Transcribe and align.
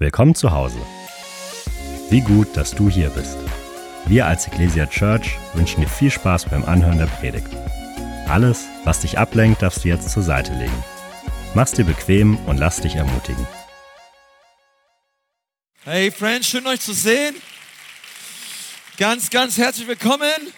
Willkommen 0.00 0.36
zu 0.36 0.52
Hause. 0.52 0.78
Wie 2.08 2.20
gut, 2.20 2.56
dass 2.56 2.70
du 2.70 2.88
hier 2.88 3.10
bist. 3.10 3.36
Wir 4.06 4.26
als 4.26 4.46
Ecclesia 4.46 4.86
Church 4.86 5.36
wünschen 5.54 5.80
dir 5.80 5.88
viel 5.88 6.12
Spaß 6.12 6.44
beim 6.44 6.64
Anhören 6.64 6.98
der 6.98 7.06
Predigt. 7.06 7.48
Alles, 8.28 8.66
was 8.84 9.00
dich 9.00 9.18
ablenkt, 9.18 9.60
darfst 9.60 9.82
du 9.82 9.88
jetzt 9.88 10.08
zur 10.08 10.22
Seite 10.22 10.52
legen. 10.52 10.84
Mach's 11.54 11.72
dir 11.72 11.84
bequem 11.84 12.36
und 12.46 12.58
lass 12.58 12.80
dich 12.80 12.94
ermutigen. 12.94 13.44
Hey 15.82 16.12
Friends, 16.12 16.46
schön 16.46 16.68
euch 16.68 16.80
zu 16.80 16.92
sehen. 16.92 17.34
Ganz, 18.98 19.30
ganz 19.30 19.58
herzlich 19.58 19.88
willkommen 19.88 20.52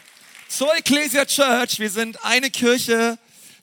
zur 0.48 0.76
Ecclesia 0.76 1.24
Church. 1.24 1.78
Wir 1.78 1.88
sind 1.88 2.22
eine 2.26 2.50
Kirche 2.50 3.16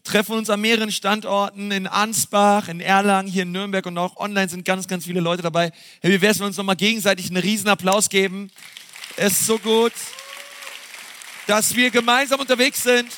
treffen 0.03 0.33
uns 0.33 0.49
an 0.49 0.61
mehreren 0.61 0.91
Standorten 0.91 1.71
in 1.71 1.87
Ansbach, 1.87 2.67
in 2.67 2.79
Erlangen, 2.79 3.29
hier 3.29 3.43
in 3.43 3.51
Nürnberg 3.51 3.85
und 3.85 3.97
auch 3.97 4.17
online 4.17 4.49
sind 4.49 4.65
ganz, 4.65 4.87
ganz 4.87 5.05
viele 5.05 5.19
Leute 5.19 5.41
dabei. 5.41 5.71
Hey, 6.01 6.11
wie 6.11 6.21
wäre 6.21 6.31
es, 6.31 6.39
wenn 6.39 6.45
wir 6.45 6.47
uns 6.47 6.57
nochmal 6.57 6.75
gegenseitig 6.75 7.27
einen 7.27 7.37
riesen 7.37 7.67
Applaus 7.67 8.09
geben? 8.09 8.51
Es 9.15 9.33
ist 9.33 9.47
so 9.47 9.57
gut, 9.59 9.93
dass 11.47 11.75
wir 11.75 11.89
gemeinsam 11.91 12.39
unterwegs 12.39 12.83
sind. 12.83 13.09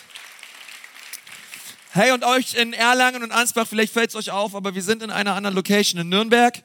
Hey, 1.91 2.11
und 2.11 2.23
euch 2.23 2.53
in 2.53 2.73
Erlangen 2.73 3.23
und 3.23 3.31
Ansbach, 3.31 3.67
vielleicht 3.67 3.93
fällt 3.93 4.09
es 4.09 4.15
euch 4.15 4.31
auf, 4.31 4.53
aber 4.53 4.75
wir 4.75 4.83
sind 4.83 5.01
in 5.01 5.09
einer 5.09 5.33
anderen 5.33 5.55
Location 5.55 5.99
in 5.99 6.09
Nürnberg. 6.09 6.61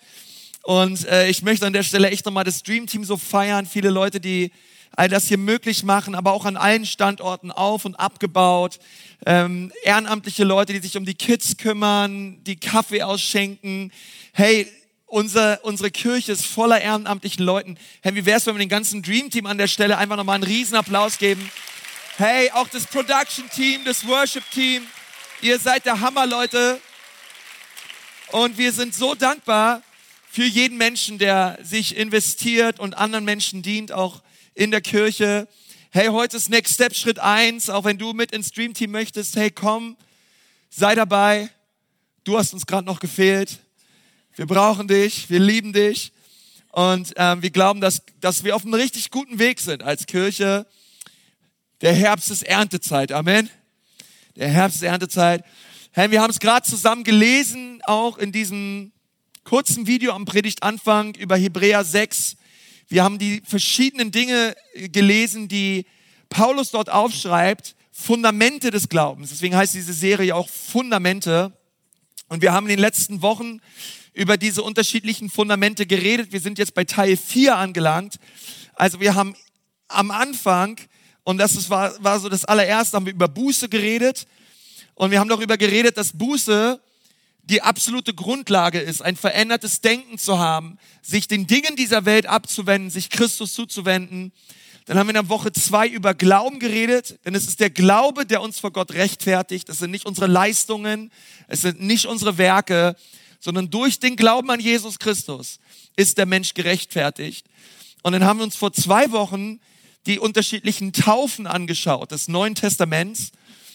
Und 0.62 1.06
äh, 1.06 1.28
ich 1.28 1.42
möchte 1.42 1.66
an 1.66 1.72
der 1.72 1.82
Stelle 1.82 2.10
echt 2.10 2.24
nochmal 2.26 2.44
das 2.44 2.62
Dream 2.62 2.86
Team 2.86 3.04
so 3.04 3.16
feiern. 3.16 3.66
Viele 3.66 3.90
Leute, 3.90 4.20
die 4.20 4.52
all 4.96 5.08
das 5.08 5.26
hier 5.26 5.38
möglich 5.38 5.82
machen, 5.82 6.14
aber 6.14 6.32
auch 6.32 6.44
an 6.44 6.56
allen 6.56 6.86
Standorten 6.86 7.50
auf 7.50 7.84
und 7.84 7.96
abgebaut. 7.96 8.78
Ähm, 9.26 9.72
ehrenamtliche 9.82 10.44
Leute, 10.44 10.72
die 10.72 10.78
sich 10.78 10.96
um 10.96 11.04
die 11.04 11.14
Kids 11.14 11.56
kümmern, 11.56 12.42
die 12.44 12.56
Kaffee 12.56 13.02
ausschenken. 13.02 13.92
Hey, 14.32 14.68
unser, 15.06 15.64
unsere 15.64 15.90
Kirche 15.90 16.32
ist 16.32 16.46
voller 16.46 16.80
ehrenamtlichen 16.80 17.44
Leuten. 17.44 17.78
Hey, 18.02 18.14
wie 18.14 18.26
wär's, 18.26 18.46
wenn 18.46 18.54
wir 18.54 18.60
den 18.60 18.68
ganzen 18.68 19.02
Dream 19.02 19.30
Team 19.30 19.46
an 19.46 19.58
der 19.58 19.68
Stelle 19.68 19.98
einfach 19.98 20.16
nochmal 20.16 20.36
einen 20.36 20.44
riesen 20.44 20.76
Applaus 20.76 21.18
geben? 21.18 21.50
Hey, 22.16 22.50
auch 22.52 22.68
das 22.68 22.86
Production 22.86 23.48
Team, 23.50 23.84
das 23.84 24.06
Worship 24.06 24.44
Team. 24.50 24.86
Ihr 25.40 25.58
seid 25.58 25.84
der 25.84 26.00
Hammer, 26.00 26.26
Leute. 26.26 26.80
Und 28.30 28.58
wir 28.58 28.72
sind 28.72 28.94
so 28.94 29.14
dankbar 29.14 29.82
für 30.30 30.44
jeden 30.44 30.78
Menschen, 30.78 31.18
der 31.18 31.58
sich 31.62 31.96
investiert 31.96 32.80
und 32.80 32.94
anderen 32.96 33.24
Menschen 33.24 33.62
dient, 33.62 33.92
auch 33.92 34.20
in 34.54 34.70
der 34.70 34.80
Kirche. 34.80 35.48
Hey, 35.90 36.06
heute 36.06 36.36
ist 36.36 36.48
Next 36.48 36.74
Step 36.74 36.94
Schritt 36.94 37.18
eins. 37.18 37.68
auch 37.68 37.84
wenn 37.84 37.98
du 37.98 38.12
mit 38.12 38.32
ins 38.32 38.48
Stream 38.48 38.72
Team 38.72 38.92
möchtest. 38.92 39.36
Hey, 39.36 39.50
komm, 39.50 39.96
sei 40.70 40.94
dabei. 40.94 41.50
Du 42.22 42.38
hast 42.38 42.52
uns 42.54 42.66
gerade 42.66 42.86
noch 42.86 43.00
gefehlt. 43.00 43.58
Wir 44.36 44.46
brauchen 44.46 44.88
dich, 44.88 45.30
wir 45.30 45.38
lieben 45.38 45.72
dich 45.72 46.12
und 46.72 47.12
ähm, 47.16 47.42
wir 47.42 47.50
glauben, 47.50 47.80
dass, 47.80 48.02
dass 48.20 48.42
wir 48.42 48.56
auf 48.56 48.64
einem 48.64 48.74
richtig 48.74 49.10
guten 49.10 49.38
Weg 49.38 49.60
sind 49.60 49.82
als 49.82 50.06
Kirche. 50.06 50.66
Der 51.82 51.92
Herbst 51.92 52.30
ist 52.30 52.42
Erntezeit, 52.42 53.12
Amen. 53.12 53.48
Der 54.34 54.48
Herbst 54.48 54.78
ist 54.78 54.82
Erntezeit. 54.82 55.44
Hey, 55.92 56.10
wir 56.10 56.20
haben 56.20 56.30
es 56.30 56.40
gerade 56.40 56.68
zusammen 56.68 57.04
gelesen, 57.04 57.80
auch 57.84 58.18
in 58.18 58.32
diesem 58.32 58.90
kurzen 59.44 59.86
Video 59.86 60.12
am 60.12 60.24
Predigtanfang 60.24 61.14
über 61.14 61.36
Hebräer 61.36 61.84
6. 61.84 62.36
Wir 62.88 63.02
haben 63.02 63.18
die 63.18 63.42
verschiedenen 63.44 64.10
Dinge 64.10 64.54
gelesen, 64.74 65.48
die 65.48 65.86
Paulus 66.28 66.70
dort 66.70 66.90
aufschreibt, 66.90 67.76
Fundamente 67.90 68.70
des 68.70 68.88
Glaubens. 68.88 69.30
Deswegen 69.30 69.56
heißt 69.56 69.72
diese 69.74 69.92
Serie 69.92 70.34
auch 70.34 70.48
Fundamente. 70.48 71.56
Und 72.28 72.42
wir 72.42 72.52
haben 72.52 72.64
in 72.66 72.70
den 72.70 72.80
letzten 72.80 73.22
Wochen 73.22 73.60
über 74.12 74.36
diese 74.36 74.62
unterschiedlichen 74.62 75.30
Fundamente 75.30 75.86
geredet. 75.86 76.32
Wir 76.32 76.40
sind 76.40 76.58
jetzt 76.58 76.74
bei 76.74 76.84
Teil 76.84 77.16
4 77.16 77.56
angelangt. 77.56 78.16
Also 78.74 79.00
wir 79.00 79.14
haben 79.14 79.34
am 79.88 80.10
Anfang, 80.10 80.80
und 81.22 81.38
das 81.38 81.70
war, 81.70 82.02
war 82.02 82.18
so 82.18 82.28
das 82.28 82.44
allererste, 82.44 82.96
haben 82.96 83.06
wir 83.06 83.12
über 83.12 83.28
Buße 83.28 83.68
geredet. 83.68 84.26
Und 84.94 85.10
wir 85.10 85.20
haben 85.20 85.28
darüber 85.28 85.56
geredet, 85.56 85.96
dass 85.96 86.12
Buße 86.12 86.80
die 87.50 87.62
absolute 87.62 88.14
Grundlage 88.14 88.80
ist, 88.80 89.02
ein 89.02 89.16
verändertes 89.16 89.80
Denken 89.80 90.18
zu 90.18 90.38
haben, 90.38 90.78
sich 91.02 91.28
den 91.28 91.46
Dingen 91.46 91.76
dieser 91.76 92.04
Welt 92.04 92.26
abzuwenden, 92.26 92.90
sich 92.90 93.10
Christus 93.10 93.52
zuzuwenden. 93.52 94.32
Dann 94.86 94.98
haben 94.98 95.06
wir 95.06 95.14
in 95.14 95.26
der 95.26 95.28
Woche 95.28 95.52
zwei 95.52 95.86
über 95.88 96.14
Glauben 96.14 96.58
geredet, 96.58 97.18
denn 97.24 97.34
es 97.34 97.46
ist 97.46 97.60
der 97.60 97.70
Glaube, 97.70 98.26
der 98.26 98.42
uns 98.42 98.58
vor 98.58 98.70
Gott 98.70 98.92
rechtfertigt. 98.92 99.68
Es 99.68 99.78
sind 99.78 99.90
nicht 99.90 100.06
unsere 100.06 100.26
Leistungen, 100.26 101.10
es 101.48 101.62
sind 101.62 101.80
nicht 101.80 102.06
unsere 102.06 102.38
Werke, 102.38 102.96
sondern 103.40 103.70
durch 103.70 103.98
den 103.98 104.16
Glauben 104.16 104.50
an 104.50 104.60
Jesus 104.60 104.98
Christus 104.98 105.58
ist 105.96 106.16
der 106.18 106.26
Mensch 106.26 106.54
gerechtfertigt. 106.54 107.46
Und 108.02 108.12
dann 108.12 108.24
haben 108.24 108.38
wir 108.38 108.44
uns 108.44 108.56
vor 108.56 108.72
zwei 108.72 109.10
Wochen 109.12 109.60
die 110.06 110.18
unterschiedlichen 110.18 110.92
Taufen 110.92 111.46
angeschaut 111.46 112.10
des 112.10 112.28
Neuen 112.28 112.54
Testaments 112.54 113.32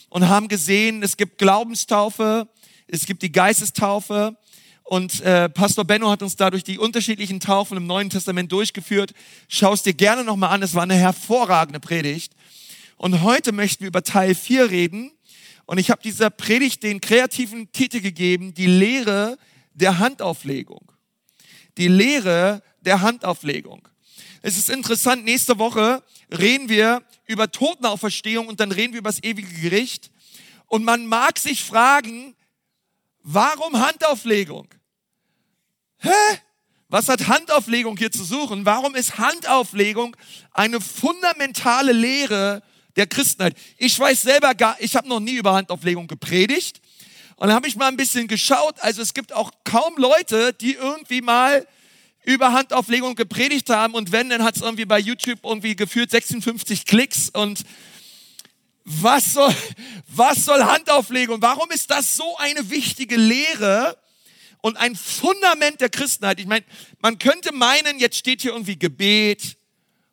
und 0.09 0.27
haben 0.27 0.47
gesehen, 0.47 1.01
es 1.03 1.17
gibt 1.17 1.37
Glaubenstaufe, 1.37 2.47
es 2.91 3.05
gibt 3.05 3.21
die 3.21 3.31
Geistestaufe 3.31 4.35
und 4.83 5.21
äh, 5.21 5.47
Pastor 5.47 5.85
Benno 5.85 6.09
hat 6.09 6.23
uns 6.23 6.35
dadurch 6.35 6.63
die 6.63 6.79
unterschiedlichen 6.79 7.39
Taufen 7.39 7.77
im 7.77 7.85
Neuen 7.85 8.09
Testament 8.09 8.51
durchgeführt. 8.51 9.13
Schau 9.47 9.73
es 9.73 9.83
dir 9.83 9.93
gerne 9.93 10.23
nochmal 10.23 10.49
an, 10.49 10.63
es 10.63 10.73
war 10.73 10.83
eine 10.83 10.95
hervorragende 10.95 11.79
Predigt. 11.79 12.33
Und 12.97 13.21
heute 13.21 13.51
möchten 13.51 13.81
wir 13.81 13.89
über 13.89 14.01
Teil 14.01 14.33
4 14.33 14.71
reden. 14.71 15.11
Und 15.67 15.77
ich 15.77 15.91
habe 15.91 16.01
dieser 16.01 16.31
Predigt 16.31 16.81
den 16.81 16.99
kreativen 16.99 17.71
Titel 17.71 18.01
gegeben, 18.01 18.55
die 18.55 18.65
Lehre 18.65 19.37
der 19.75 19.99
Handauflegung. 19.99 20.91
Die 21.77 21.87
Lehre 21.87 22.63
der 22.81 23.01
Handauflegung. 23.01 23.87
Es 24.41 24.57
ist 24.57 24.69
interessant, 24.69 25.23
nächste 25.25 25.59
Woche 25.59 26.01
reden 26.35 26.69
wir 26.69 27.03
über 27.27 27.51
Totenauferstehung 27.51 28.47
und 28.47 28.59
dann 28.59 28.71
reden 28.71 28.93
wir 28.93 28.99
über 28.99 29.11
das 29.11 29.21
ewige 29.21 29.53
Gericht. 29.61 30.09
Und 30.65 30.83
man 30.83 31.05
mag 31.05 31.37
sich 31.37 31.63
fragen, 31.63 32.35
Warum 33.23 33.79
Handauflegung? 33.79 34.67
Hä? 35.97 36.09
Was 36.87 37.07
hat 37.07 37.27
Handauflegung 37.27 37.97
hier 37.97 38.11
zu 38.11 38.23
suchen? 38.23 38.65
Warum 38.65 38.95
ist 38.95 39.19
Handauflegung 39.19 40.17
eine 40.51 40.81
fundamentale 40.81 41.91
Lehre 41.91 42.63
der 42.95 43.05
Christenheit? 43.05 43.55
Ich 43.77 43.99
weiß 43.99 44.23
selber 44.23 44.55
gar, 44.55 44.75
ich 44.79 44.95
habe 44.95 45.07
noch 45.07 45.19
nie 45.19 45.35
über 45.35 45.53
Handauflegung 45.53 46.07
gepredigt. 46.07 46.81
Und 47.35 47.47
dann 47.47 47.55
habe 47.55 47.67
ich 47.67 47.75
mal 47.75 47.87
ein 47.87 47.97
bisschen 47.97 48.27
geschaut. 48.27 48.75
Also 48.79 49.01
es 49.01 49.13
gibt 49.13 49.33
auch 49.33 49.51
kaum 49.63 49.97
Leute, 49.97 50.51
die 50.53 50.73
irgendwie 50.73 51.21
mal 51.21 51.67
über 52.25 52.53
Handauflegung 52.53 53.15
gepredigt 53.15 53.69
haben. 53.69 53.93
Und 53.93 54.11
wenn, 54.11 54.29
dann 54.29 54.43
hat 54.43 54.55
es 54.55 54.61
irgendwie 54.61 54.85
bei 54.85 54.99
YouTube 54.99 55.39
irgendwie 55.43 55.75
gefühlt 55.75 56.11
56 56.11 56.85
Klicks 56.85 57.29
und 57.29 57.63
was 58.89 59.33
soll, 59.33 59.53
was 60.07 60.45
soll 60.45 60.63
Handauflegung? 60.63 61.41
Warum 61.41 61.69
ist 61.69 61.91
das 61.91 62.15
so 62.15 62.37
eine 62.37 62.69
wichtige 62.71 63.17
Lehre 63.17 63.97
und 64.61 64.77
ein 64.77 64.95
Fundament 64.95 65.79
der 65.79 65.89
Christenheit? 65.89 66.39
Ich 66.39 66.47
meine, 66.47 66.65
man 66.99 67.19
könnte 67.19 67.53
meinen, 67.53 67.99
jetzt 67.99 68.17
steht 68.17 68.41
hier 68.41 68.51
irgendwie 68.51 68.79
Gebet 68.79 69.57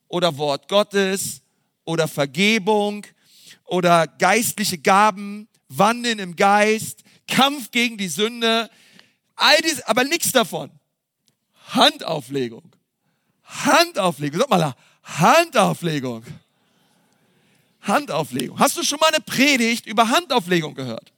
oder 0.08 0.36
Wort 0.36 0.68
Gottes 0.68 1.40
oder 1.84 2.06
Vergebung 2.06 3.06
oder 3.64 4.06
geistliche 4.06 4.76
Gaben, 4.76 5.48
Wandeln 5.68 6.18
im 6.18 6.36
Geist, 6.36 7.02
Kampf 7.26 7.70
gegen 7.70 7.96
die 7.96 8.08
Sünde, 8.08 8.70
all 9.36 9.56
dies, 9.62 9.80
aber 9.82 10.04
nichts 10.04 10.32
davon. 10.32 10.70
Handauflegung. 11.68 12.76
Handauflegung. 13.42 14.40
Sag 14.40 14.50
mal, 14.50 14.74
Handauflegung. 15.02 16.24
Handauflegung. 17.86 18.58
Hast 18.58 18.76
du 18.76 18.82
schon 18.82 18.98
mal 19.00 19.08
eine 19.08 19.20
Predigt 19.20 19.86
über 19.86 20.08
Handauflegung 20.08 20.74
gehört? 20.74 21.12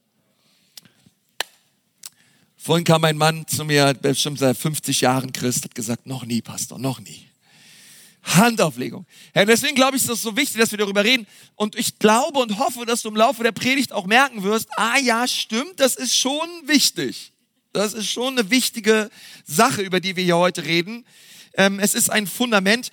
Vorhin 2.57 2.85
kam 2.85 3.05
ein 3.05 3.17
Mann 3.17 3.47
zu 3.47 3.65
mir, 3.65 3.95
bestimmt 3.95 4.39
seit 4.39 4.57
50 4.57 5.01
Jahren 5.01 5.33
Christ, 5.33 5.65
hat 5.65 5.75
gesagt, 5.75 6.07
noch 6.07 6.25
nie, 6.25 6.43
Pastor, 6.43 6.79
noch 6.79 7.01
nie. 7.01 7.29
Handauflegung. 8.23 9.07
Ja, 9.35 9.45
deswegen 9.45 9.75
glaube 9.75 9.97
ich, 9.97 10.03
ist 10.03 10.11
es 10.11 10.23
so 10.23 10.37
wichtig, 10.37 10.61
dass 10.61 10.71
wir 10.71 10.79
darüber 10.79 11.05
reden. 11.05 11.27
Und 11.55 11.77
ich 11.77 11.99
glaube 11.99 12.41
und 12.41 12.59
hoffe, 12.59 12.85
dass 12.85 13.03
du 13.03 13.09
im 13.09 13.17
Laufe 13.17 13.43
der 13.43 13.53
Predigt 13.53 13.93
auch 13.93 14.07
merken 14.07 14.43
wirst, 14.43 14.69
ah 14.77 14.99
ja, 14.99 15.27
stimmt, 15.27 15.81
das 15.81 15.95
ist 15.97 16.17
schon 16.17 16.49
wichtig. 16.65 17.33
Das 17.73 17.93
ist 17.93 18.11
schon 18.11 18.39
eine 18.39 18.51
wichtige 18.51 19.11
Sache, 19.45 19.83
über 19.83 20.01
die 20.01 20.17
wir 20.17 20.25
hier 20.25 20.37
heute 20.37 20.65
reden. 20.65 21.07
Ähm, 21.55 21.79
es 21.79 21.95
ist 21.95 22.11
ein 22.11 22.27
Fundament. 22.27 22.91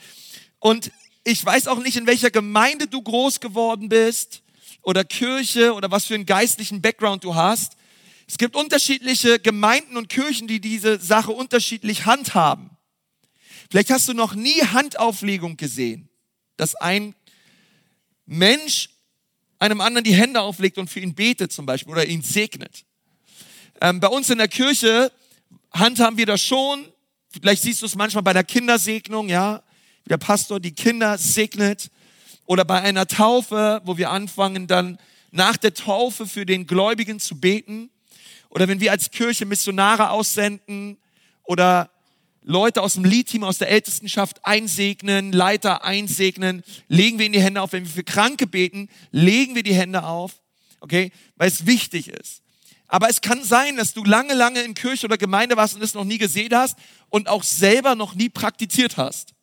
Und 0.59 0.91
ich 1.25 1.43
weiß 1.43 1.67
auch 1.67 1.79
nicht, 1.79 1.97
in 1.97 2.05
welcher 2.07 2.31
Gemeinde 2.31 2.87
du 2.87 3.01
groß 3.01 3.39
geworden 3.39 3.89
bist 3.89 4.43
oder 4.83 5.03
Kirche 5.03 5.73
oder 5.73 5.89
was 5.89 6.05
für 6.05 6.13
einen 6.13 6.27
geistlichen 6.27 6.81
Background 6.81 7.23
du 7.23 7.33
hast. 7.33 7.75
Es 8.27 8.37
gibt 8.37 8.55
unterschiedliche 8.55 9.39
Gemeinden 9.39 9.97
und 9.97 10.07
Kirchen, 10.07 10.47
die 10.47 10.61
diese 10.61 10.99
Sache 10.99 11.31
unterschiedlich 11.31 12.05
handhaben. 12.05 12.69
Vielleicht 13.71 13.89
hast 13.89 14.07
du 14.07 14.13
noch 14.13 14.35
nie 14.35 14.61
Handauflegung 14.61 15.57
gesehen, 15.57 16.09
dass 16.57 16.75
ein 16.75 17.15
Mensch 18.27 18.89
einem 19.57 19.81
anderen 19.81 20.03
die 20.03 20.13
Hände 20.13 20.41
auflegt 20.41 20.77
und 20.77 20.89
für 20.89 20.99
ihn 20.99 21.15
betet 21.15 21.51
zum 21.51 21.65
Beispiel 21.65 21.91
oder 21.91 22.05
ihn 22.05 22.21
segnet. 22.21 22.85
Ähm, 23.81 23.99
bei 23.99 24.07
uns 24.07 24.29
in 24.29 24.37
der 24.37 24.47
Kirche 24.47 25.11
handhaben 25.71 26.17
wir 26.17 26.27
das 26.27 26.41
schon 26.41 26.85
Vielleicht 27.41 27.63
siehst 27.63 27.81
du 27.81 27.85
es 27.85 27.95
manchmal 27.95 28.23
bei 28.23 28.31
der 28.31 28.45
Kindersegnung, 28.45 29.27
ja, 29.27 29.61
der 30.09 30.17
Pastor 30.17 30.59
die 30.59 30.73
Kinder 30.73 31.17
segnet. 31.17 31.89
Oder 32.45 32.63
bei 32.63 32.81
einer 32.81 33.07
Taufe, 33.07 33.81
wo 33.85 33.97
wir 33.97 34.11
anfangen 34.11 34.67
dann 34.67 34.99
nach 35.31 35.57
der 35.57 35.73
Taufe 35.73 36.27
für 36.27 36.45
den 36.45 36.67
Gläubigen 36.67 37.19
zu 37.19 37.39
beten. 37.39 37.89
Oder 38.49 38.67
wenn 38.67 38.79
wir 38.79 38.91
als 38.91 39.11
Kirche 39.11 39.45
Missionare 39.45 40.11
aussenden 40.11 40.97
oder 41.43 41.89
Leute 42.41 42.81
aus 42.81 42.93
dem 42.93 43.03
Lead-Team, 43.03 43.43
aus 43.43 43.57
der 43.57 43.69
Ältestenschaft 43.69 44.45
einsegnen, 44.45 45.31
Leiter 45.31 45.83
einsegnen, 45.83 46.63
legen 46.87 47.17
wir 47.17 47.25
in 47.25 47.33
die 47.33 47.41
Hände 47.41 47.61
auf. 47.61 47.73
Wenn 47.73 47.85
wir 47.85 47.91
für 47.91 48.03
Kranke 48.03 48.45
beten, 48.45 48.87
legen 49.11 49.55
wir 49.55 49.63
die 49.63 49.73
Hände 49.73 50.03
auf, 50.03 50.33
okay, 50.79 51.11
weil 51.37 51.49
es 51.49 51.65
wichtig 51.65 52.07
ist. 52.07 52.43
Aber 52.87 53.09
es 53.09 53.21
kann 53.21 53.43
sein, 53.43 53.77
dass 53.77 53.93
du 53.93 54.03
lange, 54.03 54.35
lange 54.35 54.61
in 54.61 54.75
Kirche 54.75 55.07
oder 55.07 55.17
Gemeinde 55.17 55.57
warst 55.57 55.75
und 55.75 55.81
es 55.81 55.95
noch 55.95 56.03
nie 56.03 56.19
gesehen 56.19 56.53
hast 56.53 56.77
und 57.09 57.27
auch 57.27 57.43
selber 57.43 57.95
noch 57.95 58.13
nie 58.13 58.29
praktiziert 58.29 58.95
hast. 58.95 59.34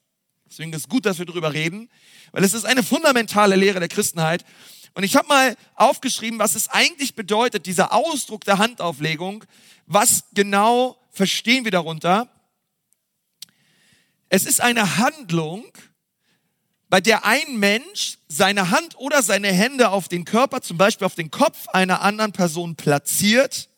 Deswegen 0.53 0.71
ist 0.75 0.83
es 0.83 0.89
gut, 0.91 1.07
dass 1.07 1.19
wir 1.19 1.25
darüber 1.25 1.55
reden, 1.55 1.89
weil 2.33 2.45
es 2.45 2.53
ist 2.53 2.67
eine 2.67 2.83
fundamentale 2.83 3.57
Lehre 3.57 3.81
der 3.81 3.89
Christenheit. 3.89 4.45
Und 4.93 5.03
ich 5.03 5.17
habe 5.17 5.27
mal 5.27 5.57
aufgeschrieben, 5.77 6.39
was 6.39 6.55
es 6.55 6.69
eigentlich 6.69 7.15
bedeutet, 7.15 7.65
dieser 7.65 7.95
Ausdruck 7.95 8.45
der 8.45 8.59
Handauflegung. 8.59 9.47
Was 9.87 10.25
genau 10.35 10.99
verstehen 11.11 11.65
wir 11.65 11.71
darunter? 11.71 12.29
Es 14.29 14.45
ist 14.45 14.61
eine 14.61 14.99
Handlung, 14.99 15.65
bei 16.91 17.01
der 17.01 17.25
ein 17.25 17.57
Mensch 17.57 18.19
seine 18.29 18.69
Hand 18.69 18.99
oder 18.99 19.23
seine 19.23 19.51
Hände 19.51 19.89
auf 19.89 20.09
den 20.09 20.27
Körper, 20.27 20.61
zum 20.61 20.77
Beispiel 20.77 21.07
auf 21.07 21.15
den 21.15 21.31
Kopf 21.31 21.67
einer 21.69 22.03
anderen 22.03 22.33
Person 22.33 22.77
platziert, 22.77 23.71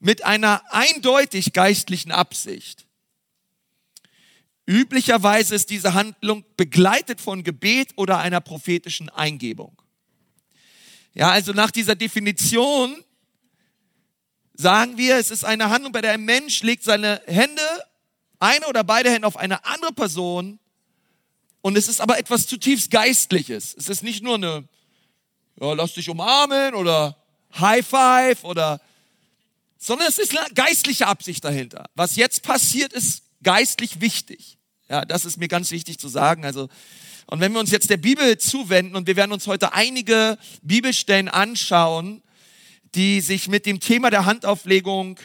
mit 0.00 0.24
einer 0.24 0.62
eindeutig 0.70 1.52
geistlichen 1.52 2.10
Absicht. 2.10 2.83
Üblicherweise 4.66 5.54
ist 5.54 5.70
diese 5.70 5.94
Handlung 5.94 6.44
begleitet 6.56 7.20
von 7.20 7.44
Gebet 7.44 7.90
oder 7.96 8.18
einer 8.18 8.40
prophetischen 8.40 9.10
Eingebung. 9.10 9.80
Ja, 11.12 11.30
also 11.30 11.52
nach 11.52 11.70
dieser 11.70 11.94
Definition 11.94 13.04
sagen 14.54 14.96
wir, 14.96 15.16
es 15.16 15.30
ist 15.30 15.44
eine 15.44 15.68
Handlung, 15.68 15.92
bei 15.92 16.00
der 16.00 16.12
ein 16.12 16.24
Mensch 16.24 16.62
legt 16.62 16.82
seine 16.82 17.20
Hände, 17.26 17.62
eine 18.38 18.66
oder 18.66 18.84
beide 18.84 19.10
Hände 19.10 19.26
auf 19.26 19.36
eine 19.36 19.64
andere 19.64 19.92
Person 19.92 20.58
und 21.60 21.76
es 21.76 21.88
ist 21.88 22.00
aber 22.00 22.18
etwas 22.18 22.46
zutiefst 22.46 22.90
Geistliches. 22.90 23.74
Es 23.78 23.88
ist 23.88 24.02
nicht 24.02 24.22
nur 24.22 24.34
eine, 24.34 24.68
ja, 25.60 25.72
lass 25.72 25.94
dich 25.94 26.08
umarmen 26.08 26.74
oder 26.74 27.16
High 27.58 27.86
Five 27.86 28.44
oder, 28.44 28.80
sondern 29.78 30.08
es 30.08 30.18
ist 30.18 30.36
eine 30.36 30.52
geistliche 30.54 31.06
Absicht 31.06 31.44
dahinter. 31.44 31.88
Was 31.94 32.16
jetzt 32.16 32.42
passiert, 32.42 32.92
ist 32.92 33.22
geistlich 33.42 34.00
wichtig. 34.00 34.53
Ja, 34.88 35.04
das 35.04 35.24
ist 35.24 35.38
mir 35.38 35.48
ganz 35.48 35.70
wichtig 35.70 35.98
zu 35.98 36.08
sagen. 36.08 36.44
Also, 36.44 36.68
und 37.26 37.40
wenn 37.40 37.52
wir 37.52 37.60
uns 37.60 37.70
jetzt 37.70 37.88
der 37.88 37.96
Bibel 37.96 38.36
zuwenden 38.38 38.96
und 38.96 39.06
wir 39.06 39.16
werden 39.16 39.32
uns 39.32 39.46
heute 39.46 39.72
einige 39.72 40.36
Bibelstellen 40.62 41.28
anschauen, 41.28 42.22
die 42.94 43.20
sich 43.20 43.48
mit 43.48 43.66
dem 43.66 43.80
Thema 43.80 44.10
der 44.10 44.26
Handauflegung 44.26 45.18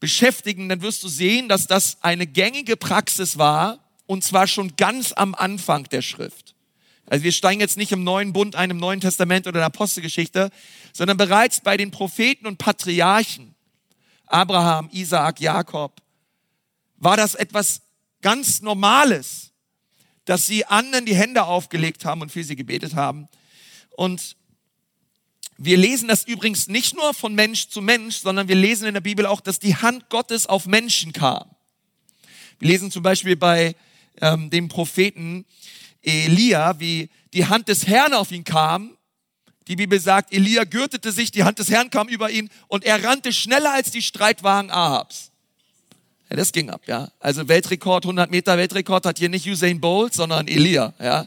beschäftigen, 0.00 0.68
dann 0.68 0.82
wirst 0.82 1.02
du 1.02 1.08
sehen, 1.08 1.48
dass 1.48 1.66
das 1.66 1.98
eine 2.02 2.26
gängige 2.26 2.76
Praxis 2.76 3.38
war 3.38 3.78
und 4.06 4.24
zwar 4.24 4.46
schon 4.46 4.76
ganz 4.76 5.12
am 5.12 5.34
Anfang 5.34 5.84
der 5.84 6.02
Schrift. 6.02 6.54
Also 7.06 7.24
wir 7.24 7.32
steigen 7.32 7.60
jetzt 7.60 7.78
nicht 7.78 7.92
im 7.92 8.04
neuen 8.04 8.32
Bund 8.32 8.54
ein, 8.54 8.70
im 8.70 8.76
Neuen 8.76 9.00
Testament 9.00 9.46
oder 9.46 9.56
in 9.56 9.60
der 9.60 9.66
Apostelgeschichte, 9.66 10.50
sondern 10.92 11.16
bereits 11.16 11.60
bei 11.60 11.76
den 11.76 11.90
Propheten 11.90 12.46
und 12.46 12.58
Patriarchen, 12.58 13.54
Abraham, 14.26 14.90
Isaak, 14.92 15.40
Jakob, 15.40 16.02
war 16.96 17.16
das 17.16 17.34
etwas 17.34 17.80
ganz 18.22 18.60
Normales, 18.60 19.52
dass 20.24 20.46
sie 20.46 20.64
anderen 20.64 21.06
die 21.06 21.14
Hände 21.14 21.44
aufgelegt 21.44 22.04
haben 22.04 22.20
und 22.20 22.32
für 22.32 22.44
sie 22.44 22.56
gebetet 22.56 22.94
haben. 22.94 23.28
Und 23.96 24.36
wir 25.56 25.76
lesen 25.76 26.06
das 26.08 26.24
übrigens 26.24 26.68
nicht 26.68 26.94
nur 26.94 27.14
von 27.14 27.34
Mensch 27.34 27.68
zu 27.68 27.80
Mensch, 27.80 28.18
sondern 28.18 28.46
wir 28.46 28.54
lesen 28.54 28.86
in 28.86 28.94
der 28.94 29.00
Bibel 29.00 29.26
auch, 29.26 29.40
dass 29.40 29.58
die 29.58 29.74
Hand 29.74 30.08
Gottes 30.08 30.46
auf 30.46 30.66
Menschen 30.66 31.12
kam. 31.12 31.50
Wir 32.60 32.68
lesen 32.68 32.90
zum 32.90 33.02
Beispiel 33.02 33.36
bei 33.36 33.74
ähm, 34.20 34.50
dem 34.50 34.68
Propheten 34.68 35.44
Elia, 36.02 36.78
wie 36.78 37.10
die 37.32 37.46
Hand 37.46 37.68
des 37.68 37.86
Herrn 37.86 38.14
auf 38.14 38.30
ihn 38.30 38.44
kam. 38.44 38.96
Die 39.66 39.76
Bibel 39.76 40.00
sagt, 40.00 40.32
Elia 40.32 40.64
gürtete 40.64 41.12
sich, 41.12 41.30
die 41.30 41.44
Hand 41.44 41.58
des 41.58 41.70
Herrn 41.70 41.90
kam 41.90 42.08
über 42.08 42.30
ihn 42.30 42.50
und 42.68 42.84
er 42.84 43.02
rannte 43.02 43.32
schneller 43.32 43.72
als 43.72 43.90
die 43.90 44.02
Streitwagen 44.02 44.70
Ahabs. 44.70 45.30
Ja, 46.30 46.36
das 46.36 46.52
ging 46.52 46.70
ab, 46.70 46.82
ja. 46.86 47.10
Also 47.20 47.48
Weltrekord, 47.48 48.04
100 48.04 48.30
Meter 48.30 48.58
Weltrekord 48.58 49.06
hat 49.06 49.18
hier 49.18 49.28
nicht 49.28 49.46
Usain 49.46 49.80
Bolt, 49.80 50.14
sondern 50.14 50.46
Elia, 50.46 50.92
ja. 50.98 51.26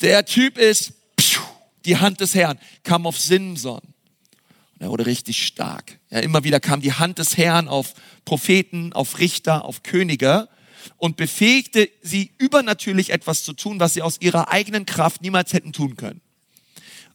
Der 0.00 0.24
Typ 0.24 0.58
ist, 0.58 0.92
pfiuh, 1.20 1.42
die 1.84 1.96
Hand 1.96 2.20
des 2.20 2.34
Herrn, 2.34 2.58
kam 2.82 3.06
auf 3.06 3.18
Simson. 3.18 3.80
Und 3.80 4.80
er 4.80 4.88
wurde 4.88 5.06
richtig 5.06 5.46
stark. 5.46 5.98
Ja, 6.10 6.20
immer 6.20 6.42
wieder 6.42 6.58
kam 6.58 6.80
die 6.80 6.92
Hand 6.92 7.18
des 7.18 7.36
Herrn 7.36 7.68
auf 7.68 7.94
Propheten, 8.24 8.92
auf 8.92 9.18
Richter, 9.18 9.64
auf 9.64 9.82
Könige 9.82 10.48
und 10.96 11.16
befähigte 11.16 11.88
sie 12.02 12.32
übernatürlich 12.38 13.10
etwas 13.10 13.44
zu 13.44 13.52
tun, 13.52 13.78
was 13.78 13.94
sie 13.94 14.02
aus 14.02 14.20
ihrer 14.20 14.50
eigenen 14.50 14.86
Kraft 14.86 15.22
niemals 15.22 15.52
hätten 15.52 15.72
tun 15.72 15.96
können. 15.96 16.20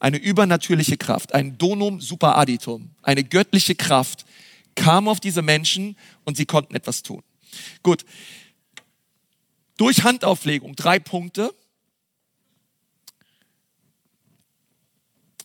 Eine 0.00 0.18
übernatürliche 0.18 0.96
Kraft, 0.96 1.34
ein 1.34 1.58
Donum 1.58 2.00
super 2.00 2.36
additum, 2.36 2.90
eine 3.02 3.24
göttliche 3.24 3.74
Kraft, 3.74 4.24
kam 4.74 5.08
auf 5.08 5.20
diese 5.20 5.42
Menschen 5.42 5.96
und 6.24 6.36
sie 6.36 6.46
konnten 6.46 6.74
etwas 6.74 7.02
tun. 7.02 7.22
Gut. 7.82 8.04
Durch 9.76 10.02
Handauflegung 10.04 10.76
drei 10.76 10.98
Punkte. 10.98 11.54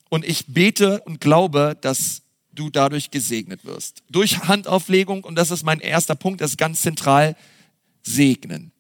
Und 0.10 0.26
ich 0.26 0.46
bete 0.48 1.02
und 1.02 1.22
glaube, 1.22 1.78
dass 1.82 2.22
du 2.52 2.70
dadurch 2.70 3.12
gesegnet 3.12 3.66
wirst. 3.66 4.04
Durch 4.10 4.44
Handauflegung, 4.48 5.24
und 5.24 5.36
das 5.36 5.52
ist 5.52 5.64
mein 5.64 5.80
erster 5.80 6.16
Punkt, 6.16 6.42
das 6.42 6.52
ist 6.52 6.58
ganz 6.58 6.82
zentral, 6.82 7.36
segnen. 8.04 8.72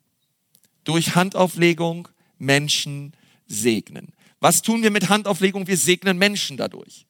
Durch 0.83 1.15
Handauflegung 1.15 2.07
Menschen 2.37 3.13
segnen. 3.47 4.13
Was 4.39 4.61
tun 4.61 4.83
wir 4.83 4.91
mit 4.91 5.09
Handauflegung? 5.09 5.67
Wir 5.67 5.77
segnen 5.77 6.17
Menschen 6.17 6.57
dadurch. 6.57 7.05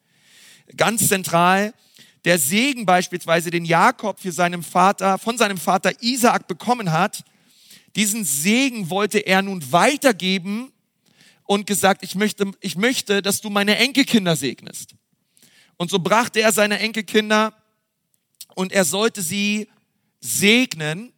Ganz 0.77 1.07
zentral, 1.07 1.73
der 2.25 2.39
Segen 2.39 2.85
beispielsweise, 2.85 3.51
den 3.51 3.65
Jakob 3.65 4.19
für 4.19 4.31
seinem 4.31 4.63
Vater, 4.63 5.17
von 5.17 5.37
seinem 5.37 5.57
Vater 5.57 5.91
Isaak 6.01 6.47
bekommen 6.47 6.91
hat, 6.91 7.23
diesen 7.95 8.23
Segen 8.23 8.89
wollte 8.89 9.19
er 9.19 9.41
nun 9.41 9.71
weitergeben 9.71 10.71
und 11.43 11.67
gesagt, 11.67 12.03
ich 12.03 12.15
möchte, 12.15 12.51
ich 12.61 12.75
möchte, 12.75 13.21
dass 13.21 13.41
du 13.41 13.49
meine 13.49 13.77
Enkelkinder 13.77 14.35
segnest. 14.35 14.95
Und 15.77 15.89
so 15.89 15.99
brachte 15.99 16.39
er 16.39 16.51
seine 16.51 16.79
Enkelkinder 16.79 17.53
und 18.55 18.71
er 18.71 18.85
sollte 18.85 19.21
sie 19.21 19.69
segnen 20.21 21.11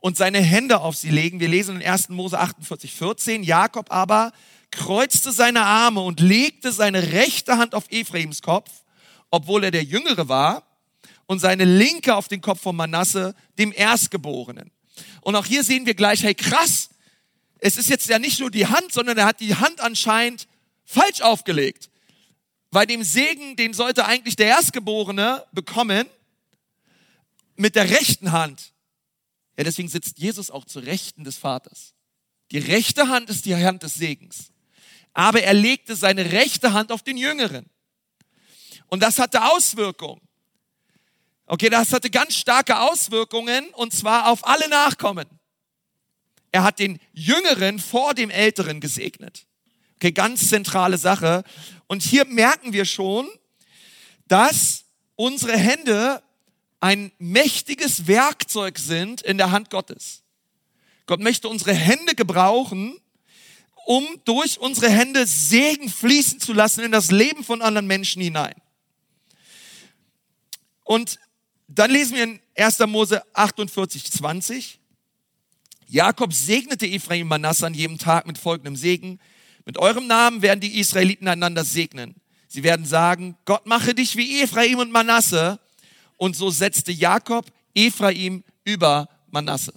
und 0.00 0.16
seine 0.16 0.40
Hände 0.40 0.80
auf 0.80 0.96
sie 0.96 1.10
legen. 1.10 1.40
Wir 1.40 1.48
lesen 1.48 1.80
in 1.80 1.86
1. 1.86 2.08
Mose 2.08 2.38
48, 2.38 2.92
14. 2.92 3.42
Jakob 3.42 3.92
aber 3.92 4.32
kreuzte 4.70 5.32
seine 5.32 5.62
Arme 5.62 6.00
und 6.00 6.20
legte 6.20 6.72
seine 6.72 7.12
rechte 7.12 7.58
Hand 7.58 7.74
auf 7.74 7.86
Ephraims 7.90 8.42
Kopf 8.42 8.70
obwohl 9.30 9.64
er 9.64 9.70
der 9.70 9.84
Jüngere 9.84 10.28
war, 10.28 10.62
und 11.26 11.40
seine 11.40 11.64
Linke 11.64 12.14
auf 12.14 12.28
den 12.28 12.40
Kopf 12.40 12.60
von 12.60 12.76
Manasse, 12.76 13.34
dem 13.58 13.72
Erstgeborenen. 13.72 14.70
Und 15.20 15.34
auch 15.34 15.44
hier 15.44 15.64
sehen 15.64 15.86
wir 15.86 15.94
gleich, 15.94 16.22
hey 16.22 16.34
krass, 16.34 16.90
es 17.58 17.76
ist 17.76 17.88
jetzt 17.88 18.08
ja 18.08 18.18
nicht 18.18 18.40
nur 18.40 18.50
die 18.50 18.66
Hand, 18.66 18.92
sondern 18.92 19.18
er 19.18 19.26
hat 19.26 19.40
die 19.40 19.56
Hand 19.56 19.80
anscheinend 19.80 20.46
falsch 20.84 21.20
aufgelegt. 21.20 21.90
Bei 22.70 22.86
dem 22.86 23.02
Segen, 23.02 23.56
den 23.56 23.72
sollte 23.72 24.04
eigentlich 24.04 24.36
der 24.36 24.46
Erstgeborene 24.46 25.44
bekommen, 25.52 26.06
mit 27.56 27.74
der 27.74 27.90
rechten 27.90 28.32
Hand. 28.32 28.72
Ja, 29.56 29.64
deswegen 29.64 29.88
sitzt 29.88 30.18
Jesus 30.18 30.50
auch 30.50 30.64
zur 30.66 30.84
Rechten 30.84 31.24
des 31.24 31.38
Vaters. 31.38 31.94
Die 32.50 32.58
rechte 32.58 33.08
Hand 33.08 33.30
ist 33.30 33.46
die 33.46 33.56
Hand 33.56 33.82
des 33.82 33.94
Segens. 33.94 34.52
Aber 35.14 35.42
er 35.42 35.54
legte 35.54 35.96
seine 35.96 36.32
rechte 36.32 36.74
Hand 36.74 36.92
auf 36.92 37.02
den 37.02 37.16
Jüngeren. 37.16 37.66
Und 38.88 39.02
das 39.02 39.18
hatte 39.18 39.42
Auswirkungen. 39.44 40.20
Okay, 41.46 41.68
das 41.70 41.92
hatte 41.92 42.10
ganz 42.10 42.34
starke 42.34 42.80
Auswirkungen 42.80 43.68
und 43.74 43.92
zwar 43.92 44.28
auf 44.28 44.46
alle 44.46 44.68
Nachkommen. 44.68 45.26
Er 46.50 46.64
hat 46.64 46.78
den 46.78 46.98
Jüngeren 47.12 47.78
vor 47.78 48.14
dem 48.14 48.30
Älteren 48.30 48.80
gesegnet. 48.80 49.46
Okay, 49.96 50.12
ganz 50.12 50.48
zentrale 50.48 50.98
Sache. 50.98 51.44
Und 51.86 52.02
hier 52.02 52.24
merken 52.24 52.72
wir 52.72 52.84
schon, 52.84 53.28
dass 54.26 54.84
unsere 55.14 55.56
Hände 55.56 56.22
ein 56.80 57.12
mächtiges 57.18 58.06
Werkzeug 58.06 58.78
sind 58.78 59.22
in 59.22 59.38
der 59.38 59.50
Hand 59.50 59.70
Gottes. 59.70 60.22
Gott 61.06 61.20
möchte 61.20 61.48
unsere 61.48 61.72
Hände 61.72 62.14
gebrauchen, 62.14 62.98
um 63.86 64.04
durch 64.24 64.58
unsere 64.58 64.90
Hände 64.90 65.26
Segen 65.26 65.88
fließen 65.88 66.40
zu 66.40 66.52
lassen 66.52 66.82
in 66.82 66.92
das 66.92 67.10
Leben 67.12 67.44
von 67.44 67.62
anderen 67.62 67.86
Menschen 67.86 68.20
hinein. 68.20 68.54
Und 70.86 71.18
dann 71.66 71.90
lesen 71.90 72.16
wir 72.16 72.22
in 72.24 72.40
1. 72.56 72.78
Mose 72.86 73.22
48, 73.34 74.10
20. 74.12 74.78
Jakob 75.88 76.32
segnete 76.32 76.86
Ephraim 76.86 77.26
Manasse 77.26 77.66
an 77.66 77.74
jedem 77.74 77.98
Tag 77.98 78.26
mit 78.26 78.38
folgendem 78.38 78.76
Segen. 78.76 79.18
Mit 79.64 79.78
eurem 79.78 80.06
Namen 80.06 80.42
werden 80.42 80.60
die 80.60 80.78
Israeliten 80.78 81.26
einander 81.26 81.64
segnen. 81.64 82.14
Sie 82.46 82.62
werden 82.62 82.86
sagen, 82.86 83.36
Gott 83.44 83.66
mache 83.66 83.94
dich 83.94 84.16
wie 84.16 84.40
Ephraim 84.42 84.78
und 84.78 84.92
Manasse. 84.92 85.58
Und 86.16 86.36
so 86.36 86.50
setzte 86.50 86.92
Jakob 86.92 87.46
Ephraim 87.74 88.44
über 88.64 89.08
Manasse. 89.32 89.74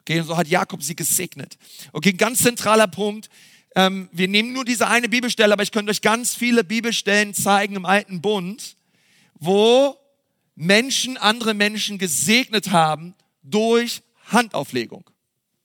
Okay, 0.00 0.20
und 0.20 0.26
so 0.26 0.36
hat 0.36 0.48
Jakob 0.48 0.82
sie 0.82 0.96
gesegnet. 0.96 1.58
Okay, 1.92 2.14
ganz 2.14 2.42
zentraler 2.42 2.88
Punkt. 2.88 3.28
Ähm, 3.76 4.08
wir 4.12 4.28
nehmen 4.28 4.54
nur 4.54 4.64
diese 4.64 4.88
eine 4.88 5.10
Bibelstelle, 5.10 5.52
aber 5.52 5.62
ich 5.62 5.72
könnte 5.72 5.90
euch 5.90 6.00
ganz 6.00 6.34
viele 6.34 6.64
Bibelstellen 6.64 7.34
zeigen 7.34 7.76
im 7.76 7.84
Alten 7.84 8.22
Bund, 8.22 8.76
wo 9.34 9.97
Menschen 10.58 11.16
andere 11.16 11.54
Menschen 11.54 11.98
gesegnet 11.98 12.72
haben 12.72 13.14
durch 13.44 14.02
Handauflegung. 14.26 15.08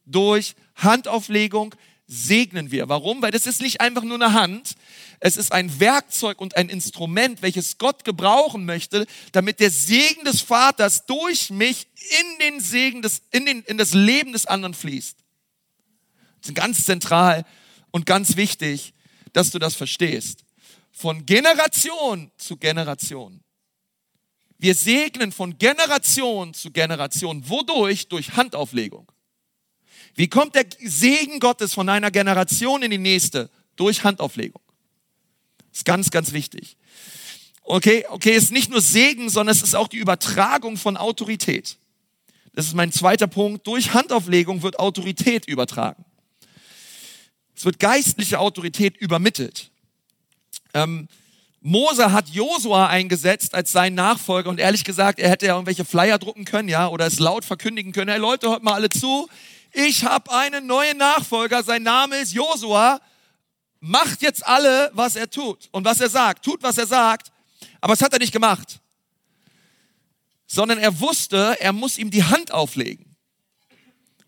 Durch 0.05 0.53
Handauflegung 0.75 1.73
segnen 2.05 2.69
wir. 2.69 2.89
Warum? 2.89 3.23
Weil 3.23 3.31
das 3.31 3.47
ist 3.47 3.59
nicht 3.59 3.81
einfach 3.81 4.03
nur 4.03 4.15
eine 4.15 4.33
Hand, 4.33 4.75
es 5.19 5.35
ist 5.35 5.51
ein 5.51 5.79
Werkzeug 5.79 6.39
und 6.39 6.57
ein 6.57 6.69
Instrument, 6.69 7.41
welches 7.41 7.79
Gott 7.79 8.03
gebrauchen 8.03 8.65
möchte, 8.65 9.07
damit 9.31 9.59
der 9.59 9.71
Segen 9.71 10.25
des 10.25 10.41
Vaters 10.41 11.07
durch 11.07 11.49
mich 11.49 11.87
in 12.19 12.39
den 12.39 12.59
Segen 12.59 13.01
des, 13.01 13.23
in, 13.31 13.47
den, 13.47 13.63
in 13.63 13.79
das 13.79 13.93
Leben 13.95 14.31
des 14.31 14.45
anderen 14.45 14.75
fließt. 14.75 15.17
Das 16.41 16.49
ist 16.49 16.55
ganz 16.55 16.85
zentral 16.85 17.45
und 17.89 18.05
ganz 18.05 18.35
wichtig, 18.35 18.93
dass 19.31 19.49
du 19.49 19.57
das 19.57 19.73
verstehst. 19.73 20.43
Von 20.91 21.25
Generation 21.25 22.29
zu 22.37 22.57
Generation. 22.57 23.43
Wir 24.63 24.75
segnen 24.75 25.33
von 25.33 25.57
Generation 25.57 26.53
zu 26.53 26.71
Generation. 26.71 27.49
Wodurch? 27.49 28.07
Durch 28.07 28.37
Handauflegung. 28.37 29.11
Wie 30.15 30.29
kommt 30.29 30.55
der 30.55 30.65
Segen 30.79 31.41
Gottes 31.41 31.73
von 31.73 31.89
einer 31.89 32.11
Generation 32.11 32.81
in 32.81 32.89
die 32.89 32.97
nächste? 32.97 33.49
Durch 33.75 34.05
Handauflegung. 34.05 34.61
Ist 35.73 35.83
ganz, 35.83 36.11
ganz 36.11 36.31
wichtig. 36.31 36.77
Okay, 37.63 38.05
okay, 38.09 38.37
ist 38.37 38.53
nicht 38.53 38.69
nur 38.71 38.79
Segen, 38.79 39.29
sondern 39.29 39.53
es 39.53 39.63
ist 39.63 39.75
auch 39.75 39.89
die 39.89 39.97
Übertragung 39.97 40.77
von 40.77 40.95
Autorität. 40.95 41.75
Das 42.53 42.65
ist 42.65 42.73
mein 42.73 42.93
zweiter 42.93 43.27
Punkt. 43.27 43.67
Durch 43.67 43.93
Handauflegung 43.93 44.61
wird 44.61 44.79
Autorität 44.79 45.45
übertragen. 45.45 46.05
Es 47.53 47.65
wird 47.65 47.79
geistliche 47.79 48.39
Autorität 48.39 48.95
übermittelt. 48.95 49.71
Ähm, 50.73 51.09
Mose 51.65 52.11
hat 52.11 52.27
Josua 52.27 52.87
eingesetzt 52.87 53.55
als 53.55 53.71
seinen 53.71 53.95
Nachfolger 53.95 54.49
und 54.49 54.59
ehrlich 54.59 54.83
gesagt, 54.83 55.17
er 55.17 55.29
hätte 55.29 55.45
ja 55.45 55.53
irgendwelche 55.53 55.85
Flyer 55.85 56.19
drucken 56.19 56.43
können, 56.43 56.67
ja, 56.67 56.89
oder 56.89 57.07
es 57.07 57.19
laut 57.19 57.45
verkündigen 57.45 57.93
können. 57.93 58.09
Hey 58.09 58.19
Leute, 58.19 58.49
hört 58.49 58.63
mal 58.63 58.73
alle 58.73 58.89
zu. 58.89 59.29
Ich 59.71 60.03
habe 60.03 60.29
einen 60.33 60.67
neuen 60.67 60.97
Nachfolger, 60.97 61.63
sein 61.63 61.83
Name 61.83 62.17
ist 62.17 62.33
Josua. 62.33 62.99
Macht 63.79 64.21
jetzt 64.21 64.45
alle, 64.45 64.91
was 64.93 65.15
er 65.15 65.29
tut 65.29 65.69
und 65.71 65.85
was 65.85 66.01
er 66.01 66.09
sagt. 66.09 66.43
Tut, 66.43 66.61
was 66.61 66.77
er 66.77 66.85
sagt. 66.85 67.31
Aber 67.79 67.93
es 67.93 68.01
hat 68.01 68.11
er 68.11 68.19
nicht 68.19 68.33
gemacht. 68.33 68.81
Sondern 70.45 70.79
er 70.79 70.99
wusste, 70.99 71.55
er 71.61 71.71
muss 71.71 71.97
ihm 71.97 72.11
die 72.11 72.25
Hand 72.25 72.51
auflegen. 72.51 73.15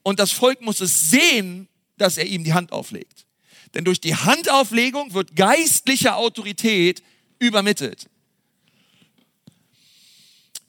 Und 0.03 0.21
das 0.21 0.31
Volk 0.31 0.61
muss 0.61 0.79
es 0.79 1.09
sehen, 1.09 1.67
dass 1.97 2.17
er 2.17 2.27
ihm 2.27 2.45
die 2.45 2.53
Hand 2.53 2.71
auflegt. 2.71 3.25
Denn 3.73 3.83
durch 3.83 3.99
die 3.99 4.15
Handauflegung 4.15 5.13
wird 5.13 5.35
geistliche 5.35 6.15
Autorität 6.15 7.03
übermittelt. 7.45 8.07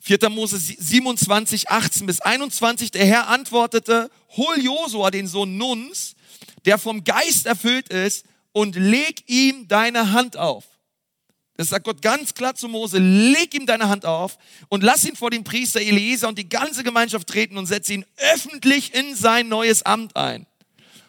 4. 0.01 0.29
Mose 0.31 0.59
27, 0.59 1.69
18 1.69 2.07
bis 2.07 2.21
21. 2.21 2.93
Der 2.93 3.05
Herr 3.05 3.29
antwortete, 3.29 4.11
hol 4.37 4.57
Josua, 4.61 5.11
den 5.11 5.27
Sohn 5.27 5.57
Nuns, 5.57 6.15
der 6.65 6.79
vom 6.79 7.03
Geist 7.03 7.47
erfüllt 7.47 7.89
ist, 7.89 8.25
und 8.53 8.77
leg 8.77 9.25
ihm 9.27 9.69
deine 9.69 10.13
Hand 10.13 10.37
auf. 10.37 10.65
Das 11.57 11.69
sagt 11.71 11.85
Gott 11.85 12.03
ganz 12.03 12.35
klar 12.35 12.55
zu 12.55 12.69
Mose, 12.69 12.99
leg 12.99 13.53
ihm 13.55 13.67
deine 13.67 13.89
Hand 13.89 14.05
auf 14.05 14.39
und 14.69 14.83
lass 14.83 15.05
ihn 15.05 15.17
vor 15.17 15.31
dem 15.31 15.43
Priester 15.43 15.81
Eliezer 15.81 16.29
und 16.29 16.39
die 16.39 16.49
ganze 16.49 16.85
Gemeinschaft 16.85 17.27
treten 17.27 17.59
und 17.59 17.67
setze 17.67 17.95
ihn 17.95 18.05
öffentlich 18.35 18.95
in 18.95 19.15
sein 19.15 19.49
neues 19.49 19.83
Amt 19.83 20.17
ein. 20.17 20.47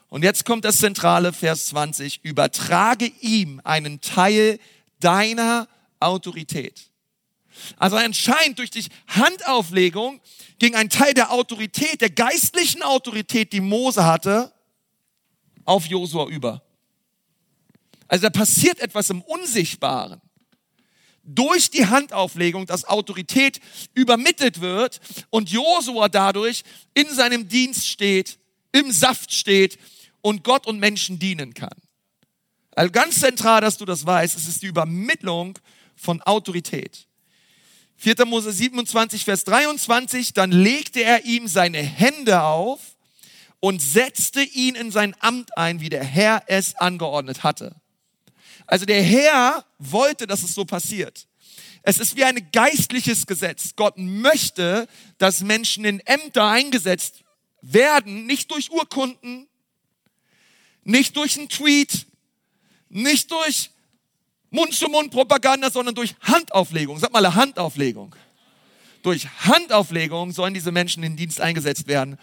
Und 0.10 0.24
jetzt 0.24 0.46
kommt 0.46 0.64
das 0.64 0.78
zentrale 0.78 1.34
Vers 1.34 1.68
20, 1.68 2.22
übertrage 2.24 3.12
ihm 3.22 3.62
einen 3.64 4.00
Teil 4.00 4.58
deiner 5.00 5.68
Autorität. 6.00 6.90
Also 7.78 7.96
anscheinend 7.96 8.60
durch 8.60 8.70
die 8.70 8.86
Handauflegung 9.08 10.22
ging 10.60 10.76
ein 10.76 10.90
Teil 10.90 11.14
der 11.14 11.32
Autorität, 11.32 12.02
der 12.02 12.10
geistlichen 12.10 12.84
Autorität, 12.84 13.54
die 13.54 13.62
Mose 13.62 14.06
hatte, 14.06 14.52
auf 15.66 15.86
Josua 15.86 16.28
über. 16.28 16.62
Also 18.08 18.24
da 18.24 18.30
passiert 18.30 18.80
etwas 18.80 19.10
im 19.10 19.22
Unsichtbaren. 19.22 20.22
Durch 21.24 21.70
die 21.70 21.86
Handauflegung, 21.86 22.66
dass 22.66 22.86
Autorität 22.86 23.60
übermittelt 23.94 24.62
wird 24.62 25.02
und 25.30 25.50
Josua 25.50 26.08
dadurch 26.08 26.64
in 26.94 27.10
seinem 27.10 27.50
Dienst 27.50 27.88
steht, 27.88 28.40
im 28.72 28.92
Saft 28.92 29.34
steht 29.34 29.78
und 30.22 30.46
Gott 30.46 30.68
und 30.68 30.80
Menschen 30.80 31.20
dienen 31.20 31.54
kann. 31.54 31.76
Also 32.78 32.92
ganz 32.92 33.20
zentral, 33.20 33.60
dass 33.62 33.80
du 33.80 33.86
das 33.86 34.06
weißt, 34.06 34.38
es 34.38 34.48
ist 34.48 34.62
die 34.62 34.68
Übermittlung 34.68 35.58
von 35.96 36.22
Autorität. 36.22 37.08
4. 37.96 38.24
Mose 38.28 38.52
27, 38.52 39.26
Vers 39.26 39.46
23, 39.46 40.34
dann 40.34 40.52
legte 40.52 41.02
er 41.02 41.26
ihm 41.26 41.48
seine 41.48 41.80
Hände 41.80 42.44
auf 42.44 42.80
und 43.60 43.82
setzte 43.82 44.44
ihn 44.44 44.76
in 44.76 44.92
sein 44.92 45.16
Amt 45.22 45.58
ein, 45.58 45.82
wie 45.82 45.90
der 45.90 46.04
Herr 46.04 46.44
es 46.46 46.76
angeordnet 46.76 47.42
hatte. 47.42 47.76
Also 48.68 48.86
der 48.86 49.02
Herr 49.02 49.66
wollte, 49.80 50.28
dass 50.28 50.44
es 50.44 50.54
so 50.54 50.64
passiert. 50.64 51.28
Es 51.82 51.98
ist 51.98 52.16
wie 52.16 52.26
ein 52.26 52.52
geistliches 52.52 53.26
Gesetz. 53.26 53.72
Gott 53.76 53.98
möchte, 53.98 54.88
dass 55.18 55.42
Menschen 55.42 55.84
in 55.84 56.00
Ämter 56.02 56.46
eingesetzt 56.46 57.24
werden, 57.64 58.28
nicht 58.28 58.52
durch 58.52 58.70
Urkunden, 58.70 59.48
nicht 60.84 61.18
durch 61.18 61.40
einen 61.40 61.50
Tweet, 61.50 62.07
nicht 62.90 63.32
durch 63.32 63.72
Mund-zu-Mund-Propaganda, 64.50 65.70
sondern 65.72 65.96
durch 65.96 66.16
Handauflegung. 66.22 67.00
Sag 67.00 67.12
mal, 67.12 67.36
Handauflegung. 67.36 68.16
Durch 69.04 69.28
Handauflegung 69.40 70.32
sollen 70.32 70.54
diese 70.54 70.72
Menschen 70.72 71.04
in 71.04 71.16
Dienst 71.16 71.42
eingesetzt 71.42 71.88
werden. 71.88 72.18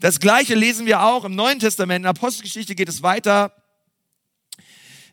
Das 0.00 0.20
Gleiche 0.20 0.54
lesen 0.54 0.86
wir 0.86 1.02
auch 1.02 1.24
im 1.24 1.34
Neuen 1.34 1.60
Testament. 1.60 1.98
In 1.98 2.02
der 2.02 2.10
Apostelgeschichte 2.10 2.74
geht 2.74 2.88
es 2.88 3.02
weiter. 3.02 3.52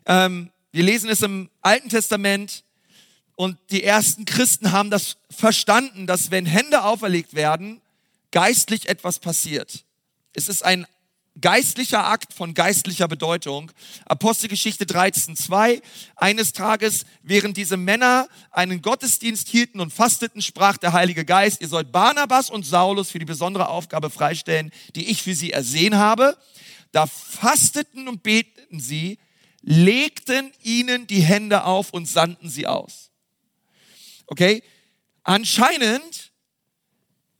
Ähm, 0.06 0.50
wir 0.72 0.82
lesen 0.82 1.08
es 1.10 1.22
im 1.22 1.50
Alten 1.60 1.88
Testament 1.88 2.64
und 3.36 3.58
die 3.70 3.82
ersten 3.82 4.24
Christen 4.24 4.72
haben 4.72 4.90
das 4.90 5.16
verstanden, 5.30 6.06
dass 6.06 6.30
wenn 6.30 6.46
Hände 6.46 6.84
auferlegt 6.84 7.34
werden, 7.34 7.80
geistlich 8.30 8.88
etwas 8.88 9.18
passiert. 9.18 9.84
Es 10.32 10.48
ist 10.48 10.64
ein 10.64 10.86
geistlicher 11.40 12.06
Akt 12.06 12.32
von 12.32 12.54
geistlicher 12.54 13.08
Bedeutung. 13.08 13.72
Apostelgeschichte 14.04 14.84
13.2. 14.84 15.82
Eines 16.16 16.52
Tages, 16.52 17.04
während 17.22 17.56
diese 17.56 17.76
Männer 17.76 18.28
einen 18.50 18.82
Gottesdienst 18.82 19.48
hielten 19.48 19.80
und 19.80 19.92
fasteten, 19.92 20.42
sprach 20.42 20.76
der 20.76 20.92
Heilige 20.92 21.24
Geist, 21.24 21.60
ihr 21.60 21.68
sollt 21.68 21.92
Barnabas 21.92 22.50
und 22.50 22.66
Saulus 22.66 23.10
für 23.10 23.18
die 23.18 23.24
besondere 23.24 23.68
Aufgabe 23.68 24.10
freistellen, 24.10 24.70
die 24.94 25.10
ich 25.10 25.22
für 25.22 25.34
sie 25.34 25.52
ersehen 25.52 25.96
habe. 25.96 26.36
Da 26.92 27.06
fasteten 27.06 28.08
und 28.08 28.22
beteten 28.22 28.80
sie, 28.80 29.18
legten 29.62 30.52
ihnen 30.62 31.06
die 31.06 31.22
Hände 31.22 31.64
auf 31.64 31.90
und 31.90 32.06
sandten 32.06 32.50
sie 32.50 32.66
aus. 32.66 33.10
Okay? 34.26 34.62
Anscheinend 35.22 36.31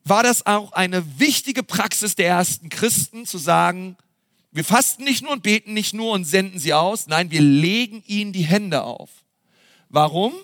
war 0.05 0.23
das 0.23 0.47
auch 0.47 0.73
eine 0.73 1.19
wichtige 1.19 1.63
Praxis 1.63 2.15
der 2.15 2.29
ersten 2.29 2.69
Christen 2.69 3.27
zu 3.27 3.39
sagen, 3.39 3.97
wir 4.51 4.65
fasten 4.65 5.05
nicht 5.05 5.23
nur 5.23 5.33
und 5.33 5.43
beten 5.43 5.73
nicht 5.73 5.95
nur 5.95 6.13
und 6.13 6.25
senden 6.25 6.59
sie 6.59 6.75
aus, 6.75 7.07
nein, 7.07 7.31
wir 7.31 7.41
legen 7.41 8.03
ihnen 8.07 8.33
die 8.33 8.43
Hände 8.43 8.83
auf. 8.83 9.11
Warum? 9.89 10.35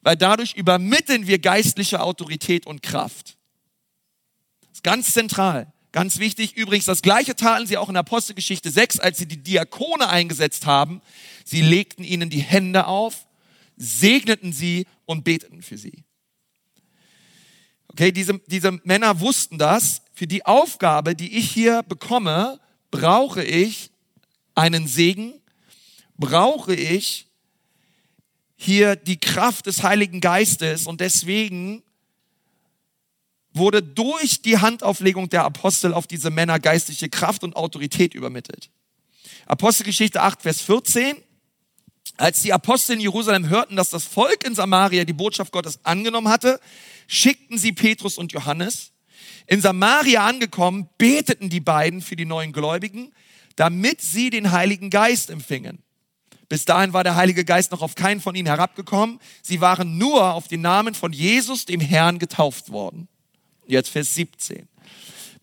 Weil 0.00 0.16
dadurch 0.16 0.54
übermitteln 0.54 1.26
wir 1.26 1.38
geistliche 1.38 2.00
Autorität 2.00 2.66
und 2.66 2.82
Kraft. 2.82 3.36
Das 4.62 4.78
ist 4.78 4.84
ganz 4.84 5.12
zentral, 5.12 5.72
ganz 5.92 6.18
wichtig. 6.18 6.56
Übrigens, 6.56 6.86
das 6.86 7.02
gleiche 7.02 7.36
taten 7.36 7.66
sie 7.66 7.76
auch 7.76 7.90
in 7.90 7.96
Apostelgeschichte 7.96 8.70
6, 8.70 9.00
als 9.00 9.18
sie 9.18 9.26
die 9.26 9.42
Diakone 9.42 10.08
eingesetzt 10.08 10.64
haben. 10.64 11.02
Sie 11.44 11.60
legten 11.60 12.04
ihnen 12.04 12.30
die 12.30 12.40
Hände 12.40 12.86
auf, 12.86 13.26
segneten 13.76 14.52
sie 14.52 14.86
und 15.04 15.24
beteten 15.24 15.62
für 15.62 15.76
sie. 15.76 16.04
Okay, 17.92 18.10
diese, 18.10 18.38
diese 18.46 18.72
Männer 18.84 19.20
wussten 19.20 19.58
das. 19.58 20.02
Für 20.14 20.26
die 20.26 20.44
Aufgabe, 20.46 21.14
die 21.14 21.36
ich 21.36 21.50
hier 21.50 21.82
bekomme, 21.82 22.58
brauche 22.90 23.44
ich 23.44 23.90
einen 24.54 24.86
Segen, 24.86 25.34
brauche 26.16 26.74
ich 26.74 27.26
hier 28.56 28.96
die 28.96 29.18
Kraft 29.18 29.66
des 29.66 29.82
Heiligen 29.82 30.20
Geistes 30.20 30.86
und 30.86 31.00
deswegen 31.00 31.82
wurde 33.54 33.82
durch 33.82 34.40
die 34.40 34.58
Handauflegung 34.58 35.28
der 35.28 35.44
Apostel 35.44 35.92
auf 35.92 36.06
diese 36.06 36.30
Männer 36.30 36.58
geistliche 36.58 37.08
Kraft 37.08 37.44
und 37.44 37.56
Autorität 37.56 38.14
übermittelt. 38.14 38.70
Apostelgeschichte 39.46 40.22
8, 40.22 40.42
Vers 40.42 40.60
14. 40.62 41.16
Als 42.16 42.42
die 42.42 42.52
Apostel 42.52 42.94
in 42.94 43.00
Jerusalem 43.00 43.48
hörten, 43.48 43.76
dass 43.76 43.90
das 43.90 44.04
Volk 44.04 44.44
in 44.44 44.54
Samaria 44.54 45.04
die 45.04 45.12
Botschaft 45.12 45.52
Gottes 45.52 45.84
angenommen 45.84 46.28
hatte, 46.28 46.60
schickten 47.06 47.58
sie 47.58 47.72
Petrus 47.72 48.18
und 48.18 48.32
Johannes. 48.32 48.92
In 49.46 49.60
Samaria 49.60 50.26
angekommen, 50.26 50.88
beteten 50.98 51.50
die 51.50 51.60
beiden 51.60 52.00
für 52.00 52.16
die 52.16 52.24
neuen 52.24 52.52
Gläubigen, 52.52 53.12
damit 53.56 54.00
sie 54.00 54.30
den 54.30 54.52
Heiligen 54.52 54.90
Geist 54.90 55.30
empfingen. 55.30 55.82
Bis 56.48 56.64
dahin 56.64 56.92
war 56.92 57.02
der 57.02 57.16
Heilige 57.16 57.44
Geist 57.44 57.72
noch 57.72 57.80
auf 57.80 57.94
keinen 57.94 58.20
von 58.20 58.34
ihnen 58.34 58.46
herabgekommen. 58.46 59.20
Sie 59.42 59.60
waren 59.60 59.96
nur 59.96 60.34
auf 60.34 60.48
den 60.48 60.60
Namen 60.60 60.94
von 60.94 61.12
Jesus, 61.12 61.64
dem 61.64 61.80
Herrn, 61.80 62.18
getauft 62.18 62.70
worden. 62.70 63.08
Jetzt 63.66 63.88
Vers 63.88 64.14
17. 64.14 64.68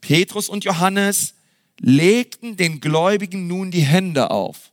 Petrus 0.01 0.49
und 0.49 0.63
Johannes 0.65 1.33
legten 1.79 2.57
den 2.57 2.79
Gläubigen 2.79 3.47
nun 3.47 3.71
die 3.71 3.81
Hände 3.81 4.31
auf 4.31 4.71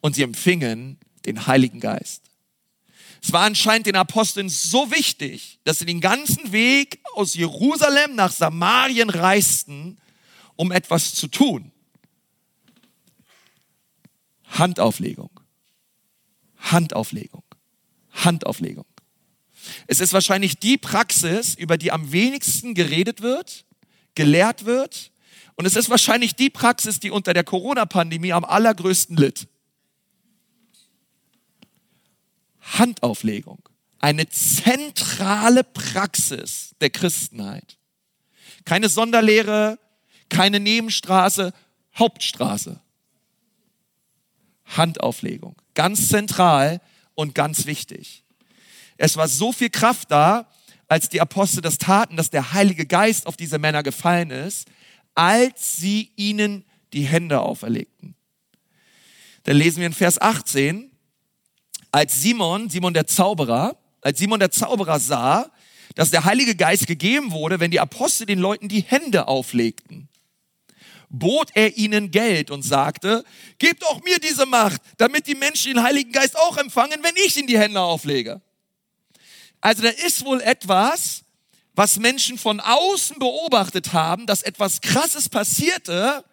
und 0.00 0.14
sie 0.14 0.22
empfingen 0.22 0.98
den 1.26 1.46
Heiligen 1.46 1.80
Geist. 1.80 2.25
Es 3.26 3.32
war 3.32 3.42
anscheinend 3.42 3.88
den 3.88 3.96
Aposteln 3.96 4.48
so 4.48 4.92
wichtig, 4.92 5.58
dass 5.64 5.80
sie 5.80 5.84
den 5.84 6.00
ganzen 6.00 6.52
Weg 6.52 7.00
aus 7.16 7.34
Jerusalem 7.34 8.14
nach 8.14 8.30
Samarien 8.30 9.10
reisten, 9.10 9.98
um 10.54 10.70
etwas 10.70 11.12
zu 11.12 11.26
tun. 11.26 11.72
Handauflegung. 14.44 15.30
Handauflegung. 16.56 17.42
Handauflegung. 18.12 18.86
Es 19.88 19.98
ist 19.98 20.12
wahrscheinlich 20.12 20.60
die 20.60 20.78
Praxis, 20.78 21.56
über 21.56 21.78
die 21.78 21.90
am 21.90 22.12
wenigsten 22.12 22.74
geredet 22.74 23.22
wird, 23.22 23.64
gelehrt 24.14 24.66
wird. 24.66 25.10
Und 25.56 25.66
es 25.66 25.74
ist 25.74 25.90
wahrscheinlich 25.90 26.36
die 26.36 26.48
Praxis, 26.48 27.00
die 27.00 27.10
unter 27.10 27.34
der 27.34 27.42
Corona-Pandemie 27.42 28.32
am 28.32 28.44
allergrößten 28.44 29.16
litt. 29.16 29.48
Handauflegung. 32.66 33.68
Eine 33.98 34.28
zentrale 34.28 35.64
Praxis 35.64 36.74
der 36.80 36.90
Christenheit. 36.90 37.78
Keine 38.64 38.88
Sonderlehre, 38.88 39.78
keine 40.28 40.60
Nebenstraße, 40.60 41.52
Hauptstraße. 41.96 42.80
Handauflegung. 44.64 45.56
Ganz 45.74 46.08
zentral 46.08 46.80
und 47.14 47.34
ganz 47.34 47.66
wichtig. 47.66 48.24
Es 48.96 49.16
war 49.16 49.28
so 49.28 49.52
viel 49.52 49.70
Kraft 49.70 50.10
da, 50.10 50.48
als 50.88 51.08
die 51.08 51.20
Apostel 51.20 51.60
das 51.60 51.78
taten, 51.78 52.16
dass 52.16 52.30
der 52.30 52.52
Heilige 52.52 52.86
Geist 52.86 53.26
auf 53.26 53.36
diese 53.36 53.58
Männer 53.58 53.82
gefallen 53.82 54.30
ist, 54.30 54.68
als 55.14 55.76
sie 55.76 56.12
ihnen 56.16 56.64
die 56.92 57.04
Hände 57.04 57.40
auferlegten. 57.40 58.14
Dann 59.44 59.56
lesen 59.56 59.78
wir 59.78 59.86
in 59.86 59.92
Vers 59.92 60.20
18, 60.20 60.90
als 61.92 62.20
Simon, 62.20 62.70
Simon 62.70 62.94
der 62.94 63.06
Zauberer, 63.06 63.76
als 64.00 64.18
Simon 64.18 64.40
der 64.40 64.50
Zauberer 64.50 65.00
sah, 65.00 65.50
dass 65.94 66.10
der 66.10 66.24
Heilige 66.24 66.54
Geist 66.54 66.86
gegeben 66.86 67.32
wurde, 67.32 67.60
wenn 67.60 67.70
die 67.70 67.80
Apostel 67.80 68.26
den 68.26 68.38
Leuten 68.38 68.68
die 68.68 68.82
Hände 68.82 69.28
auflegten, 69.28 70.08
bot 71.08 71.50
er 71.54 71.76
ihnen 71.76 72.10
Geld 72.10 72.50
und 72.50 72.62
sagte, 72.62 73.24
gebt 73.58 73.84
auch 73.86 74.02
mir 74.02 74.18
diese 74.18 74.46
Macht, 74.46 74.80
damit 74.98 75.26
die 75.26 75.34
Menschen 75.34 75.74
den 75.74 75.82
Heiligen 75.82 76.12
Geist 76.12 76.36
auch 76.38 76.56
empfangen, 76.56 77.02
wenn 77.02 77.14
ich 77.16 77.36
ihnen 77.36 77.46
die 77.46 77.58
Hände 77.58 77.80
auflege. 77.80 78.40
Also 79.60 79.82
da 79.82 79.88
ist 79.88 80.24
wohl 80.24 80.40
etwas, 80.40 81.22
was 81.74 81.98
Menschen 81.98 82.38
von 82.38 82.60
außen 82.60 83.18
beobachtet 83.18 83.92
haben, 83.92 84.26
dass 84.26 84.42
etwas 84.42 84.80
Krasses 84.80 85.28
passierte, 85.28 86.24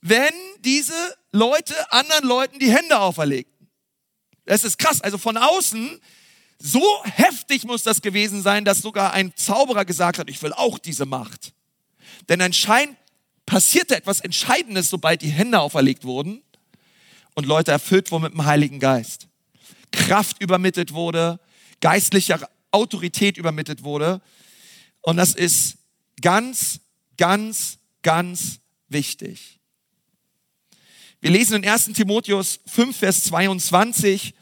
wenn 0.00 0.32
diese 0.60 0.94
Leute 1.32 1.74
anderen 1.92 2.26
Leuten 2.26 2.58
die 2.58 2.72
Hände 2.72 2.98
auferlegten. 2.98 3.59
Das 4.46 4.64
ist 4.64 4.78
krass. 4.78 5.00
Also 5.00 5.18
von 5.18 5.36
außen, 5.36 6.00
so 6.58 6.82
heftig 7.04 7.64
muss 7.64 7.82
das 7.82 8.02
gewesen 8.02 8.42
sein, 8.42 8.64
dass 8.64 8.78
sogar 8.78 9.12
ein 9.12 9.34
Zauberer 9.36 9.84
gesagt 9.84 10.18
hat, 10.18 10.28
ich 10.28 10.42
will 10.42 10.52
auch 10.52 10.78
diese 10.78 11.06
Macht. 11.06 11.52
Denn 12.28 12.40
anscheinend 12.40 12.96
passierte 13.46 13.96
etwas 13.96 14.20
Entscheidendes, 14.20 14.90
sobald 14.90 15.22
die 15.22 15.30
Hände 15.30 15.60
auferlegt 15.60 16.04
wurden 16.04 16.42
und 17.34 17.46
Leute 17.46 17.72
erfüllt 17.72 18.10
wurden 18.10 18.24
mit 18.24 18.32
dem 18.34 18.44
Heiligen 18.44 18.78
Geist. 18.78 19.28
Kraft 19.92 20.40
übermittelt 20.40 20.92
wurde, 20.92 21.40
geistliche 21.80 22.48
Autorität 22.70 23.36
übermittelt 23.36 23.82
wurde. 23.82 24.20
Und 25.00 25.16
das 25.16 25.34
ist 25.34 25.78
ganz, 26.20 26.80
ganz, 27.16 27.78
ganz 28.02 28.60
wichtig. 28.88 29.59
Wir 31.20 31.30
lesen 31.30 31.62
in 31.62 31.68
1 31.68 31.92
Timotheus 31.92 32.60
5, 32.66 32.96
Vers 32.96 33.24
22, 33.24 34.34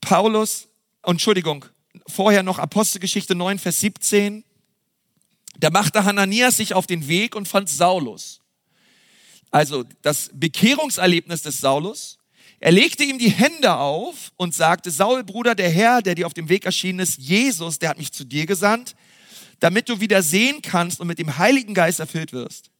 Paulus, 0.00 0.68
Entschuldigung, 1.02 1.64
vorher 2.06 2.42
noch 2.42 2.58
Apostelgeschichte 2.58 3.34
9, 3.34 3.58
Vers 3.58 3.80
17. 3.80 4.44
Da 5.58 5.70
machte 5.70 6.04
Hananias 6.04 6.56
sich 6.56 6.74
auf 6.74 6.86
den 6.86 7.08
Weg 7.08 7.34
und 7.34 7.48
fand 7.48 7.68
Saulus. 7.68 8.40
Also 9.50 9.84
das 10.02 10.30
Bekehrungserlebnis 10.32 11.42
des 11.42 11.60
Saulus 11.60 12.20
er 12.62 12.72
legte 12.72 13.04
ihm 13.04 13.18
die 13.18 13.30
Hände 13.30 13.74
auf 13.74 14.32
und 14.36 14.54
sagte, 14.54 14.90
Saul, 14.90 15.24
Bruder, 15.24 15.54
der 15.54 15.70
Herr, 15.70 16.02
der 16.02 16.14
dir 16.14 16.26
auf 16.26 16.34
dem 16.34 16.50
Weg 16.50 16.66
erschienen 16.66 16.98
ist, 16.98 17.18
Jesus, 17.18 17.78
der 17.78 17.88
hat 17.88 17.98
mich 17.98 18.12
zu 18.12 18.24
dir 18.24 18.44
gesandt, 18.44 18.94
damit 19.60 19.88
du 19.88 20.00
wieder 20.00 20.22
sehen 20.22 20.60
kannst 20.60 21.00
und 21.00 21.06
mit 21.06 21.18
dem 21.18 21.38
Heiligen 21.38 21.72
Geist 21.72 22.00
erfüllt 22.00 22.34
wirst. 22.34 22.70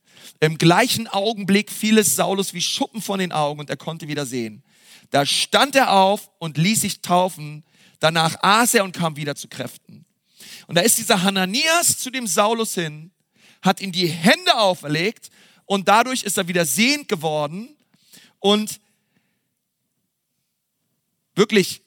Im 0.41 0.59
gleichen 0.59 1.07
Augenblick 1.09 1.71
fiel 1.71 1.99
es 1.99 2.17
Saulus 2.17 2.55
wie 2.55 2.63
Schuppen 2.63 3.03
von 3.03 3.19
den 3.19 3.33
Augen 3.33 3.61
und 3.61 3.71
er 3.71 3.77
konnte 3.77 4.09
wieder 4.09 4.27
sehen. 4.27 4.63
Da 5.11 5.27
stand 5.27 5.75
er 5.75 5.93
auf 5.93 6.31
und 6.39 6.57
ließ 6.57 6.83
sich 6.83 7.01
taufen. 7.01 7.65
Danach 7.99 8.37
aß 8.43 8.75
er 8.75 8.85
und 8.85 8.93
kam 8.93 9.17
wieder 9.17 9.35
zu 9.35 9.49
Kräften. 9.49 10.07
Und 10.67 10.77
da 10.77 10.83
ist 10.83 10.99
dieser 10.99 11.23
Hananias 11.23 11.99
zu 11.99 12.11
dem 12.11 12.27
Saulus 12.27 12.75
hin, 12.75 13.11
hat 13.61 13.81
ihm 13.81 13.93
die 13.93 14.07
Hände 14.07 14.57
auferlegt 14.57 15.31
und 15.67 15.89
dadurch 15.89 16.23
ist 16.23 16.39
er 16.39 16.49
wieder 16.49 16.65
sehend 16.65 17.09
geworden 17.09 17.77
und 18.39 18.81
wirklich 21.35 21.83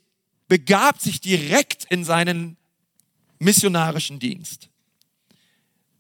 begabt 0.48 1.02
sich 1.02 1.20
direkt 1.20 1.86
in 1.90 2.04
seinen 2.04 2.58
missionarischen 3.40 4.20
Dienst. 4.20 4.70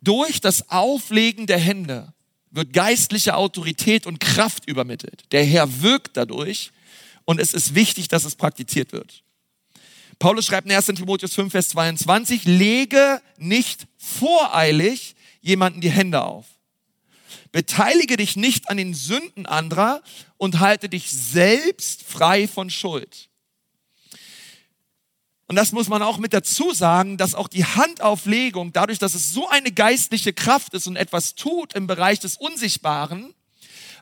Durch 0.02 0.41
das 0.41 0.69
Auflegen 0.69 1.48
der 1.48 1.58
Hände 1.58 2.12
wird 2.54 2.72
geistliche 2.72 3.36
Autorität 3.36 4.06
und 4.06 4.20
Kraft 4.20 4.68
übermittelt. 4.68 5.24
Der 5.32 5.44
Herr 5.44 5.82
wirkt 5.82 6.16
dadurch 6.16 6.72
und 7.26 7.39
es 7.39 7.54
ist 7.54 7.76
wichtig, 7.76 8.08
dass 8.08 8.24
es 8.24 8.36
praktiziert 8.36 8.94
wird. 8.94 9.24
Paulus 10.20 10.46
schreibt 10.46 10.68
in 10.68 10.74
1. 10.74 10.86
Timotheus 10.86 11.34
5, 11.34 11.52
Vers 11.52 11.70
22, 11.70 12.46
lege 12.46 13.22
nicht 13.38 13.88
voreilig 13.98 15.16
jemanden 15.42 15.82
die 15.82 15.89
Hände 15.89 16.24
auf. 16.24 16.46
Beteilige 17.52 18.18
dich 18.18 18.36
nicht 18.36 18.70
an 18.70 18.78
den 18.78 18.94
Sünden 18.94 19.46
anderer 19.46 20.02
und 20.38 20.60
halte 20.60 20.89
dich 20.89 21.12
selbst 21.12 22.04
frei 22.04 22.48
von 22.48 22.70
Schuld. 22.70 23.30
Und 25.48 25.56
das 25.58 25.72
muss 25.72 25.90
man 25.90 26.02
auch 26.02 26.18
mit 26.18 26.34
dazu 26.34 26.74
sagen, 26.74 27.18
dass 27.18 27.36
auch 27.36 27.48
die 27.48 27.66
Handauflegung, 27.66 28.72
dadurch, 28.72 29.00
dass 29.00 29.14
es 29.14 29.34
so 29.34 29.50
eine 29.50 29.72
geistliche 29.72 30.34
Kraft 30.34 30.74
ist 30.74 30.88
und 30.88 30.96
etwas 30.96 31.36
tut 31.36 31.74
im 31.74 31.86
Bereich 31.86 32.20
des 32.20 32.38
Unsichtbaren, 32.38 33.34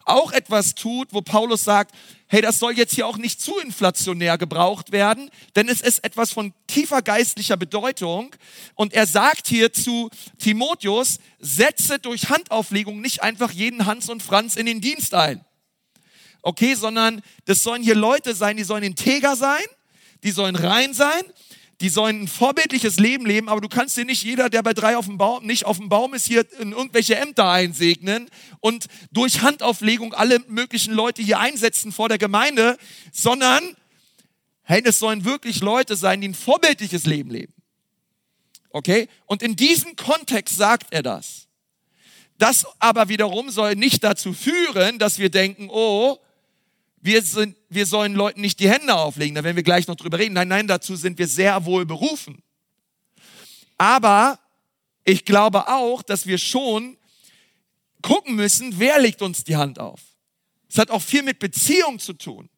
auch 0.06 0.32
etwas 0.32 0.76
tut, 0.76 1.10
wo 1.12 1.22
Paulus 1.22 1.64
sagt, 1.64 1.96
hey, 2.28 2.42
das 2.42 2.60
soll 2.60 2.78
jetzt 2.78 2.96
hier 2.96 3.08
auch 3.08 3.18
nicht 3.18 3.42
zu 3.42 3.58
inflationär 3.60 4.38
gebraucht 4.38 4.92
werden, 4.92 5.30
denn 5.56 5.70
es 5.70 5.82
ist 5.82 6.04
etwas 6.04 6.32
von 6.32 6.54
tiefer 6.68 7.02
geistlicher 7.02 7.58
Bedeutung. 7.58 8.36
Und 8.76 8.94
er 8.94 9.06
sagt 9.06 9.48
hier 9.48 9.74
zu 9.74 10.10
Timotheus, 10.40 11.20
setze 11.40 12.00
durch 12.00 12.30
Handauflegung 12.30 13.02
nicht 13.02 13.22
einfach 13.22 13.52
jeden 13.52 13.86
Hans 13.86 14.10
und 14.10 14.24
Franz 14.24 14.56
in 14.56 14.66
den 14.66 14.82
Dienst 14.82 15.14
ein. 15.14 15.44
Okay, 16.42 16.74
sondern 16.74 17.22
das 17.46 17.62
sollen 17.62 17.84
hier 17.84 17.96
Leute 17.96 18.34
sein, 18.34 18.58
die 18.58 18.64
sollen 18.64 18.84
integer 18.84 19.36
sein, 19.36 19.64
die 20.24 20.32
sollen 20.32 20.56
rein 20.56 20.94
sein, 20.94 21.24
die 21.82 21.90
sollen 21.90 22.22
ein 22.22 22.28
vorbildliches 22.28 23.00
Leben 23.00 23.26
leben, 23.26 23.50
aber 23.50 23.60
du 23.60 23.68
kannst 23.68 23.98
dir 23.98 24.06
nicht 24.06 24.24
jeder, 24.24 24.50
der 24.50 24.62
bei 24.62 24.74
drei 24.74 24.96
auf 24.98 25.08
dem 25.08 25.18
Baum, 25.18 25.46
nicht 25.46 25.66
auf 25.66 25.78
dem 25.78 25.90
Baum 25.90 26.14
ist, 26.14 26.28
hier 26.28 26.46
in 26.60 26.74
irgendwelche 26.74 27.16
Ämter 27.16 27.50
einsegnen 27.50 28.30
und 28.60 28.86
durch 29.12 29.42
Handauflegung 29.42 30.14
alle 30.14 30.40
möglichen 30.48 30.94
Leute 30.94 31.24
hier 31.24 31.40
einsetzen 31.40 31.92
vor 31.92 32.08
der 32.08 32.20
Gemeinde, 32.20 32.78
sondern, 33.12 33.76
hey, 34.62 34.84
es 34.86 35.00
sollen 35.00 35.26
wirklich 35.26 35.62
Leute 35.62 35.96
sein, 35.96 36.22
die 36.22 36.30
ein 36.30 36.36
vorbildliches 36.36 37.06
Leben 37.08 37.32
leben. 37.32 37.54
Okay? 38.70 39.08
Und 39.26 39.42
in 39.42 39.56
diesem 39.56 39.96
Kontext 39.96 40.56
sagt 40.56 40.94
er 40.94 41.02
das. 41.02 41.48
Das 42.38 42.66
aber 42.80 43.10
wiederum 43.10 43.50
soll 43.50 43.76
nicht 43.76 44.04
dazu 44.04 44.34
führen, 44.34 45.00
dass 45.00 45.18
wir 45.18 45.30
denken, 45.30 45.70
oh, 45.72 46.18
wir, 47.02 47.22
sind, 47.22 47.56
wir 47.70 47.86
sollen 47.86 48.14
Leuten 48.14 48.42
nicht 48.42 48.60
die 48.60 48.70
Hände 48.70 48.96
auflegen, 48.96 49.36
da 49.36 49.44
werden 49.44 49.56
wir 49.56 49.64
gleich 49.64 49.88
noch 49.88 49.96
drüber 49.96 50.20
reden. 50.20 50.34
Nein, 50.34 50.48
nein, 50.48 50.68
dazu 50.68 50.96
sind 50.96 51.18
wir 51.18 51.28
sehr 51.28 51.66
wohl 51.66 51.86
berufen. 51.86 52.42
Aber 53.78 54.40
ich 55.04 55.26
glaube 55.26 55.68
auch, 55.68 56.04
dass 56.04 56.28
wir 56.28 56.38
schon 56.38 56.98
gucken 58.02 58.36
müssen, 58.36 58.78
wer 58.78 59.00
legt 59.00 59.22
uns 59.22 59.44
die 59.44 59.56
Hand 59.56 59.80
auf. 59.80 60.00
Es 60.70 60.78
hat 60.78 60.92
auch 60.92 61.02
viel 61.02 61.24
mit 61.24 61.40
Beziehung 61.40 62.00
zu 62.00 62.14
tun. 62.14 62.50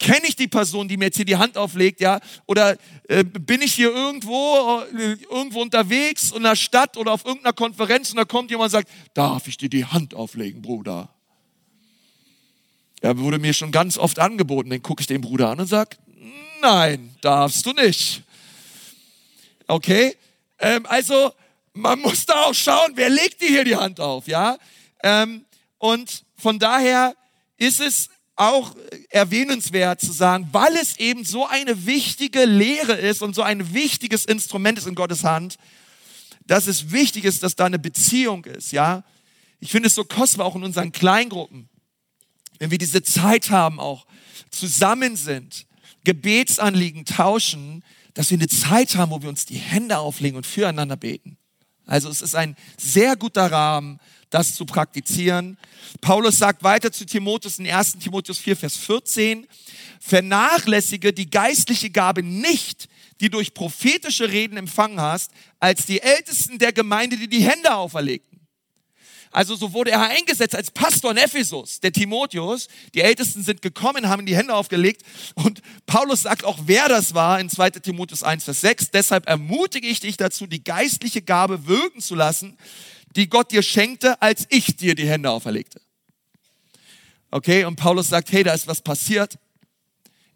Kenne 0.00 0.26
ich 0.26 0.34
die 0.34 0.48
Person, 0.48 0.88
die 0.88 0.96
mir 0.96 1.06
jetzt 1.06 1.16
hier 1.16 1.24
die 1.24 1.36
Hand 1.36 1.56
auflegt, 1.56 2.00
ja? 2.00 2.18
Oder 2.46 2.76
äh, 3.08 3.22
bin 3.22 3.62
ich 3.62 3.74
hier 3.74 3.94
irgendwo, 3.94 4.80
äh, 4.92 5.16
irgendwo 5.30 5.62
unterwegs 5.62 6.32
in 6.32 6.42
der 6.42 6.56
Stadt 6.56 6.96
oder 6.96 7.12
auf 7.12 7.24
irgendeiner 7.24 7.52
Konferenz 7.52 8.10
und 8.10 8.16
da 8.16 8.24
kommt 8.24 8.50
jemand 8.50 8.68
und 8.68 8.72
sagt, 8.72 8.88
darf 9.14 9.46
ich 9.46 9.56
dir 9.56 9.68
die 9.68 9.84
Hand 9.84 10.14
auflegen, 10.14 10.62
Bruder? 10.62 11.13
Ja, 13.04 13.18
wurde 13.18 13.38
mir 13.38 13.52
schon 13.52 13.70
ganz 13.70 13.98
oft 13.98 14.18
angeboten. 14.18 14.70
Dann 14.70 14.80
gucke 14.80 15.02
ich 15.02 15.06
den 15.06 15.20
Bruder 15.20 15.50
an 15.50 15.60
und 15.60 15.66
sage, 15.66 15.98
nein, 16.62 17.14
darfst 17.20 17.66
du 17.66 17.74
nicht. 17.74 18.22
Okay? 19.66 20.16
Ähm, 20.58 20.86
also, 20.86 21.30
man 21.74 22.00
muss 22.00 22.24
da 22.24 22.44
auch 22.44 22.54
schauen, 22.54 22.92
wer 22.94 23.10
legt 23.10 23.42
dir 23.42 23.48
hier 23.48 23.64
die 23.64 23.76
Hand 23.76 24.00
auf, 24.00 24.26
ja? 24.26 24.56
Ähm, 25.02 25.44
und 25.76 26.24
von 26.34 26.58
daher 26.58 27.14
ist 27.58 27.78
es 27.78 28.08
auch 28.36 28.74
erwähnenswert 29.10 30.00
zu 30.00 30.12
sagen, 30.12 30.48
weil 30.52 30.74
es 30.76 30.98
eben 30.98 31.26
so 31.26 31.46
eine 31.46 31.84
wichtige 31.84 32.46
Lehre 32.46 32.94
ist 32.94 33.20
und 33.20 33.34
so 33.34 33.42
ein 33.42 33.74
wichtiges 33.74 34.24
Instrument 34.24 34.78
ist 34.78 34.86
in 34.86 34.94
Gottes 34.94 35.24
Hand, 35.24 35.56
dass 36.46 36.66
es 36.66 36.90
wichtig 36.90 37.26
ist, 37.26 37.42
dass 37.42 37.54
da 37.54 37.66
eine 37.66 37.78
Beziehung 37.78 38.46
ist, 38.46 38.72
ja. 38.72 39.04
Ich 39.60 39.70
finde 39.70 39.88
es 39.88 39.94
so 39.94 40.04
kostbar 40.04 40.46
auch 40.46 40.56
in 40.56 40.64
unseren 40.64 40.90
Kleingruppen, 40.90 41.68
wenn 42.58 42.70
wir 42.70 42.78
diese 42.78 43.02
Zeit 43.02 43.50
haben, 43.50 43.80
auch 43.80 44.06
zusammen 44.50 45.16
sind, 45.16 45.66
Gebetsanliegen 46.04 47.04
tauschen, 47.04 47.82
dass 48.14 48.30
wir 48.30 48.38
eine 48.38 48.48
Zeit 48.48 48.94
haben, 48.96 49.10
wo 49.10 49.22
wir 49.22 49.28
uns 49.28 49.46
die 49.46 49.56
Hände 49.56 49.98
auflegen 49.98 50.36
und 50.36 50.46
füreinander 50.46 50.96
beten. 50.96 51.36
Also 51.86 52.08
es 52.08 52.22
ist 52.22 52.34
ein 52.34 52.56
sehr 52.78 53.16
guter 53.16 53.50
Rahmen, 53.50 54.00
das 54.30 54.54
zu 54.54 54.64
praktizieren. 54.64 55.58
Paulus 56.00 56.38
sagt 56.38 56.62
weiter 56.62 56.90
zu 56.90 57.04
Timotheus 57.04 57.58
in 57.58 57.70
1. 57.70 57.98
Timotheus 57.98 58.38
4, 58.38 58.56
Vers 58.56 58.76
14, 58.76 59.46
vernachlässige 60.00 61.12
die 61.12 61.28
geistliche 61.28 61.90
Gabe 61.90 62.22
nicht, 62.22 62.88
die 63.20 63.30
durch 63.30 63.54
prophetische 63.54 64.30
Reden 64.30 64.56
empfangen 64.56 65.00
hast, 65.00 65.30
als 65.60 65.86
die 65.86 66.00
Ältesten 66.00 66.58
der 66.58 66.72
Gemeinde, 66.72 67.16
die 67.16 67.28
die 67.28 67.42
Hände 67.42 67.74
auferlegten. 67.74 68.33
Also 69.34 69.56
so 69.56 69.72
wurde 69.72 69.90
er 69.90 70.00
eingesetzt 70.00 70.54
als 70.54 70.70
Pastor 70.70 71.10
in 71.10 71.16
Ephesus, 71.16 71.80
der 71.80 71.90
Timotheus. 71.90 72.68
Die 72.94 73.00
Ältesten 73.00 73.42
sind 73.42 73.62
gekommen, 73.62 74.08
haben 74.08 74.26
die 74.26 74.36
Hände 74.36 74.54
aufgelegt 74.54 75.02
und 75.34 75.60
Paulus 75.86 76.22
sagt 76.22 76.44
auch, 76.44 76.60
wer 76.66 76.88
das 76.88 77.14
war 77.14 77.40
in 77.40 77.50
2 77.50 77.70
Timotheus 77.70 78.22
1, 78.22 78.44
Vers 78.44 78.60
6. 78.60 78.92
Deshalb 78.92 79.28
ermutige 79.28 79.88
ich 79.88 79.98
dich 79.98 80.16
dazu, 80.16 80.46
die 80.46 80.62
geistliche 80.62 81.20
Gabe 81.20 81.66
wirken 81.66 82.00
zu 82.00 82.14
lassen, 82.14 82.56
die 83.16 83.28
Gott 83.28 83.50
dir 83.50 83.64
schenkte, 83.64 84.22
als 84.22 84.46
ich 84.50 84.76
dir 84.76 84.94
die 84.94 85.08
Hände 85.08 85.30
auferlegte. 85.30 85.80
Okay, 87.32 87.64
und 87.64 87.74
Paulus 87.74 88.08
sagt, 88.08 88.30
hey, 88.30 88.44
da 88.44 88.54
ist 88.54 88.68
was 88.68 88.82
passiert. 88.82 89.36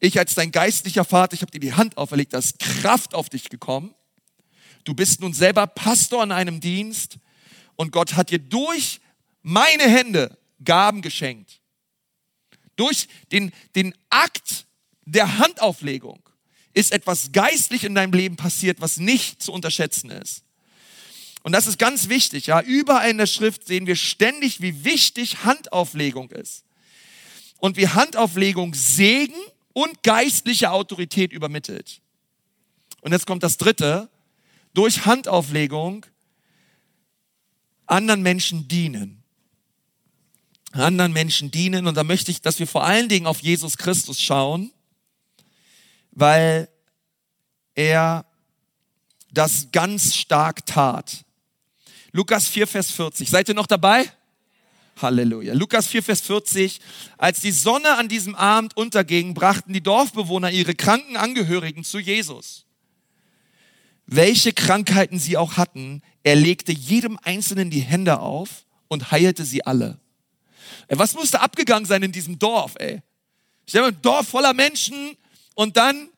Ich 0.01 0.19
als 0.19 0.35
dein 0.35 0.51
geistlicher 0.51 1.05
Vater, 1.05 1.35
ich 1.35 1.43
habe 1.43 1.53
dir 1.53 1.61
die 1.61 1.75
Hand 1.75 1.97
auferlegt, 1.97 2.33
da 2.33 2.39
ist 2.39 2.59
Kraft 2.59 3.15
auf 3.15 3.29
dich 3.29 3.49
gekommen. 3.49 3.95
Du 4.83 4.93
bist 4.93 5.21
nun 5.21 5.35
selber 5.35 5.69
Pastor 5.69 6.25
in 6.25 6.33
einem 6.33 6.59
Dienst 6.59 7.19
und 7.79 7.93
Gott 7.93 8.15
hat 8.15 8.31
dir 8.31 8.41
durch 8.41 9.01
meine 9.43 9.85
Hände 9.85 10.37
Gaben 10.65 11.01
geschenkt. 11.01 11.61
Durch 12.75 13.07
den, 13.31 13.53
den 13.77 13.95
Akt 14.11 14.67
der 15.05 15.39
Handauflegung 15.39 16.21
ist 16.75 16.93
etwas 16.93 17.31
geistlich 17.33 17.85
in 17.85 17.95
deinem 17.95 18.13
Leben 18.13 18.37
passiert, 18.37 18.81
was 18.81 18.99
nicht 18.99 19.41
zu 19.41 19.53
unterschätzen 19.53 20.11
ist. 20.11 20.43
Und 21.45 21.53
das 21.53 21.69
ist 21.69 21.79
ganz 21.79 22.09
wichtig. 22.09 22.47
Ja, 22.47 22.61
überall 22.61 23.11
in 23.11 23.19
der 23.19 23.27
Schrift 23.27 23.67
sehen 23.67 23.87
wir 23.87 23.97
ständig, 23.97 24.61
wie 24.61 24.85
wichtig 24.85 25.45
Handauflegung 25.45 26.31
ist. 26.33 26.65
Und 27.59 27.77
wie 27.77 27.89
Handauflegung 27.89 28.75
Segen 28.75 29.41
und 29.73 30.03
geistliche 30.03 30.73
Autorität 30.73 31.33
übermittelt. 31.33 32.01
Und 33.03 33.13
jetzt 33.13 33.27
kommt 33.27 33.45
das 33.45 33.57
dritte. 33.57 34.11
Durch 34.75 35.07
Handauflegung 35.07 36.05
anderen 37.89 38.23
Menschen 38.23 38.69
dienen. 38.69 39.23
Anderen 40.73 41.13
Menschen 41.13 41.51
dienen. 41.51 41.87
Und 41.87 41.97
da 41.97 42.05
möchte 42.05 42.31
ich, 42.31 42.41
dass 42.41 42.59
wir 42.59 42.67
vor 42.67 42.85
allen 42.85 43.09
Dingen 43.09 43.27
auf 43.27 43.41
Jesus 43.41 43.77
Christus 43.77 44.21
schauen, 44.21 44.71
weil 46.13 46.69
er 47.75 48.27
das 49.33 49.69
ganz 49.73 50.15
stark 50.15 50.67
tat. 50.67 51.25
Lukas 52.13 52.49
4, 52.49 52.67
Vers 52.67 52.91
40. 52.91 53.29
Seid 53.29 53.49
ihr 53.49 53.55
noch 53.55 53.67
dabei? 53.67 54.11
Halleluja. 55.01 55.55
Lukas 55.55 55.87
4, 55.87 56.03
Vers 56.03 56.21
40. 56.23 56.81
Als 57.17 57.41
die 57.41 57.53
Sonne 57.53 57.97
an 57.97 58.09
diesem 58.09 58.35
Abend 58.35 58.77
unterging, 58.77 59.35
brachten 59.35 59.73
die 59.73 59.83
Dorfbewohner 59.83 60.51
ihre 60.51 60.75
kranken 60.75 61.17
Angehörigen 61.17 61.85
zu 61.85 61.99
Jesus. 61.99 62.65
Welche 64.07 64.53
Krankheiten 64.53 65.19
sie 65.19 65.37
auch 65.37 65.57
hatten, 65.57 66.03
er 66.23 66.37
legte 66.37 66.73
jedem 66.73 67.19
Einzelnen 67.23 67.71
die 67.71 67.81
Hände 67.81 68.21
auf 68.21 68.65
und 68.89 69.11
heilte 69.11 69.45
sie 69.45 69.65
alle. 69.65 69.99
Was 70.89 71.15
musste 71.15 71.41
abgegangen 71.41 71.87
sein 71.87 72.03
in 72.03 72.13
diesem 72.13 72.39
Dorf, 72.39 72.75
ey? 72.79 73.03
Stell 73.67 73.83
dir 73.83 73.89
ein 73.89 74.03
Dorf 74.03 74.29
voller 74.29 74.55
Menschen 74.55 75.17
und 75.55 75.77
dann 75.77 76.09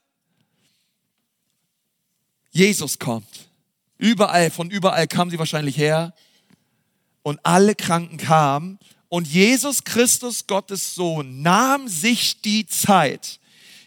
Jesus 2.51 2.99
kommt. 2.99 3.49
Überall, 3.99 4.51
von 4.51 4.71
überall 4.71 5.07
kamen 5.07 5.31
sie 5.31 5.39
wahrscheinlich 5.39 5.77
her 5.77 6.15
und 7.23 7.41
alle 7.45 7.75
Kranken 7.75 8.17
kamen 8.17 8.79
und 9.09 9.27
Jesus 9.27 9.83
Christus, 9.83 10.47
Gottes 10.47 10.95
Sohn, 10.95 11.43
nahm 11.43 11.89
sich 11.89 12.41
die 12.43 12.67
Zeit, 12.67 13.41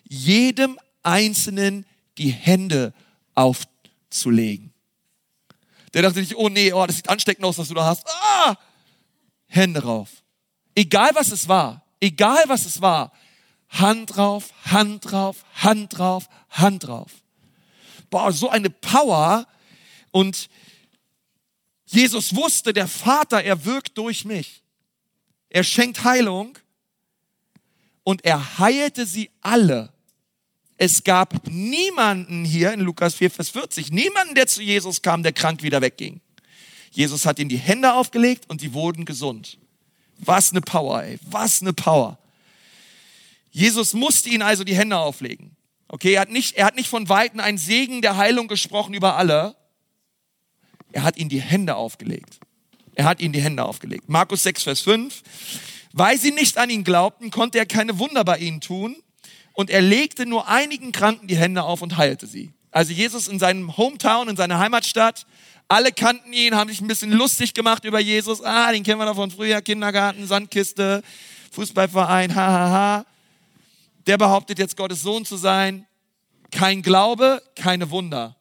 jedem 0.03 0.77
Einzelnen 1.01 1.85
die 2.17 2.29
Hände 2.29 2.93
aufzulegen. 3.33 4.72
Der 5.93 6.01
dachte 6.01 6.19
nicht, 6.19 6.35
oh 6.35 6.49
nee, 6.49 6.73
oh, 6.73 6.85
das 6.85 6.97
sieht 6.97 7.09
ansteckend 7.09 7.45
aus, 7.45 7.57
was 7.57 7.67
du 7.67 7.73
da 7.75 7.85
hast. 7.85 8.07
Ah! 8.07 8.55
Hände 9.47 9.83
rauf. 9.83 10.09
Egal 10.75 11.11
was 11.13 11.31
es 11.31 11.47
war, 11.47 11.85
egal 11.99 12.43
was 12.47 12.65
es 12.65 12.81
war, 12.81 13.11
Hand 13.69 14.15
drauf, 14.15 14.51
Hand 14.65 15.11
drauf, 15.11 15.45
Hand 15.55 15.97
drauf, 15.97 16.27
Hand 16.49 16.87
drauf. 16.87 17.11
Boah, 18.09 18.31
so 18.31 18.49
eine 18.49 18.69
Power. 18.69 19.47
Und 20.11 20.49
Jesus 21.85 22.35
wusste, 22.35 22.73
der 22.73 22.87
Vater, 22.87 23.43
er 23.43 23.65
wirkt 23.65 23.97
durch 23.97 24.25
mich. 24.25 24.63
Er 25.49 25.63
schenkt 25.63 26.03
Heilung 26.03 26.57
und 28.03 28.25
er 28.25 28.57
heilte 28.57 29.05
sie 29.05 29.29
alle 29.41 29.92
es 30.77 31.03
gab 31.03 31.47
niemanden 31.47 32.45
hier 32.45 32.73
in 32.73 32.79
Lukas 32.79 33.15
4, 33.15 33.29
Vers 33.29 33.49
40, 33.49 33.91
niemanden, 33.91 34.35
der 34.35 34.47
zu 34.47 34.61
Jesus 34.61 35.01
kam, 35.01 35.23
der 35.23 35.33
krank 35.33 35.63
wieder 35.63 35.81
wegging. 35.81 36.21
Jesus 36.91 37.25
hat 37.25 37.39
ihnen 37.39 37.49
die 37.49 37.57
Hände 37.57 37.93
aufgelegt 37.93 38.45
und 38.49 38.61
die 38.61 38.73
wurden 38.73 39.05
gesund. 39.05 39.57
Was 40.17 40.51
eine 40.51 40.61
Power, 40.61 41.03
ey. 41.03 41.19
Was 41.29 41.61
eine 41.61 41.73
Power. 41.73 42.19
Jesus 43.51 43.93
musste 43.93 44.29
ihnen 44.29 44.41
also 44.41 44.63
die 44.63 44.75
Hände 44.75 44.97
auflegen. 44.97 45.55
Okay, 45.87 46.13
er 46.13 46.21
hat 46.21 46.29
nicht, 46.29 46.55
er 46.55 46.65
hat 46.65 46.75
nicht 46.75 46.89
von 46.89 47.09
Weitem 47.09 47.39
einen 47.39 47.57
Segen 47.57 48.01
der 48.01 48.17
Heilung 48.17 48.47
gesprochen 48.47 48.93
über 48.93 49.15
alle. 49.15 49.55
Er 50.91 51.03
hat 51.03 51.17
ihnen 51.17 51.29
die 51.29 51.41
Hände 51.41 51.75
aufgelegt. 51.75 52.39
Er 52.95 53.05
hat 53.05 53.21
ihnen 53.21 53.33
die 53.33 53.41
Hände 53.41 53.65
aufgelegt. 53.65 54.09
Markus 54.09 54.43
6, 54.43 54.63
Vers 54.63 54.81
5. 54.81 55.23
Weil 55.93 56.17
sie 56.17 56.31
nicht 56.31 56.57
an 56.57 56.69
ihn 56.69 56.83
glaubten, 56.83 57.31
konnte 57.31 57.59
er 57.59 57.65
keine 57.65 57.99
Wunder 57.99 58.23
bei 58.23 58.37
ihnen 58.39 58.61
tun 58.61 58.95
und 59.53 59.69
er 59.69 59.81
legte 59.81 60.25
nur 60.25 60.47
einigen 60.47 60.91
Kranken 60.91 61.27
die 61.27 61.37
Hände 61.37 61.63
auf 61.63 61.81
und 61.81 61.97
heilte 61.97 62.27
sie. 62.27 62.53
Also 62.71 62.91
Jesus 62.91 63.27
in 63.27 63.39
seinem 63.39 63.77
Hometown, 63.77 64.27
in 64.29 64.35
seiner 64.35 64.59
Heimatstadt, 64.59 65.25
alle 65.67 65.91
kannten 65.91 66.33
ihn, 66.33 66.55
haben 66.55 66.69
sich 66.69 66.81
ein 66.81 66.87
bisschen 66.87 67.11
lustig 67.11 67.53
gemacht 67.53 67.85
über 67.85 67.99
Jesus. 67.99 68.43
Ah, 68.43 68.71
den 68.71 68.83
kennen 68.83 68.99
wir 68.99 69.05
doch 69.05 69.15
von 69.15 69.31
früher, 69.31 69.61
Kindergarten, 69.61 70.27
Sandkiste, 70.27 71.03
Fußballverein, 71.51 72.35
hahaha. 72.35 72.69
Ha, 72.69 72.71
ha. 72.71 73.05
Der 74.07 74.17
behauptet 74.17 74.59
jetzt 74.59 74.75
Gottes 74.75 75.01
Sohn 75.01 75.23
zu 75.23 75.37
sein. 75.37 75.85
Kein 76.51 76.81
Glaube, 76.81 77.41
keine 77.55 77.89
Wunder. 77.89 78.35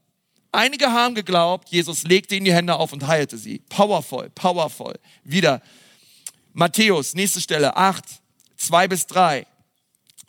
Einige 0.51 0.93
haben 0.93 1.15
geglaubt, 1.15 1.69
Jesus 1.71 2.03
legte 2.05 2.35
ihnen 2.35 2.45
die 2.45 2.53
Hände 2.53 2.75
auf 2.77 2.93
und 2.93 3.07
heilte 3.07 3.39
sie. 3.39 3.61
Powerful, 3.71 4.29
powerful. 4.31 4.99
Wieder. 5.25 5.63
Matthäus, 6.53 7.15
nächste 7.15 7.41
Stelle, 7.41 7.77
8, 7.77 8.05
2 8.57 8.89
bis 8.89 9.07
3. 9.07 9.47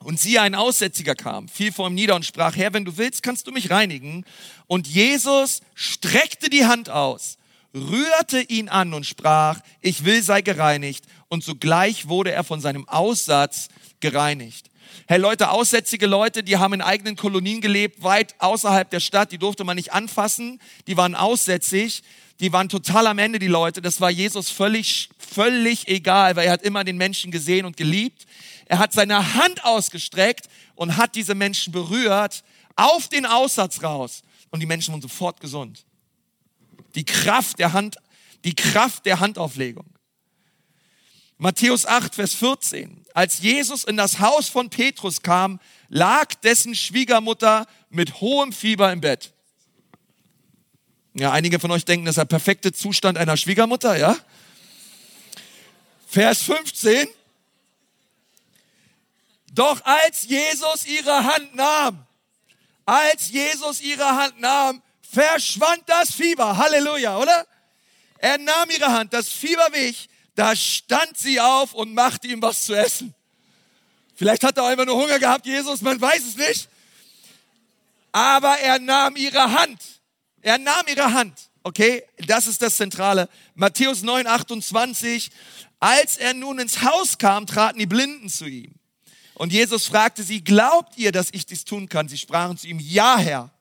Und 0.04 0.20
siehe, 0.20 0.42
ein 0.42 0.56
Aussätziger 0.56 1.16
kam, 1.16 1.48
fiel 1.48 1.72
vor 1.72 1.88
ihm 1.88 1.96
nieder 1.96 2.16
und 2.16 2.26
sprach, 2.26 2.56
Herr, 2.56 2.74
wenn 2.74 2.86
du 2.86 2.98
willst, 2.98 3.24
kannst 3.24 3.48
du 3.48 3.52
mich 3.52 3.70
reinigen. 3.70 4.26
Und 4.68 4.88
Jesus 4.88 5.62
streckte 5.76 6.50
die 6.50 6.66
Hand 6.66 6.90
aus, 6.90 7.38
rührte 7.74 8.42
ihn 8.42 8.70
an 8.70 8.94
und 8.94 9.06
sprach, 9.06 9.60
ich 9.82 10.06
will, 10.06 10.22
sei 10.22 10.42
gereinigt. 10.42 11.06
Und 11.30 11.44
sogleich 11.44 12.08
wurde 12.08 12.32
er 12.32 12.44
von 12.44 12.60
seinem 12.62 12.88
Aussatz 12.88 13.70
gereinigt. 14.00 14.70
Hey 15.08 15.18
Leute, 15.18 15.50
aussätzige 15.50 16.06
Leute, 16.06 16.44
die 16.44 16.58
haben 16.58 16.74
in 16.74 16.82
eigenen 16.82 17.16
Kolonien 17.16 17.62
gelebt, 17.62 18.04
weit 18.04 18.36
außerhalb 18.40 18.90
der 18.90 19.00
Stadt, 19.00 19.32
die 19.32 19.38
durfte 19.38 19.64
man 19.64 19.76
nicht 19.76 19.92
anfassen, 19.92 20.60
die 20.88 20.98
waren 20.98 21.16
aussätzig. 21.16 22.04
die 22.40 22.52
waren 22.52 22.68
total 22.68 23.08
am 23.08 23.20
Ende, 23.20 23.40
die 23.40 23.48
Leute. 23.48 23.82
Das 23.82 24.02
war 24.02 24.10
Jesus 24.10 24.50
völlig, 24.50 25.10
völlig 25.18 25.88
egal, 25.88 26.36
weil 26.36 26.48
er 26.48 26.54
hat 26.54 26.64
immer 26.64 26.84
den 26.84 26.98
Menschen 26.98 27.32
gesehen 27.32 27.66
und 27.66 27.78
geliebt. 27.78 28.26
Er 28.66 28.80
hat 28.80 28.94
seine 28.94 29.34
Hand 29.36 29.64
ausgestreckt 29.66 30.48
und 30.76 30.98
hat 30.98 31.16
diese 31.16 31.36
Menschen 31.36 31.74
berührt 31.74 32.44
auf 32.76 33.08
den 33.08 33.26
Aussatz 33.26 33.84
raus. 33.84 34.24
Und 34.50 34.60
die 34.60 34.66
Menschen 34.66 34.94
wurden 34.94 35.02
sofort 35.02 35.40
gesund. 35.40 35.86
Die 36.96 37.06
Kraft 37.06 37.60
der 37.60 37.74
Hand, 37.74 37.98
die 38.44 38.56
Kraft 38.56 39.06
der 39.06 39.20
Handauflegung. 39.20 39.86
Matthäus 41.38 41.86
8, 41.86 42.16
Vers 42.16 42.36
14. 42.36 43.06
Als 43.14 43.42
Jesus 43.42 43.84
in 43.84 43.98
das 43.98 44.20
Haus 44.20 44.48
von 44.48 44.70
Petrus 44.70 45.22
kam, 45.22 45.60
lag 45.90 46.34
dessen 46.36 46.76
Schwiegermutter 46.76 47.66
mit 47.90 48.22
hohem 48.22 48.54
Fieber 48.54 48.92
im 48.92 49.02
Bett. 49.02 49.34
Ja, 51.16 51.32
einige 51.32 51.60
von 51.60 51.70
euch 51.72 51.86
denken, 51.86 52.06
das 52.06 52.14
ist 52.14 52.20
der 52.20 52.26
perfekte 52.26 52.72
Zustand 52.72 53.18
einer 53.18 53.38
Schwiegermutter, 53.38 53.98
ja? 53.98 54.18
Vers 56.08 56.44
15. 56.44 57.08
Doch 59.54 59.86
als 59.86 60.24
Jesus 60.24 60.86
ihre 60.88 61.24
Hand 61.24 61.56
nahm, 61.56 62.06
als 62.86 63.30
Jesus 63.30 63.82
ihre 63.82 64.16
Hand 64.16 64.40
nahm, 64.40 64.82
verschwand 65.12 65.84
das 65.86 66.12
Fieber. 66.12 66.58
Halleluja, 66.58 67.18
oder? 67.18 67.46
Er 68.18 68.40
nahm 68.40 68.70
ihre 68.72 68.92
Hand, 68.92 69.14
das 69.14 69.30
Fieber 69.30 69.68
wich, 69.72 70.10
da 70.34 70.56
stand 70.56 71.18
sie 71.18 71.40
auf 71.40 71.74
und 71.76 71.94
machte 71.94 72.28
ihm 72.28 72.42
was 72.42 72.66
zu 72.66 72.74
essen. 72.74 73.14
Vielleicht 74.16 74.44
hat 74.44 74.58
er 74.58 74.66
einfach 74.66 74.86
nur 74.86 74.96
Hunger 74.96 75.20
gehabt, 75.20 75.46
Jesus, 75.46 75.82
man 75.82 76.02
weiß 76.02 76.24
es 76.26 76.36
nicht. 76.36 76.68
Aber 78.12 78.58
er 78.58 78.80
nahm 78.80 79.16
ihre 79.16 79.52
Hand. 79.52 79.82
Er 80.42 80.58
nahm 80.58 80.88
ihre 80.88 81.14
Hand. 81.14 81.38
Okay, 81.62 82.04
das 82.26 82.48
ist 82.48 82.62
das 82.62 82.76
Zentrale. 82.76 83.30
Matthäus 83.54 84.02
9, 84.02 84.26
28. 84.26 85.30
Als 85.80 86.18
er 86.18 86.34
nun 86.34 86.60
ins 86.60 86.82
Haus 86.82 87.18
kam, 87.20 87.46
traten 87.46 87.78
die 87.78 87.86
Blinden 87.86 88.30
zu 88.30 88.46
ihm. 88.46 88.74
Und 89.36 89.52
Jesus 89.52 89.88
fragte 89.88 90.24
sie, 90.24 90.44
glaubt 90.44 90.98
ihr, 90.98 91.12
dass 91.12 91.30
ich 91.32 91.46
dies 91.46 91.66
tun 91.66 91.90
kann? 91.90 92.08
Sie 92.08 92.18
sprachen 92.18 92.58
zu 92.58 92.68
ihm, 92.68 92.80
ja, 92.80 93.18
Herr. 93.18 93.52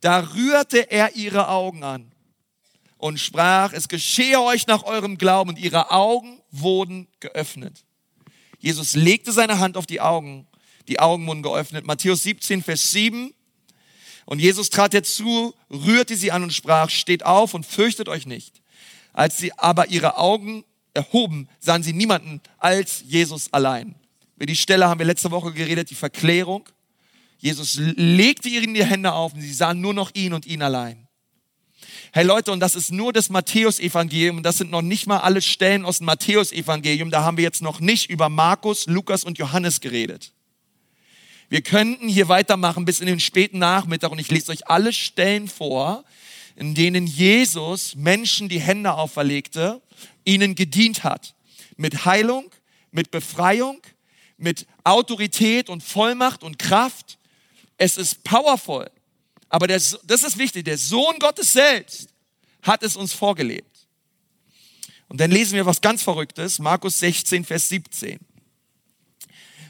Da 0.00 0.20
rührte 0.20 0.90
er 0.90 1.16
ihre 1.16 1.48
Augen 1.48 1.82
an 1.82 2.12
und 2.98 3.18
sprach, 3.18 3.72
es 3.72 3.88
geschehe 3.88 4.40
euch 4.40 4.66
nach 4.66 4.82
eurem 4.84 5.18
Glauben. 5.18 5.50
Und 5.50 5.58
ihre 5.58 5.90
Augen 5.90 6.40
wurden 6.50 7.08
geöffnet. 7.20 7.84
Jesus 8.58 8.94
legte 8.94 9.32
seine 9.32 9.58
Hand 9.58 9.76
auf 9.76 9.86
die 9.86 10.00
Augen. 10.00 10.46
Die 10.88 11.00
Augen 11.00 11.26
wurden 11.26 11.42
geöffnet. 11.42 11.86
Matthäus 11.86 12.22
17, 12.22 12.62
Vers 12.62 12.92
7. 12.92 13.32
Und 14.24 14.40
Jesus 14.40 14.70
trat 14.70 14.92
herzu, 14.92 15.54
rührte 15.70 16.16
sie 16.16 16.32
an 16.32 16.42
und 16.42 16.52
sprach, 16.52 16.90
steht 16.90 17.24
auf 17.24 17.54
und 17.54 17.64
fürchtet 17.64 18.08
euch 18.08 18.26
nicht. 18.26 18.60
Als 19.12 19.38
sie 19.38 19.52
aber 19.54 19.88
ihre 19.88 20.18
Augen 20.18 20.64
erhoben, 20.94 21.48
sahen 21.60 21.82
sie 21.82 21.92
niemanden 21.92 22.40
als 22.58 23.02
Jesus 23.06 23.52
allein. 23.52 23.94
Über 24.36 24.46
die 24.46 24.56
Stelle 24.56 24.86
haben 24.86 24.98
wir 24.98 25.06
letzte 25.06 25.30
Woche 25.30 25.52
geredet, 25.52 25.90
die 25.90 25.94
Verklärung. 25.94 26.68
Jesus 27.38 27.78
legte 27.78 28.48
ihnen 28.48 28.74
die 28.74 28.84
Hände 28.84 29.12
auf 29.12 29.34
und 29.34 29.40
sie 29.40 29.52
sahen 29.52 29.80
nur 29.80 29.94
noch 29.94 30.10
ihn 30.14 30.32
und 30.32 30.46
ihn 30.46 30.62
allein. 30.62 31.06
Hey 32.12 32.24
Leute, 32.24 32.52
und 32.52 32.60
das 32.60 32.74
ist 32.74 32.92
nur 32.92 33.12
das 33.12 33.30
Matthäusevangelium 33.30 34.38
und 34.38 34.42
das 34.42 34.58
sind 34.58 34.70
noch 34.70 34.82
nicht 34.82 35.06
mal 35.06 35.18
alle 35.18 35.42
Stellen 35.42 35.84
aus 35.84 35.98
dem 35.98 36.06
Matthäusevangelium. 36.06 37.10
Da 37.10 37.22
haben 37.22 37.36
wir 37.36 37.44
jetzt 37.44 37.62
noch 37.62 37.80
nicht 37.80 38.10
über 38.10 38.28
Markus, 38.28 38.86
Lukas 38.86 39.24
und 39.24 39.38
Johannes 39.38 39.80
geredet. 39.80 40.32
Wir 41.48 41.62
könnten 41.62 42.08
hier 42.08 42.28
weitermachen 42.28 42.84
bis 42.84 43.00
in 43.00 43.06
den 43.06 43.20
späten 43.20 43.58
Nachmittag 43.58 44.10
und 44.10 44.18
ich 44.18 44.30
lese 44.30 44.50
euch 44.52 44.68
alle 44.68 44.92
Stellen 44.92 45.48
vor, 45.48 46.04
in 46.56 46.74
denen 46.74 47.06
Jesus 47.06 47.94
Menschen 47.94 48.48
die 48.48 48.60
Hände 48.60 48.94
auferlegte, 48.94 49.80
ihnen 50.24 50.54
gedient 50.54 51.04
hat. 51.04 51.34
Mit 51.76 52.04
Heilung, 52.04 52.50
mit 52.90 53.10
Befreiung, 53.10 53.80
mit 54.36 54.66
Autorität 54.84 55.68
und 55.68 55.82
Vollmacht 55.82 56.42
und 56.42 56.58
Kraft. 56.58 57.18
Es 57.76 57.96
ist 57.96 58.24
powerful. 58.24 58.90
Aber 59.48 59.66
der, 59.66 59.80
das 60.04 60.22
ist 60.22 60.38
wichtig. 60.38 60.64
Der 60.64 60.78
Sohn 60.78 61.18
Gottes 61.18 61.52
selbst 61.52 62.08
hat 62.62 62.82
es 62.82 62.96
uns 62.96 63.12
vorgelebt. 63.12 63.86
Und 65.08 65.20
dann 65.20 65.30
lesen 65.30 65.54
wir 65.54 65.66
was 65.66 65.80
ganz 65.80 66.02
Verrücktes. 66.02 66.58
Markus 66.58 66.98
16, 66.98 67.44
Vers 67.44 67.68
17. 67.68 68.18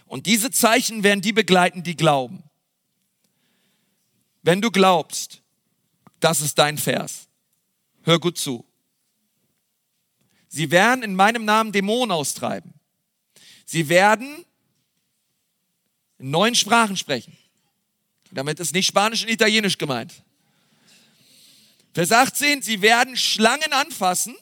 Und 0.07 0.27
diese 0.27 0.51
Zeichen 0.51 1.03
werden 1.03 1.21
die 1.21 1.33
begleiten, 1.33 1.83
die 1.83 1.97
glauben. 1.97 2.43
Wenn 4.43 4.63
du 4.63 4.71
glaubst, 4.71 5.43
das 6.21 6.41
ist 6.41 6.59
dein 6.59 6.79
Vers. 6.79 7.29
Hör 8.03 8.19
gut 8.19 8.39
zu. 8.39 8.65
Sie 10.49 10.71
werden 10.71 11.03
in 11.03 11.15
meinem 11.15 11.45
Namen 11.45 11.73
Dämonen 11.73 12.13
austreiben. 12.13 12.73
Sie 13.67 13.89
werden 13.89 14.45
in 16.19 16.31
neuen 16.31 16.55
Sprachen 16.55 16.97
sprechen. 16.97 17.37
Damit 18.33 18.61
ist 18.61 18.75
nicht 18.75 18.87
Spanisch 18.87 19.23
und 19.23 19.31
Italienisch 19.31 19.79
gemeint. 19.79 20.13
Vers 21.95 22.13
18, 22.13 22.63
sie 22.63 22.83
werden 22.83 23.17
Schlangen 23.17 23.73
anfassen 23.73 24.37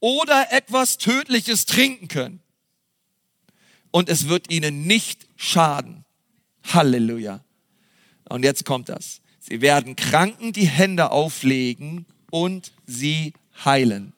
oder 0.00 0.50
etwas 0.50 0.98
Tödliches 0.98 1.64
trinken 1.64 2.08
können 2.08 2.40
und 3.92 4.08
es 4.08 4.26
wird 4.28 4.50
ihnen 4.50 4.86
nicht 4.86 5.28
schaden. 5.36 6.04
Halleluja. 6.64 7.44
Und 8.28 8.42
jetzt 8.44 8.64
kommt 8.64 8.88
das. 8.88 9.20
Sie 9.38 9.60
werden 9.60 9.94
Kranken 9.94 10.52
die 10.52 10.66
Hände 10.66 11.10
auflegen 11.10 12.06
und 12.30 12.72
sie 12.86 13.34
heilen. 13.64 14.12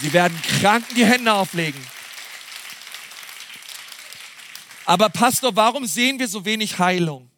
Sie 0.00 0.12
werden 0.12 0.40
Kranken 0.42 0.94
die 0.94 1.04
Hände 1.04 1.32
auflegen. 1.32 1.80
Aber 4.84 5.08
Pastor, 5.08 5.54
warum 5.56 5.86
sehen 5.86 6.18
wir 6.18 6.28
so 6.28 6.44
wenig 6.44 6.78
Heilung? 6.78 7.30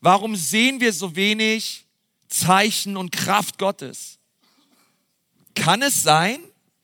Warum 0.00 0.36
sehen 0.36 0.80
wir 0.80 0.92
so 0.92 1.16
wenig 1.16 1.86
Zeichen 2.28 2.96
und 2.96 3.12
Kraft 3.12 3.58
Gottes? 3.58 4.18
Kann 5.54 5.82
es 5.82 6.02
sein, 6.02 6.38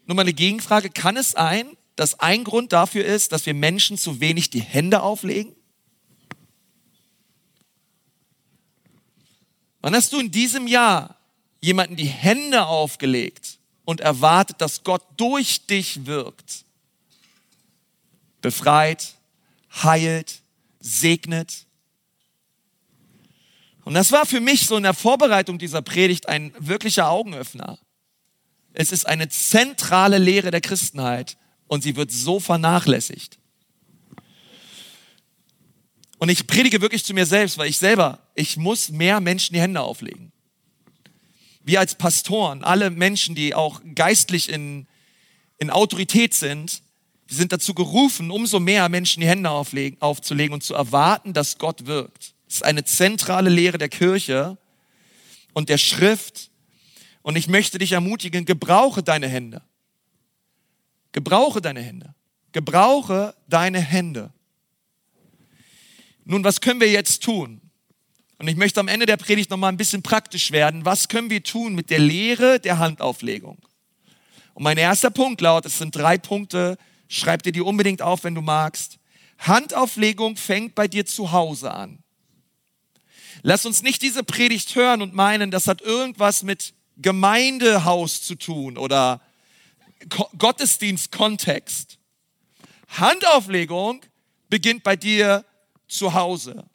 nur 0.07 0.15
mal 0.15 0.23
eine 0.23 0.33
Gegenfrage, 0.33 0.91
kann 0.91 1.17
es 1.17 1.33
sein, 1.33 1.77
dass 1.97 2.21
ein 2.21 2.45
Grund 2.45 2.73
dafür 2.73 3.05
ist, 3.05 3.33
dass 3.33 3.47
wir 3.47 3.55
Menschen 3.55 3.99
zu 3.99 4.21
wenig 4.21 4.51
die 4.51 4.63
Hände 4.63 5.03
auflegen? 5.03 5.55
Wann 9.81 9.95
hast 9.95 10.13
du 10.13 10.21
in 10.21 10.31
diesem 10.31 10.67
Jahr 10.67 11.17
jemanden 11.61 11.97
die 11.97 12.07
Hände 12.07 12.67
aufgelegt 12.67 13.60
und 13.91 14.01
erwartet, 14.01 14.61
dass 14.61 14.85
Gott 14.85 15.03
durch 15.17 15.67
dich 15.67 16.07
wirkt? 16.07 16.65
Befreit, 18.41 19.15
heilt, 19.83 20.43
segnet. 20.79 21.67
Und 23.83 23.95
das 23.95 24.13
war 24.13 24.27
für 24.27 24.39
mich 24.39 24.69
so 24.69 24.77
in 24.77 24.85
der 24.85 24.95
Vorbereitung 24.95 25.59
dieser 25.59 25.83
Predigt 25.83 26.29
ein 26.29 26.53
wirklicher 26.57 27.11
Augenöffner. 27.11 27.81
Es 28.75 28.93
ist 28.93 29.09
eine 29.09 29.29
zentrale 29.29 30.19
Lehre 30.19 30.53
der 30.53 30.61
Christenheit 30.61 31.37
und 31.67 31.83
sie 31.83 31.97
wird 31.97 32.13
so 32.13 32.39
vernachlässigt. 32.39 33.41
Und 36.19 36.29
ich 36.29 36.47
predige 36.47 36.81
wirklich 36.81 37.05
zu 37.05 37.13
mir 37.13 37.27
selbst, 37.27 37.59
weil 37.59 37.69
ich 37.69 37.79
selber, 37.79 38.21
ich 38.37 38.57
muss 38.57 38.91
mehr 38.91 39.19
Menschen 39.19 39.55
die 39.55 39.61
Hände 39.61 39.81
auflegen. 39.81 40.31
Wir 41.61 41.81
als 41.81 41.95
Pastoren, 41.95 42.65
alle 42.65 42.91
Menschen, 42.91 43.35
die 43.35 43.55
auch 43.55 43.81
geistlich 43.95 44.49
in, 44.49 44.87
in 45.59 45.71
Autorität 45.71 46.35
sind, 46.35 46.83
die 47.29 47.35
sind 47.35 47.53
dazu 47.53 47.75
gerufen, 47.75 48.31
umso 48.31 48.59
mehr 48.59 48.89
Menschen 48.89 49.21
die 49.21 49.29
Hände 49.29 49.51
auflegen, 49.51 50.01
aufzulegen 50.01 50.55
und 50.55 50.65
zu 50.65 50.75
erwarten, 50.75 51.33
dass 51.33 51.59
Gott 51.59 51.87
wirkt. 51.87 52.35
Das 52.47 52.57
ist 52.57 52.65
eine 52.65 52.85
zentrale 52.85 53.51
Lehre 53.51 53.79
der 53.79 53.89
Kirche 53.89 54.59
und 55.53 55.69
der 55.69 55.79
Schrift 55.79 56.51
und 57.23 57.37
ich 57.37 57.49
möchte 57.49 57.79
dich 57.79 57.93
ermutigen, 57.93 58.45
gebrauche 58.45 59.03
deine 59.03 59.29
Hände. 59.29 59.63
Gebrauche 61.13 61.61
deine 61.61 61.83
Hände. 61.83 62.15
Gebrauche 62.53 63.35
deine 63.49 63.81
Hände. 63.81 64.33
Nun, 66.25 66.45
was 66.45 66.61
können 66.61 66.81
wir 66.81 66.91
jetzt 66.91 67.23
tun? 67.23 67.61
Und 68.41 68.49
ich 68.49 68.57
möchte 68.57 68.81
am 68.81 68.89
Ende 68.89 69.05
der 69.05 69.19
Predigt 69.19 69.51
noch 69.51 69.59
mal 69.59 69.69
ein 69.69 69.77
bisschen 69.77 70.03
praktisch 70.03 70.51
werden. 70.51 70.87
Was 70.87 71.09
können 71.09 71.29
wir 71.29 71.43
tun 71.43 71.75
mit 71.75 71.91
der 71.91 71.99
Lehre 71.99 72.59
der 72.59 72.79
Handauflegung? 72.79 73.59
Und 74.55 74.63
mein 74.63 74.79
erster 74.79 75.11
Punkt 75.11 75.43
lautet, 75.43 75.71
es 75.71 75.79
sind 75.79 75.95
drei 75.95 76.17
Punkte, 76.17 76.79
schreib 77.07 77.43
dir 77.43 77.53
die 77.53 77.61
unbedingt 77.61 78.01
auf, 78.01 78.25
wenn 78.25 78.35
du 78.35 78.41
magst. 78.41 78.99
Handauflegung 79.41 80.39
fängt 80.39 80.75
bei 80.75 80.89
dir 80.89 81.05
zu 81.05 81.33
Hause 81.33 81.71
an. 81.71 82.03
Lass 83.43 83.67
uns 83.67 83.83
nicht 83.83 84.01
diese 84.01 84.25
Predigt 84.25 84.75
hören 84.75 85.03
und 85.03 85.13
meinen, 85.13 85.51
das 85.51 85.67
hat 85.67 85.83
irgendwas 85.83 86.43
mit 86.43 86.73
Gemeindehaus 86.97 88.23
zu 88.23 88.37
tun 88.37 88.79
oder 88.79 89.21
Gottesdienstkontext. 90.39 91.99
Handauflegung 92.89 94.01
beginnt 94.49 94.83
bei 94.83 94.97
dir 94.97 95.45
zu 95.89 96.15
Hause. 96.15 96.70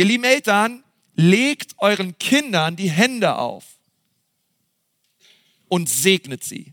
Ihr 0.00 0.06
lieben 0.06 0.24
Eltern, 0.24 0.82
legt 1.14 1.74
euren 1.76 2.16
Kindern 2.16 2.74
die 2.74 2.88
Hände 2.88 3.36
auf 3.36 3.66
und 5.68 5.90
segnet 5.90 6.42
sie. 6.42 6.72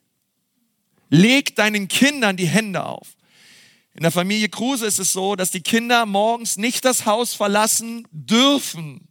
Legt 1.10 1.60
deinen 1.60 1.90
Kindern 1.90 2.38
die 2.38 2.48
Hände 2.48 2.86
auf. 2.86 3.18
In 3.96 4.04
der 4.04 4.12
Familie 4.12 4.48
Kruse 4.48 4.86
ist 4.86 5.00
es 5.00 5.12
so, 5.12 5.36
dass 5.36 5.52
die 5.52 5.60
Kinder 5.60 6.06
morgens 6.06 6.56
nicht 6.56 6.86
das 6.86 7.06
Haus 7.06 7.34
verlassen 7.34 8.08
dürfen, 8.12 9.10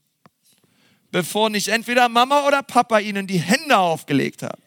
bevor 1.10 1.50
nicht 1.50 1.68
entweder 1.68 2.08
Mama 2.08 2.46
oder 2.46 2.62
Papa 2.62 3.00
ihnen 3.00 3.26
die 3.26 3.40
Hände 3.40 3.76
aufgelegt 3.76 4.42
hat 4.42 4.58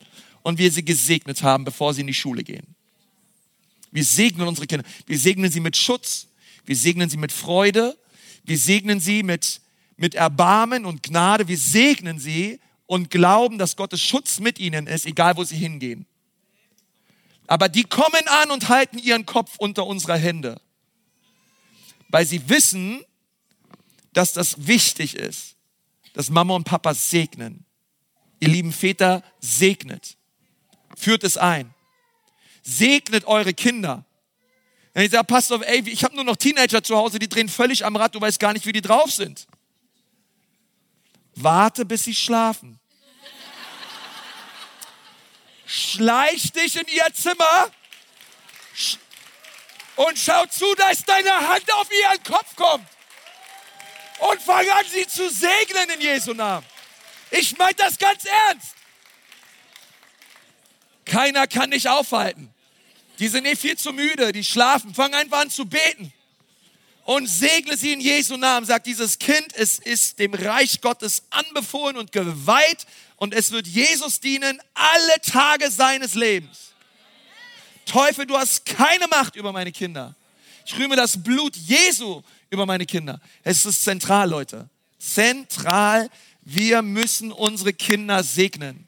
und 0.44 0.60
wir 0.60 0.72
sie 0.72 0.86
gesegnet 0.86 1.42
haben, 1.42 1.64
bevor 1.64 1.96
sie 1.96 2.02
in 2.02 2.08
die 2.08 2.14
Schule 2.14 2.44
gehen. 2.44 2.76
Wir 3.90 4.04
segnen 4.04 4.48
unsere 4.48 4.68
Kinder. 4.68 4.86
Wir 5.08 5.18
segnen 5.18 5.52
sie 5.52 5.60
mit 5.60 5.76
Schutz. 5.76 6.28
Wir 6.66 6.76
segnen 6.76 7.10
sie 7.10 7.18
mit 7.18 7.32
Freude. 7.32 7.98
Wir 8.50 8.58
segnen 8.58 9.00
sie 9.00 9.22
mit, 9.22 9.62
mit 9.96 10.16
Erbarmen 10.16 10.88
und 10.88 11.04
Gnade. 11.04 11.48
Wir 11.48 11.58
segnen 11.60 12.18
sie 12.18 12.60
und 12.88 13.12
glauben, 13.12 13.60
dass 13.60 13.76
Gottes 13.76 14.02
Schutz 14.02 14.40
mit 14.40 14.58
ihnen 14.58 14.88
ist, 14.88 15.06
egal 15.06 15.38
wo 15.38 15.44
sie 15.44 15.56
hingehen. 15.56 16.08
Aber 17.46 17.70
die 17.70 17.84
kommen 17.84 18.28
an 18.28 18.50
und 18.50 18.68
halten 18.68 18.98
ihren 18.98 19.28
Kopf 19.28 19.58
unter 19.60 19.86
unserer 19.86 20.18
Hände, 20.18 20.60
weil 22.08 22.26
sie 22.26 22.50
wissen, 22.50 23.04
dass 24.14 24.34
das 24.34 24.66
wichtig 24.66 25.14
ist, 25.16 25.56
dass 26.14 26.32
Mama 26.32 26.56
und 26.56 26.64
Papa 26.64 26.96
segnen. 26.96 27.66
Ihr 28.40 28.48
lieben 28.48 28.74
Väter, 28.74 29.22
segnet. 29.40 30.18
Führt 30.98 31.24
es 31.24 31.38
ein. 31.38 31.72
Segnet 32.64 33.26
eure 33.26 33.54
Kinder. 33.54 34.06
Wenn 35.00 35.06
ich 35.06 35.12
sage, 35.14 35.24
Pastor, 35.24 35.66
ey, 35.66 35.82
ich 35.88 36.04
habe 36.04 36.14
nur 36.14 36.26
noch 36.26 36.36
Teenager 36.36 36.84
zu 36.84 36.98
Hause, 36.98 37.20
die 37.20 37.30
drehen 37.30 37.48
völlig 37.48 37.86
am 37.86 37.96
Rad, 37.96 38.14
du 38.14 38.20
weißt 38.20 38.38
gar 38.38 38.52
nicht, 38.52 38.66
wie 38.66 38.74
die 38.74 38.82
drauf 38.82 39.10
sind. 39.10 39.48
Warte, 41.36 41.86
bis 41.86 42.04
sie 42.04 42.14
schlafen. 42.14 42.82
Schleich 45.66 46.52
dich 46.52 46.76
in 46.76 46.86
ihr 46.90 47.08
Zimmer 47.14 47.72
und 49.96 50.20
schau 50.20 50.46
zu, 50.48 50.66
dass 50.76 51.06
deine 51.06 51.48
Hand 51.48 51.74
auf 51.76 51.88
ihren 51.90 52.24
Kopf 52.24 52.58
kommt. 52.58 52.86
Und 54.20 54.42
fang 54.42 54.70
an, 54.70 54.86
sie 54.92 55.08
zu 55.08 55.30
segnen 55.30 55.92
in 55.96 56.02
Jesu 56.02 56.34
Namen. 56.34 56.66
Ich 57.32 57.58
meine 57.58 57.76
das 57.76 57.98
ganz 57.98 58.26
ernst. 58.50 58.76
Keiner 61.06 61.48
kann 61.48 61.72
dich 61.72 61.88
aufhalten. 61.88 62.54
Die 63.20 63.28
sind 63.28 63.46
eh 63.46 63.56
viel 63.56 63.78
zu 63.78 63.92
müde, 63.92 64.32
die 64.32 64.44
schlafen. 64.44 64.94
Fang 64.94 65.14
einfach 65.14 65.42
an 65.42 65.50
zu 65.50 65.66
beten. 65.66 66.14
Und 67.04 67.28
segne 67.28 67.76
sie 67.76 67.94
in 67.94 68.00
Jesu 68.00 68.38
Namen. 68.38 68.66
Sagt 68.66 68.88
dieses 68.88 69.20
Kind, 69.20 69.48
es 69.56 69.80
ist 69.80 70.20
dem 70.20 70.34
Reich 70.34 70.80
Gottes 70.80 71.24
anbefohlen 71.30 71.98
und 71.98 72.12
geweiht 72.12 72.86
und 73.18 73.34
es 73.34 73.52
wird 73.52 73.68
Jesus 73.68 74.20
dienen 74.20 74.62
alle 74.74 75.22
Tage 75.22 75.70
seines 75.70 76.16
Lebens. 76.16 76.74
Teufel, 77.86 78.26
du 78.26 78.38
hast 78.38 78.66
keine 78.66 79.08
Macht 79.08 79.36
über 79.36 79.52
meine 79.52 79.72
Kinder. 79.72 80.16
Ich 80.66 80.78
rühme 80.78 80.96
das 80.96 81.22
Blut 81.22 81.56
Jesu 81.56 82.22
über 82.50 82.66
meine 82.66 82.86
Kinder. 82.86 83.20
Es 83.44 83.66
ist 83.66 83.84
zentral, 83.84 84.30
Leute. 84.30 84.70
Zentral. 85.00 86.10
Wir 86.42 86.82
müssen 86.82 87.32
unsere 87.32 87.74
Kinder 87.74 88.24
segnen. 88.24 88.88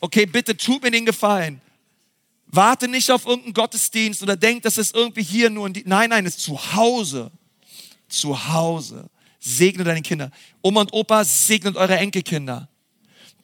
Okay, 0.00 0.26
bitte 0.26 0.56
tut 0.56 0.82
mir 0.82 0.90
den 0.90 1.06
Gefallen. 1.06 1.60
Warte 2.52 2.88
nicht 2.88 3.10
auf 3.10 3.26
irgendeinen 3.26 3.54
Gottesdienst 3.54 4.22
oder 4.22 4.36
denk, 4.36 4.62
dass 4.62 4.76
es 4.76 4.90
irgendwie 4.92 5.22
hier 5.22 5.50
nur, 5.50 5.70
die, 5.70 5.84
nein, 5.86 6.10
nein, 6.10 6.26
es 6.26 6.36
ist 6.36 6.44
zu 6.44 6.74
Hause. 6.74 7.30
Zu 8.08 8.48
Hause. 8.52 9.08
Segne 9.38 9.84
deine 9.84 10.02
Kinder. 10.02 10.30
Oma 10.60 10.82
und 10.82 10.92
Opa, 10.92 11.24
segnet 11.24 11.76
eure 11.76 11.96
Enkelkinder. 11.96 12.68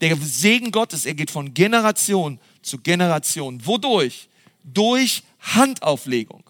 Der 0.00 0.16
Segen 0.16 0.72
Gottes, 0.72 1.06
er 1.06 1.14
geht 1.14 1.30
von 1.30 1.54
Generation 1.54 2.40
zu 2.62 2.78
Generation. 2.78 3.64
Wodurch? 3.64 4.28
Durch 4.64 5.22
Handauflegung. 5.40 6.42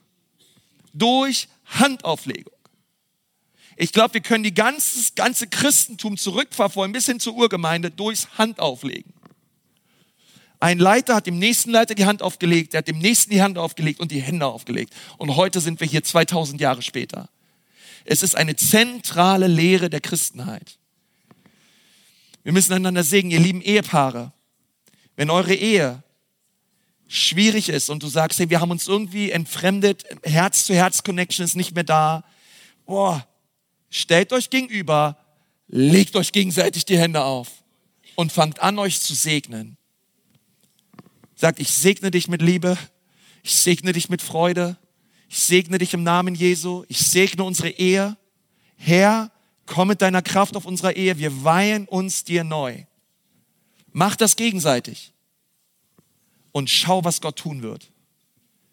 Durch 0.93 1.49
Handauflegung. 1.67 2.55
Ich 3.77 3.93
glaube, 3.93 4.15
wir 4.15 4.21
können 4.23 4.43
die 4.43 4.55
ganze, 4.55 5.13
ganze 5.15 5.47
Christentum 5.47 6.17
zurückverfolgen 6.17 6.93
bis 6.93 7.07
hin 7.07 7.21
zur 7.21 7.35
Urgemeinde 7.35 7.91
durchs 7.91 8.39
Handauflegen. 8.39 9.13
Ein 10.59 10.79
Leiter 10.79 11.15
hat 11.15 11.27
dem 11.27 11.39
nächsten 11.39 11.71
Leiter 11.71 11.95
die 11.95 12.07
Hand 12.07 12.23
aufgelegt, 12.23 12.73
der 12.73 12.79
hat 12.79 12.89
dem 12.89 12.99
nächsten 12.99 13.31
die 13.31 13.43
Hand 13.43 13.59
aufgelegt 13.59 14.01
und 14.01 14.11
die 14.11 14.23
Hände 14.23 14.47
aufgelegt. 14.47 14.95
Und 15.19 15.37
heute 15.37 15.61
sind 15.61 15.81
wir 15.81 15.87
hier 15.87 16.03
2000 16.03 16.61
Jahre 16.61 16.83
später. 16.83 17.29
Es 18.05 18.23
ist 18.23 18.37
eine 18.37 18.57
zentrale 18.57 19.49
Lehre 19.49 19.91
der 19.91 20.01
Christenheit. 20.01 20.79
Wir 22.43 22.53
müssen 22.53 22.73
einander 22.73 23.03
segnen, 23.03 23.33
ihr 23.33 23.41
lieben 23.41 23.61
Ehepaare. 23.61 24.33
Wenn 25.17 25.31
eure 25.31 25.55
Ehe 25.55 26.03
schwierig 27.09 27.69
ist 27.69 27.91
und 27.91 28.03
du 28.03 28.09
sagst, 28.09 28.39
hey, 28.39 28.51
wir 28.51 28.61
haben 28.61 28.71
uns 28.71 28.87
irgendwie 28.87 29.31
entfremdet, 29.31 30.05
Herz-zu-Herz-Connection 30.23 31.45
ist 31.45 31.57
nicht 31.57 31.75
mehr 31.75 31.85
da, 31.85 32.25
boah, 32.85 33.27
stellt 33.91 34.33
euch 34.33 34.51
gegenüber, 34.51 35.19
legt 35.69 36.17
euch 36.17 36.33
gegenseitig 36.33 36.85
die 36.85 36.99
Hände 36.99 37.23
auf 37.23 37.49
und 38.15 38.33
fangt 38.33 38.61
an, 38.61 38.79
euch 38.79 39.01
zu 39.01 39.15
segnen. 39.15 39.77
Sagt, 41.37 41.61
ich 41.61 41.71
segne 41.71 42.11
dich 42.11 42.29
mit 42.29 42.43
Liebe, 42.43 42.77
ich 43.43 43.53
segne 43.53 43.93
dich 43.93 44.09
mit 44.09 44.23
Freude, 44.23 44.77
ich 45.29 45.39
segne 45.39 45.79
dich 45.79 45.93
im 45.95 46.03
Namen 46.03 46.35
Jesu, 46.35 46.85
ich 46.89 46.99
segne 46.99 47.45
unsere 47.45 47.69
Ehe. 47.69 48.17
Herr, 48.77 49.31
komm 49.67 49.89
mit 49.89 50.03
deiner 50.03 50.23
Kraft 50.23 50.57
auf 50.57 50.65
unsere 50.65 50.95
Ehe, 50.95 51.19
wir 51.19 51.45
weihen 51.45 51.87
uns 51.87 52.25
dir 52.25 52.43
neu. 52.43 52.85
Mach 53.93 54.17
das 54.17 54.37
gegenseitig 54.37 55.13
und 56.53 56.71
schau, 56.71 57.05
was 57.05 57.21
Gott 57.21 57.37
tun 57.37 57.63
wird. 57.63 57.93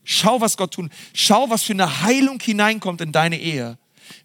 Schau, 0.06 0.41
was 0.41 0.58
Gott 0.58 0.73
tun. 0.73 0.89
Schau, 1.13 1.49
was 1.49 1.63
für 1.63 1.73
eine 1.73 2.02
Heilung 2.02 2.41
hineinkommt 2.41 3.02
in 3.02 3.12
deine 3.12 3.39
Ehe, 3.39 3.78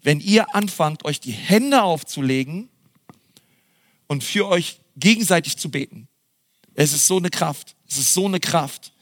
wenn 0.03 0.21
ihr 0.21 0.55
anfangt, 0.55 1.05
euch 1.05 1.21
die 1.21 1.33
Hände 1.33 1.83
aufzulegen 1.83 2.69
und 4.07 4.25
für 4.25 4.49
euch 4.49 4.81
gegenseitig 4.97 5.57
zu 5.57 5.71
beten. 5.71 6.09
Es 6.75 6.93
ist 6.93 7.07
so 7.07 7.17
eine 7.17 7.31
Kraft. 7.31 7.77
Es 7.89 7.99
ist 7.99 8.15
so 8.15 8.27
eine 8.27 8.41
Kraft. 8.41 8.93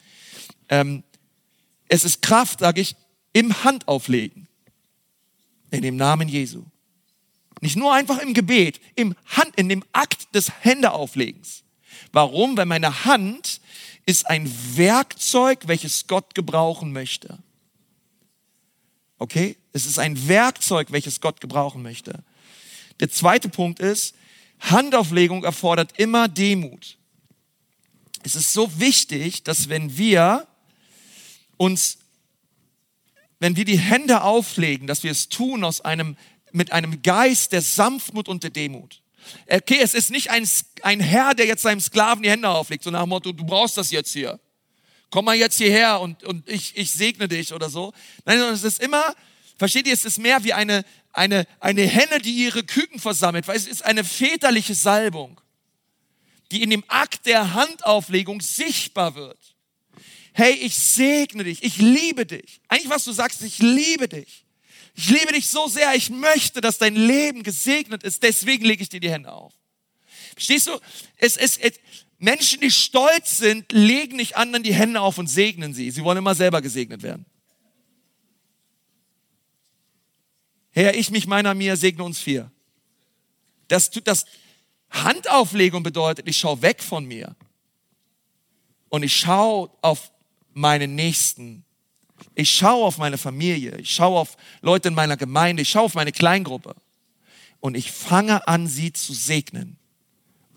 Ähm, 0.68 1.02
es 1.88 2.04
ist 2.04 2.22
Kraft, 2.22 2.60
sage 2.60 2.80
ich, 2.80 2.96
im 3.32 3.64
Handauflegen. 3.64 4.48
In 5.70 5.82
dem 5.82 5.96
Namen 5.96 6.28
Jesu. 6.28 6.64
Nicht 7.60 7.76
nur 7.76 7.92
einfach 7.92 8.18
im 8.18 8.34
Gebet, 8.34 8.80
im 8.94 9.14
Hand, 9.26 9.56
in 9.56 9.68
dem 9.68 9.84
Akt 9.92 10.34
des 10.34 10.50
Händeauflegens. 10.60 11.64
Warum? 12.12 12.56
Weil 12.56 12.66
meine 12.66 13.04
Hand 13.04 13.60
ist 14.04 14.28
ein 14.28 14.50
Werkzeug, 14.76 15.66
welches 15.66 16.06
Gott 16.06 16.34
gebrauchen 16.34 16.92
möchte. 16.92 17.38
Okay? 19.18 19.56
Es 19.72 19.86
ist 19.86 19.98
ein 19.98 20.28
Werkzeug, 20.28 20.92
welches 20.92 21.20
Gott 21.20 21.40
gebrauchen 21.40 21.82
möchte. 21.82 22.22
Der 23.00 23.10
zweite 23.10 23.48
Punkt 23.48 23.80
ist, 23.80 24.14
Handauflegung 24.60 25.44
erfordert 25.44 25.98
immer 25.98 26.28
Demut. 26.28 26.98
Es 28.26 28.34
ist 28.34 28.52
so 28.52 28.80
wichtig, 28.80 29.44
dass 29.44 29.68
wenn 29.68 29.96
wir 29.96 30.48
uns, 31.56 31.98
wenn 33.38 33.54
wir 33.54 33.64
die 33.64 33.78
Hände 33.78 34.22
auflegen, 34.22 34.88
dass 34.88 35.04
wir 35.04 35.12
es 35.12 35.28
tun 35.28 35.62
aus 35.62 35.80
einem, 35.80 36.16
mit 36.50 36.72
einem 36.72 37.02
Geist 37.02 37.52
der 37.52 37.62
Sanftmut 37.62 38.28
und 38.28 38.42
der 38.42 38.50
Demut. 38.50 39.00
Okay, 39.48 39.78
es 39.80 39.94
ist 39.94 40.10
nicht 40.10 40.30
ein, 40.30 40.48
ein 40.82 40.98
Herr, 40.98 41.34
der 41.34 41.46
jetzt 41.46 41.62
seinem 41.62 41.78
Sklaven 41.78 42.24
die 42.24 42.30
Hände 42.30 42.48
auflegt, 42.48 42.82
so 42.82 42.90
nach 42.90 43.02
dem 43.02 43.10
Motto, 43.10 43.30
du 43.30 43.46
brauchst 43.46 43.76
das 43.76 43.92
jetzt 43.92 44.12
hier. 44.12 44.40
Komm 45.10 45.26
mal 45.26 45.36
jetzt 45.36 45.58
hierher 45.58 46.00
und, 46.00 46.24
und 46.24 46.48
ich, 46.48 46.76
ich 46.76 46.90
segne 46.90 47.28
dich 47.28 47.52
oder 47.52 47.70
so. 47.70 47.92
Nein, 48.24 48.38
sondern 48.38 48.56
es 48.56 48.64
ist 48.64 48.82
immer, 48.82 49.14
versteht 49.56 49.86
ihr, 49.86 49.94
es 49.94 50.04
ist 50.04 50.18
mehr 50.18 50.42
wie 50.42 50.52
eine, 50.52 50.84
eine, 51.12 51.46
eine 51.60 51.82
Henne, 51.82 52.18
die 52.18 52.32
ihre 52.32 52.64
Küken 52.64 52.98
versammelt, 52.98 53.46
weil 53.46 53.56
es 53.56 53.68
ist 53.68 53.84
eine 53.84 54.02
väterliche 54.02 54.74
Salbung, 54.74 55.40
die 56.50 56.62
in 56.62 56.70
dem 56.70 56.84
Akt 56.88 57.26
der 57.26 57.54
Handauflegung 57.54 58.40
sichtbar 58.40 59.14
wird. 59.14 59.56
Hey, 60.32 60.52
ich 60.52 60.76
segne 60.76 61.44
dich, 61.44 61.62
ich 61.62 61.78
liebe 61.78 62.26
dich. 62.26 62.60
Eigentlich, 62.68 62.90
was 62.90 63.04
du 63.04 63.12
sagst, 63.12 63.42
ich 63.42 63.58
liebe 63.58 64.08
dich. 64.08 64.44
Ich 64.94 65.10
liebe 65.10 65.32
dich 65.32 65.48
so 65.48 65.68
sehr, 65.68 65.94
ich 65.94 66.10
möchte, 66.10 66.60
dass 66.60 66.78
dein 66.78 66.94
Leben 66.94 67.42
gesegnet 67.42 68.02
ist, 68.02 68.22
deswegen 68.22 68.64
lege 68.64 68.82
ich 68.82 68.88
dir 68.88 69.00
die 69.00 69.10
Hände 69.10 69.30
auf. 69.30 69.52
Verstehst 70.32 70.66
du? 70.68 70.78
Es, 71.16 71.36
es, 71.36 71.58
es, 71.58 71.74
Menschen, 72.18 72.60
die 72.60 72.70
stolz 72.70 73.36
sind, 73.38 73.72
legen 73.72 74.16
nicht 74.16 74.36
anderen 74.36 74.62
die 74.62 74.74
Hände 74.74 75.00
auf 75.00 75.18
und 75.18 75.26
segnen 75.26 75.74
sie. 75.74 75.90
Sie 75.90 76.02
wollen 76.02 76.18
immer 76.18 76.34
selber 76.34 76.62
gesegnet 76.62 77.02
werden. 77.02 77.26
Herr, 80.70 80.94
ich 80.94 81.10
mich 81.10 81.26
meiner 81.26 81.54
mir 81.54 81.76
segne 81.76 82.04
uns 82.04 82.18
vier. 82.18 82.50
Das, 83.68 83.90
das 83.90 84.26
Handauflegung 85.04 85.82
bedeutet, 85.82 86.28
ich 86.28 86.36
schaue 86.36 86.62
weg 86.62 86.82
von 86.82 87.04
mir 87.04 87.34
und 88.88 89.02
ich 89.02 89.16
schaue 89.16 89.70
auf 89.82 90.10
meinen 90.54 90.94
Nächsten 90.94 91.66
ich 92.34 92.50
schaue 92.50 92.84
auf 92.84 92.98
meine 92.98 93.18
Familie, 93.18 93.76
ich 93.76 93.90
schaue 93.90 94.18
auf 94.20 94.36
Leute 94.60 94.88
in 94.88 94.94
meiner 94.94 95.16
Gemeinde, 95.16 95.62
ich 95.62 95.68
schaue 95.68 95.84
auf 95.84 95.94
meine 95.94 96.12
Kleingruppe. 96.12 96.74
und 97.60 97.74
ich 97.74 97.90
fange 97.90 98.46
an, 98.46 98.68
sie 98.68 98.92
zu 98.92 99.12
segnen. 99.12 99.78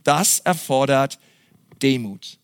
Das 0.04 0.40
erfordert 0.40 1.18
Demut. 1.82 2.38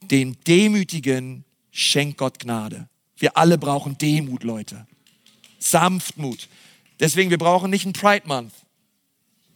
Den 0.00 0.38
Demütigen 0.46 1.44
schenkt 1.70 2.18
Gott 2.18 2.38
Gnade. 2.38 2.88
Wir 3.16 3.36
alle 3.36 3.58
brauchen 3.58 3.98
Demut, 3.98 4.42
Leute. 4.44 4.86
Sanftmut. 5.58 6.48
Deswegen, 7.00 7.30
wir 7.30 7.36
brauchen 7.36 7.68
nicht 7.68 7.84
einen 7.84 7.92
Pride 7.92 8.26
Month, 8.26 8.52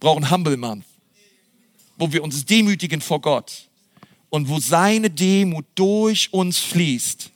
brauchen 0.00 0.30
Humble 0.30 0.56
Month, 0.56 0.84
wo 1.96 2.12
wir 2.12 2.22
uns 2.22 2.44
demütigen 2.44 3.00
vor 3.00 3.20
Gott 3.20 3.68
und 4.30 4.48
wo 4.48 4.58
seine 4.60 5.10
Demut 5.10 5.64
durch 5.74 6.32
uns 6.32 6.58
fließt 6.58 7.30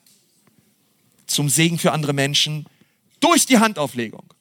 zum 1.27 1.49
Segen 1.49 1.79
für 1.79 1.93
andere 1.93 2.13
Menschen 2.13 2.67
durch 3.21 3.47
die 3.47 3.59
Handauflegung. 3.59 4.35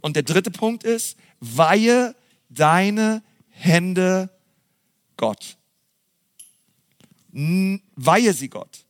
Und 0.00 0.14
der 0.16 0.22
dritte 0.22 0.50
Punkt 0.50 0.84
ist, 0.84 1.16
weihe 1.40 2.14
deine 2.48 3.22
Hände 3.50 4.30
Gott. 5.16 5.56
Weihe 7.32 8.32
sie 8.32 8.48
Gott. 8.48 8.84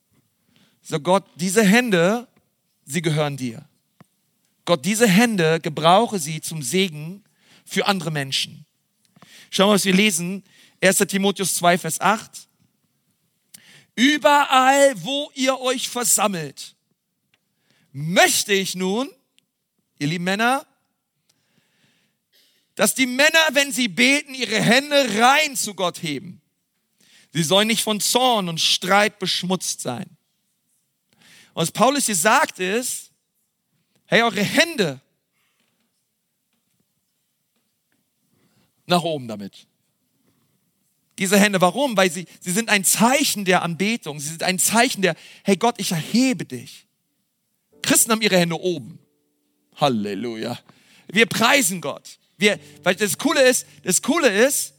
So 0.82 1.00
Gott, 1.00 1.24
diese 1.36 1.64
Hände, 1.64 2.28
sie 2.84 3.02
gehören 3.02 3.36
dir. 3.36 3.64
Gott, 4.64 4.84
diese 4.84 5.08
Hände, 5.08 5.60
gebrauche 5.60 6.18
sie 6.18 6.40
zum 6.40 6.62
Segen 6.62 7.24
für 7.68 7.86
andere 7.86 8.10
Menschen. 8.10 8.64
Schauen 9.50 9.68
wir, 9.68 9.74
was 9.74 9.84
wir 9.84 9.94
lesen. 9.94 10.42
1. 10.80 10.98
Timotheus 10.98 11.54
2, 11.56 11.78
Vers 11.78 12.00
8. 12.00 12.48
Überall, 13.94 14.94
wo 15.02 15.30
ihr 15.34 15.58
euch 15.60 15.88
versammelt, 15.88 16.76
möchte 17.92 18.52
ich 18.52 18.74
nun, 18.74 19.10
ihr 19.98 20.06
lieben 20.06 20.24
Männer, 20.24 20.66
dass 22.74 22.94
die 22.94 23.06
Männer, 23.06 23.48
wenn 23.52 23.72
sie 23.72 23.88
beten, 23.88 24.34
ihre 24.34 24.60
Hände 24.60 25.18
rein 25.18 25.56
zu 25.56 25.74
Gott 25.74 26.00
heben. 26.02 26.40
Sie 27.32 27.42
sollen 27.42 27.66
nicht 27.66 27.82
von 27.82 28.00
Zorn 28.00 28.48
und 28.48 28.60
Streit 28.60 29.18
beschmutzt 29.18 29.80
sein. 29.80 30.16
Was 31.54 31.72
Paulus 31.72 32.06
hier 32.06 32.14
sagt 32.14 32.60
ist, 32.60 33.10
hey, 34.06 34.22
eure 34.22 34.42
Hände 34.42 35.00
nach 38.88 39.02
oben 39.02 39.28
damit. 39.28 39.66
Diese 41.18 41.38
Hände, 41.38 41.60
warum? 41.60 41.96
Weil 41.96 42.10
sie, 42.10 42.26
sie 42.40 42.52
sind 42.52 42.68
ein 42.68 42.84
Zeichen 42.84 43.44
der 43.44 43.62
Anbetung. 43.62 44.20
Sie 44.20 44.28
sind 44.28 44.42
ein 44.42 44.58
Zeichen 44.58 45.02
der, 45.02 45.16
hey 45.42 45.56
Gott, 45.56 45.74
ich 45.78 45.90
erhebe 45.90 46.44
dich. 46.44 46.86
Christen 47.82 48.12
haben 48.12 48.22
ihre 48.22 48.38
Hände 48.38 48.60
oben. 48.60 48.98
Halleluja. 49.76 50.58
Wir 51.08 51.26
preisen 51.26 51.80
Gott. 51.80 52.18
Wir, 52.36 52.60
weil 52.84 52.94
das 52.94 53.18
Coole 53.18 53.42
ist, 53.42 53.66
das 53.82 54.00
Coole 54.02 54.28
ist, 54.28 54.74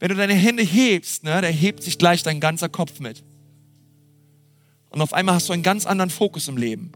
wenn 0.00 0.08
du 0.08 0.16
deine 0.16 0.34
Hände 0.34 0.62
hebst, 0.62 1.22
ne, 1.22 1.40
da 1.40 1.46
hebt 1.46 1.82
sich 1.82 1.98
gleich 1.98 2.22
dein 2.22 2.40
ganzer 2.40 2.68
Kopf 2.68 2.98
mit. 2.98 3.22
Und 4.90 5.00
auf 5.00 5.12
einmal 5.12 5.36
hast 5.36 5.48
du 5.48 5.52
einen 5.52 5.62
ganz 5.62 5.86
anderen 5.86 6.10
Fokus 6.10 6.48
im 6.48 6.56
Leben. 6.56 6.92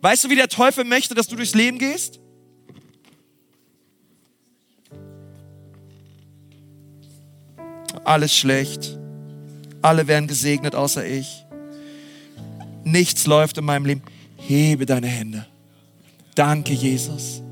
Weißt 0.00 0.24
du, 0.24 0.30
wie 0.30 0.36
der 0.36 0.48
Teufel 0.48 0.84
möchte, 0.84 1.14
dass 1.14 1.26
du 1.26 1.36
durchs 1.36 1.54
Leben 1.54 1.78
gehst? 1.78 2.20
Alles 8.04 8.34
schlecht. 8.34 8.98
Alle 9.82 10.06
werden 10.06 10.26
gesegnet 10.26 10.74
außer 10.74 11.06
ich. 11.06 11.44
Nichts 12.84 13.26
läuft 13.26 13.58
in 13.58 13.64
meinem 13.64 13.86
Leben. 13.86 14.02
Hebe 14.36 14.86
deine 14.86 15.06
Hände. 15.06 15.46
Danke, 16.34 16.72
Jesus. 16.72 17.42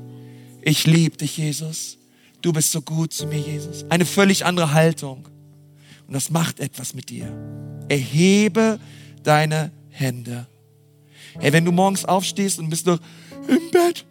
Ich 0.61 0.85
liebe 0.85 1.17
dich, 1.17 1.37
Jesus. 1.37 1.97
Du 2.41 2.51
bist 2.51 2.71
so 2.71 2.81
gut 2.81 3.13
zu 3.13 3.25
mir, 3.27 3.39
Jesus. 3.39 3.85
Eine 3.89 4.05
völlig 4.05 4.45
andere 4.45 4.73
Haltung. 4.73 5.27
Und 6.07 6.13
das 6.13 6.29
macht 6.29 6.59
etwas 6.59 6.93
mit 6.93 7.09
dir. 7.09 7.31
Erhebe 7.89 8.79
deine 9.23 9.71
Hände. 9.89 10.47
Hey, 11.39 11.53
wenn 11.53 11.65
du 11.65 11.71
morgens 11.71 12.05
aufstehst 12.05 12.59
und 12.59 12.69
bist 12.69 12.85
noch 12.85 12.99
im 13.47 13.71
Bett 13.71 14.05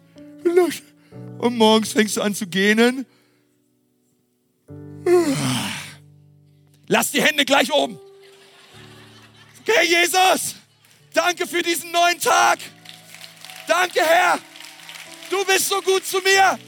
und 1.37 1.57
morgens 1.57 1.93
fängst 1.93 2.17
du 2.17 2.21
an 2.21 2.35
zu 2.35 2.47
gähnen, 2.47 3.05
lass 6.87 7.11
die 7.11 7.21
Hände 7.21 7.45
gleich 7.45 7.71
oben. 7.71 7.99
Okay, 9.61 9.85
Jesus, 9.85 10.55
danke 11.13 11.47
für 11.47 11.61
diesen 11.61 11.91
neuen 11.91 12.19
Tag. 12.19 12.59
Danke, 13.67 14.01
Herr. 14.01 14.39
Du 15.29 15.43
bist 15.45 15.69
so 15.69 15.81
gut 15.81 16.05
zu 16.05 16.19
mir. 16.19 16.59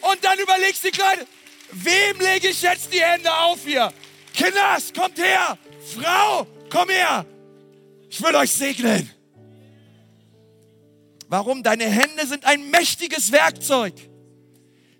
Und 0.00 0.24
dann 0.24 0.38
überlegst 0.38 0.84
du 0.84 0.90
Kleine, 0.90 1.26
wem 1.70 2.20
lege 2.20 2.48
ich 2.48 2.62
jetzt 2.62 2.92
die 2.92 3.00
Hände 3.00 3.32
auf 3.32 3.60
hier? 3.64 3.92
Kinders, 4.34 4.92
kommt 4.92 5.18
her. 5.18 5.58
Frau, 5.94 6.46
komm 6.70 6.88
her. 6.88 7.24
Ich 8.10 8.22
will 8.22 8.34
euch 8.34 8.52
segnen. 8.52 9.10
Warum? 11.28 11.62
Deine 11.62 11.84
Hände 11.84 12.26
sind 12.26 12.44
ein 12.44 12.70
mächtiges 12.70 13.32
Werkzeug. 13.32 13.94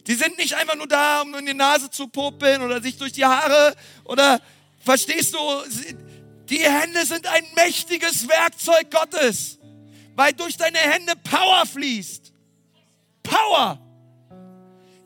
Die 0.08 0.14
sind 0.14 0.36
nicht 0.38 0.54
einfach 0.54 0.74
nur 0.74 0.88
da, 0.88 1.22
um 1.22 1.34
in 1.36 1.46
die 1.46 1.54
Nase 1.54 1.88
zu 1.90 2.08
popeln 2.08 2.62
oder 2.62 2.82
sich 2.82 2.96
durch 2.96 3.12
die 3.12 3.24
Haare 3.24 3.76
oder, 4.04 4.40
verstehst 4.84 5.34
du? 5.34 5.38
Die 6.48 6.60
Hände 6.60 7.06
sind 7.06 7.26
ein 7.26 7.44
mächtiges 7.54 8.26
Werkzeug 8.26 8.90
Gottes 8.90 9.58
weil 10.18 10.32
durch 10.32 10.56
deine 10.56 10.78
Hände 10.78 11.12
Power 11.14 11.64
fließt. 11.64 12.32
Power 13.22 13.78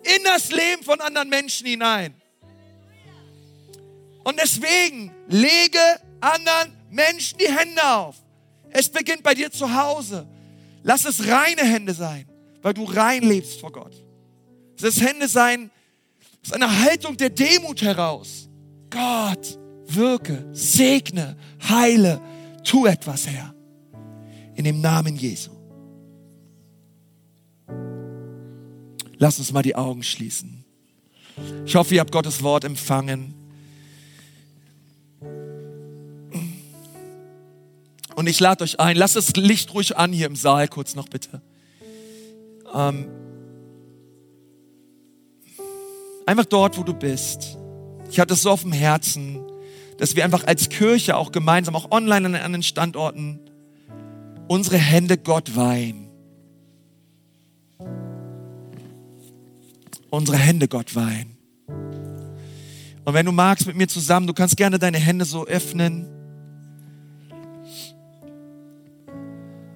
in 0.03 0.25
das 0.25 0.51
Leben 0.51 0.83
von 0.83 1.03
anderen 1.03 1.29
Menschen 1.29 1.67
hinein. 1.67 2.15
Und 4.25 4.41
deswegen 4.41 5.15
lege 5.29 5.79
anderen 6.19 6.73
Menschen 6.91 7.37
die 7.37 7.53
Hände 7.53 7.85
auf. 7.85 8.17
Es 8.71 8.89
beginnt 8.89 9.23
bei 9.23 9.35
dir 9.35 9.53
zu 9.53 9.75
Hause. 9.75 10.27
Lass 10.83 11.05
es 11.05 11.29
reine 11.29 11.63
Hände 11.63 11.93
sein, 11.93 12.27
weil 12.63 12.73
du 12.73 12.85
rein 12.85 13.23
lebst 13.23 13.61
vor 13.61 13.71
Gott. 13.71 13.93
Ist 14.83 15.01
Hände 15.01 15.28
sein, 15.28 15.70
es 16.43 16.49
ist 16.49 16.55
eine 16.55 16.80
Haltung 16.85 17.16
der 17.16 17.30
Demut 17.30 17.83
heraus. 17.83 18.49
Gott, 18.91 19.59
wirke, 19.87 20.45
segne, 20.53 21.37
heile, 21.68 22.20
tu 22.64 22.87
etwas, 22.87 23.26
Herr 23.26 23.55
in 24.55 24.64
dem 24.64 24.80
Namen 24.80 25.16
Jesu. 25.16 25.51
Lass 29.18 29.39
uns 29.39 29.53
mal 29.53 29.62
die 29.62 29.76
Augen 29.76 30.03
schließen. 30.03 30.64
Ich 31.64 31.74
hoffe, 31.74 31.95
ihr 31.95 32.01
habt 32.01 32.12
Gottes 32.12 32.43
Wort 32.43 32.64
empfangen. 32.64 33.35
Und 38.14 38.26
ich 38.26 38.41
lade 38.41 38.64
euch 38.64 38.78
ein, 38.78 38.97
lasst 38.97 39.16
das 39.16 39.35
Licht 39.37 39.72
ruhig 39.74 39.97
an 39.97 40.12
hier 40.12 40.26
im 40.26 40.37
Saal, 40.37 40.68
kurz 40.68 40.95
noch 40.95 41.09
bitte. 41.09 41.41
Ähm, 42.74 43.09
einfach 46.27 46.45
dort, 46.45 46.79
wo 46.79 46.83
du 46.83 46.95
bist. 46.95 47.59
Ich 48.11 48.20
hatte 48.20 48.35
es 48.35 48.43
so 48.43 48.51
auf 48.51 48.62
dem 48.62 48.73
Herzen, 48.73 49.41
dass 49.99 50.16
wir 50.16 50.25
einfach 50.25 50.45
als 50.47 50.68
Kirche 50.68 51.16
auch 51.16 51.33
gemeinsam, 51.33 51.77
auch 51.77 51.91
online 51.91 52.27
an 52.27 52.35
anderen 52.35 52.62
Standorten, 52.62 53.41
unsere 54.49 54.77
Hände 54.77 55.16
Gott 55.16 55.57
weihen. 55.57 56.09
Unsere 60.11 60.37
Hände 60.37 60.68
Gott 60.68 60.95
weihen. 60.95 61.37
Und 63.05 63.14
wenn 63.14 63.27
du 63.27 63.33
magst 63.33 63.66
mit 63.66 63.77
mir 63.77 63.89
zusammen, 63.89 64.27
du 64.27 64.35
kannst 64.35 64.57
gerne 64.57 64.79
deine 64.79 64.99
Hände 64.99 65.25
so 65.25 65.47
öffnen. 65.47 66.07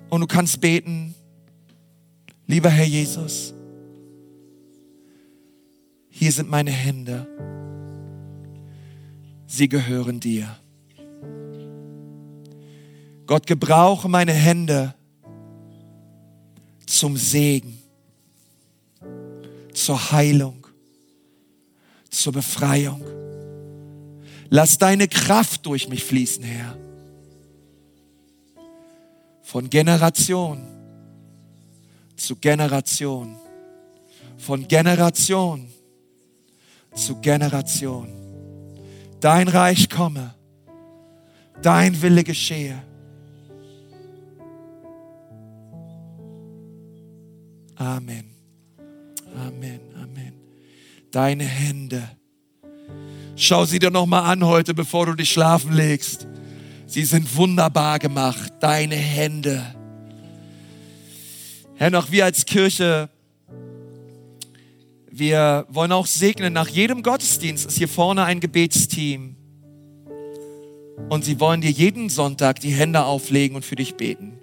Und 0.09 0.21
du 0.21 0.27
kannst 0.27 0.61
beten, 0.61 1.15
lieber 2.47 2.71
Herr 2.71 2.85
Jesus, 2.85 3.55
hier 6.19 6.33
sind 6.33 6.49
meine 6.49 6.71
Hände. 6.71 7.27
Sie 9.47 9.69
gehören 9.69 10.19
dir. 10.19 10.57
Gott, 13.27 13.47
gebrauche 13.47 14.09
meine 14.09 14.33
Hände 14.33 14.95
zum 16.87 17.19
Segen, 17.19 17.79
zur 19.75 20.11
Heilung, 20.11 20.67
zur 22.09 22.33
Befreiung. 22.33 23.05
Lass 24.49 24.79
deine 24.79 25.09
Kraft 25.09 25.67
durch 25.67 25.87
mich 25.87 26.03
fließen, 26.03 26.43
Herr. 26.43 26.79
Von 29.43 29.69
Generation 29.69 30.67
zu 32.17 32.37
Generation. 32.37 33.37
Von 34.39 34.67
Generation 34.67 35.69
zu 36.97 37.21
Generation. 37.21 38.09
Dein 39.21 39.49
Reich 39.49 39.89
komme. 39.89 40.35
Dein 41.63 42.03
Wille 42.03 42.25
geschehe 42.25 42.83
Amen. 47.77 48.25
Amen, 49.37 49.81
Amen. 50.03 50.33
Deine 51.11 51.45
Hände. 51.45 52.03
Schau 53.37 53.67
sie 53.67 53.79
dir 53.79 53.91
noch 53.91 54.07
mal 54.07 54.23
an 54.23 54.45
heute, 54.45 54.73
bevor 54.73 55.07
du 55.07 55.15
dich 55.15 55.31
schlafen 55.31 55.73
legst. 55.73 56.27
Sie 56.87 57.05
sind 57.05 57.37
wunderbar 57.37 57.99
gemacht, 57.99 58.53
deine 58.61 58.95
Hände. 58.95 59.63
Herr, 61.75 61.91
noch 61.91 62.11
wir 62.11 62.25
als 62.25 62.47
Kirche, 62.47 63.11
wir 65.19 65.67
wollen 65.69 65.93
auch 65.93 66.07
segnen. 66.07 66.53
Nach 66.53 66.69
jedem 66.69 67.03
Gottesdienst 67.03 67.67
ist 67.67 67.79
hier 67.79 67.89
vorne 67.89 68.25
ein 68.25 68.41
Gebetsteam. 68.41 69.37
Und 71.09 71.25
sie 71.25 71.41
wollen 71.41 71.61
dir 71.61 71.71
jeden 71.71 72.09
Sonntag 72.09 72.61
die 72.61 72.71
Hände 72.71 73.05
auflegen 73.05 73.57
und 73.57 73.65
für 73.65 73.77
dich 73.77 73.95
beten. 73.95 74.39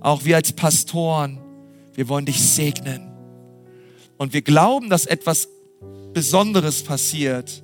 Auch 0.00 0.24
wir 0.24 0.36
als 0.36 0.52
Pastoren, 0.52 1.38
wir 1.94 2.08
wollen 2.08 2.24
dich 2.24 2.40
segnen. 2.40 3.10
Und 4.16 4.32
wir 4.32 4.42
glauben, 4.42 4.88
dass 4.88 5.06
etwas 5.06 5.48
Besonderes 6.12 6.82
passiert, 6.82 7.62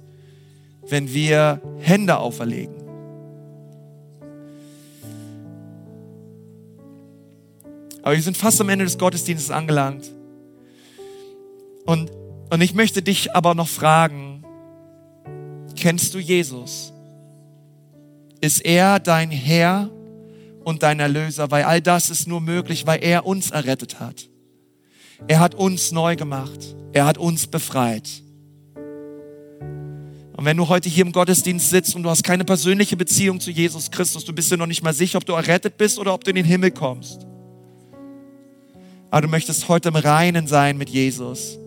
wenn 0.89 1.13
wir 1.13 1.61
Hände 1.79 2.19
auferlegen. 2.19 2.75
Aber 8.03 8.15
wir 8.15 8.23
sind 8.23 8.37
fast 8.37 8.61
am 8.61 8.69
Ende 8.69 8.85
des 8.85 8.99
Gottesdienstes 8.99 9.51
angelangt. 9.51 10.16
Und, 11.87 12.11
und 12.51 12.61
ich 12.61 12.75
möchte 12.75 13.01
dich 13.01 13.35
aber 13.35 13.55
noch 13.55 13.69
fragen, 13.69 14.45
kennst 15.77 16.15
du 16.15 16.19
Jesus? 16.19 16.93
Ist 18.41 18.65
er 18.65 18.99
dein 18.99 19.31
Herr 19.31 19.89
und 20.65 20.83
dein 20.83 21.01
Erlöser? 21.01 21.51
Weil 21.51 21.65
all 21.65 21.81
das 21.81 22.11
ist 22.11 22.27
nur 22.27 22.41
möglich, 22.41 22.87
weil 22.87 23.03
er 23.03 23.25
uns 23.25 23.51
errettet 23.51 24.01
hat. 24.01 24.29
Er 25.29 25.41
hat 25.41 25.55
uns 25.55 25.93
neu 25.93 26.17
gemacht. 26.17 26.77
Er 26.93 27.07
hat 27.07 27.19
uns 27.19 27.47
befreit. 27.47 28.09
Und 30.37 30.45
wenn 30.45 30.57
du 30.57 30.69
heute 30.69 30.89
hier 30.89 31.07
im 31.07 31.13
Gottesdienst 31.13 31.71
sitzt 31.71 31.97
und 31.97 32.03
du 32.03 32.11
hast 32.11 32.23
keine 32.23 32.45
persönliche 32.45 32.97
Beziehung 32.97 33.41
zu 33.41 33.51
Jesus 33.51 33.91
Christus, 33.91 34.25
du 34.25 34.35
bist 34.35 34.51
dir 34.51 34.59
noch 34.59 34.67
nicht 34.67 34.83
mal 34.83 34.93
sicher, 34.93 35.17
ob 35.17 35.25
du 35.25 35.33
errettet 35.33 35.79
bist 35.79 35.99
oder 35.99 36.13
ob 36.13 36.25
du 36.25 36.31
in 36.31 36.37
den 36.37 36.45
Himmel 36.45 36.73
kommst. 36.73 37.27
Aber 39.11 39.23
du 39.23 39.29
möchtest 39.29 39.69
heute 39.69 39.89
im 39.89 39.97
Reinen 39.97 40.47
sein 40.47 40.77
mit 40.77 40.91
Jesus. 40.91 41.59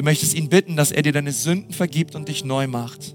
Du 0.00 0.04
möchtest 0.04 0.32
ihn 0.32 0.48
bitten, 0.48 0.76
dass 0.76 0.92
er 0.92 1.02
dir 1.02 1.12
deine 1.12 1.30
Sünden 1.30 1.74
vergibt 1.74 2.14
und 2.14 2.26
dich 2.26 2.42
neu 2.42 2.66
macht. 2.66 3.14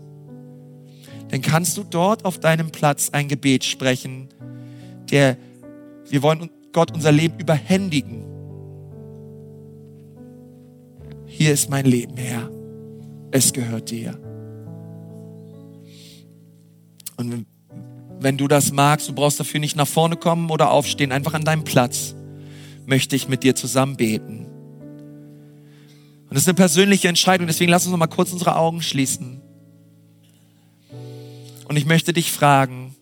Dann 1.30 1.42
kannst 1.42 1.76
du 1.78 1.84
dort 1.84 2.26
auf 2.26 2.38
deinem 2.38 2.70
Platz 2.70 3.10
ein 3.10 3.28
Gebet 3.28 3.64
sprechen, 3.64 4.30
der, 5.10 5.36
wir 6.08 6.22
wollen 6.22 6.52
Gott 6.74 6.92
unser 6.94 7.12
Leben 7.12 7.40
überhändigen. 7.40 8.24
Hier 11.26 11.54
ist 11.54 11.72
mein 11.72 11.88
Leben, 11.88 12.18
Herr. 12.18 12.52
Es 13.32 13.52
gehört 13.52 13.90
dir. 13.90 14.20
Und 17.18 17.48
wenn 18.20 18.38
du 18.38 18.48
das 18.48 18.72
magst, 18.72 19.10
du 19.10 19.14
brauchst 19.14 19.40
dafür 19.40 19.60
nicht 19.60 19.76
nach 19.76 19.88
vorne 19.88 20.18
kommen 20.18 20.52
oder 20.52 20.70
aufstehen, 20.70 21.12
einfach 21.12 21.34
an 21.34 21.46
deinem 21.46 21.64
Platz 21.64 22.14
möchte 22.86 23.16
ich 23.16 23.28
mit 23.28 23.42
dir 23.42 23.56
zusammen 23.56 23.98
beten. 23.98 24.45
Und 26.36 26.40
das 26.40 26.44
ist 26.44 26.50
eine 26.50 26.56
persönliche 26.56 27.08
Entscheidung, 27.08 27.48
deswegen 27.48 27.72
lass 27.72 27.86
uns 27.86 27.92
noch 27.92 27.98
mal 27.98 28.08
kurz 28.08 28.34
unsere 28.34 28.58
Augen 28.58 28.82
schließen. 28.82 29.42
Und 31.70 31.78
ich 31.78 31.86
möchte 31.86 32.12
dich 32.12 32.30
fragen, 32.30 32.94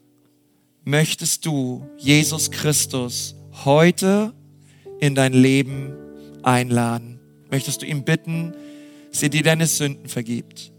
möchtest 0.84 1.44
du 1.44 1.84
Jesus 1.98 2.52
Christus 2.52 3.34
heute 3.66 4.36
in 5.00 5.16
dein 5.16 5.34
Leben 5.34 5.96
einladen? 6.44 7.20
Möchtest 7.50 7.82
du 7.82 7.88
ihm 7.88 8.04
bitten, 8.04 8.54
dass 9.12 9.24
er 9.24 9.30
dir 9.30 9.42
deine 9.42 9.66
Sünden 9.66 10.10
vergibt? 10.10 10.72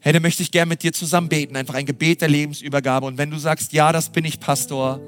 Hey, 0.00 0.12
dann 0.12 0.22
möchte 0.22 0.42
ich 0.42 0.50
gerne 0.50 0.70
mit 0.70 0.82
dir 0.82 0.92
zusammen 0.92 1.28
beten, 1.28 1.54
einfach 1.54 1.74
ein 1.74 1.86
Gebet 1.86 2.22
der 2.22 2.28
Lebensübergabe. 2.28 3.06
Und 3.06 3.18
wenn 3.18 3.30
du 3.30 3.38
sagst, 3.38 3.72
ja, 3.72 3.92
das 3.92 4.10
bin 4.10 4.24
ich, 4.24 4.40
Pastor, 4.40 5.00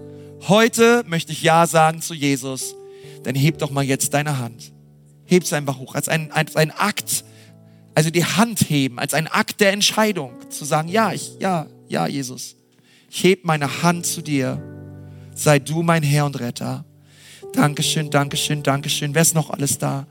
heute 0.47 1.03
möchte 1.09 1.33
ich 1.33 1.43
Ja 1.43 1.67
sagen 1.67 2.01
zu 2.01 2.15
Jesus, 2.15 2.77
dann 3.25 3.35
heb 3.35 3.59
doch 3.59 3.73
mal 3.73 3.83
jetzt 3.83 4.15
deine 4.15 4.39
Hand. 4.39 4.76
Heb 5.27 5.43
es 5.43 5.53
einfach 5.53 5.79
hoch, 5.79 5.95
als 5.95 6.09
ein, 6.09 6.31
als 6.33 6.57
ein 6.57 6.71
Akt, 6.71 7.25
also 7.95 8.11
die 8.11 8.25
Hand 8.25 8.61
heben, 8.69 8.99
als 8.99 9.15
ein 9.15 9.27
Akt 9.27 9.61
der 9.61 9.73
Entscheidung, 9.73 10.33
zu 10.51 10.65
sagen, 10.65 10.89
ja, 10.89 11.13
ich, 11.13 11.37
ja, 11.41 11.67
ja, 11.89 12.07
Jesus. 12.07 12.57
Ich 13.11 13.25
heb 13.25 13.45
meine 13.45 13.83
Hand 13.83 14.07
zu 14.07 14.23
dir. 14.23 14.63
Sei 15.35 15.59
du 15.59 15.83
mein 15.83 16.03
Herr 16.03 16.27
und 16.27 16.41
Retter. 16.41 16.85
Dankeschön, 17.53 18.11
Dankeschön, 18.11 18.63
Dankeschön. 18.63 19.15
Wer 19.15 19.23
ist 19.23 19.35
noch 19.35 19.51
alles 19.51 19.79
da? 19.79 20.07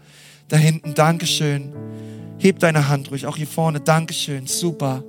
Da 0.47 0.57
hinten, 0.57 0.93
Dankeschön. 0.93 1.73
Heb 2.37 2.59
deine 2.59 2.87
Hand 2.87 3.09
ruhig, 3.11 3.25
auch 3.25 3.37
hier 3.37 3.47
vorne. 3.47 3.79
Dankeschön, 3.79 4.45
super. 4.45 5.03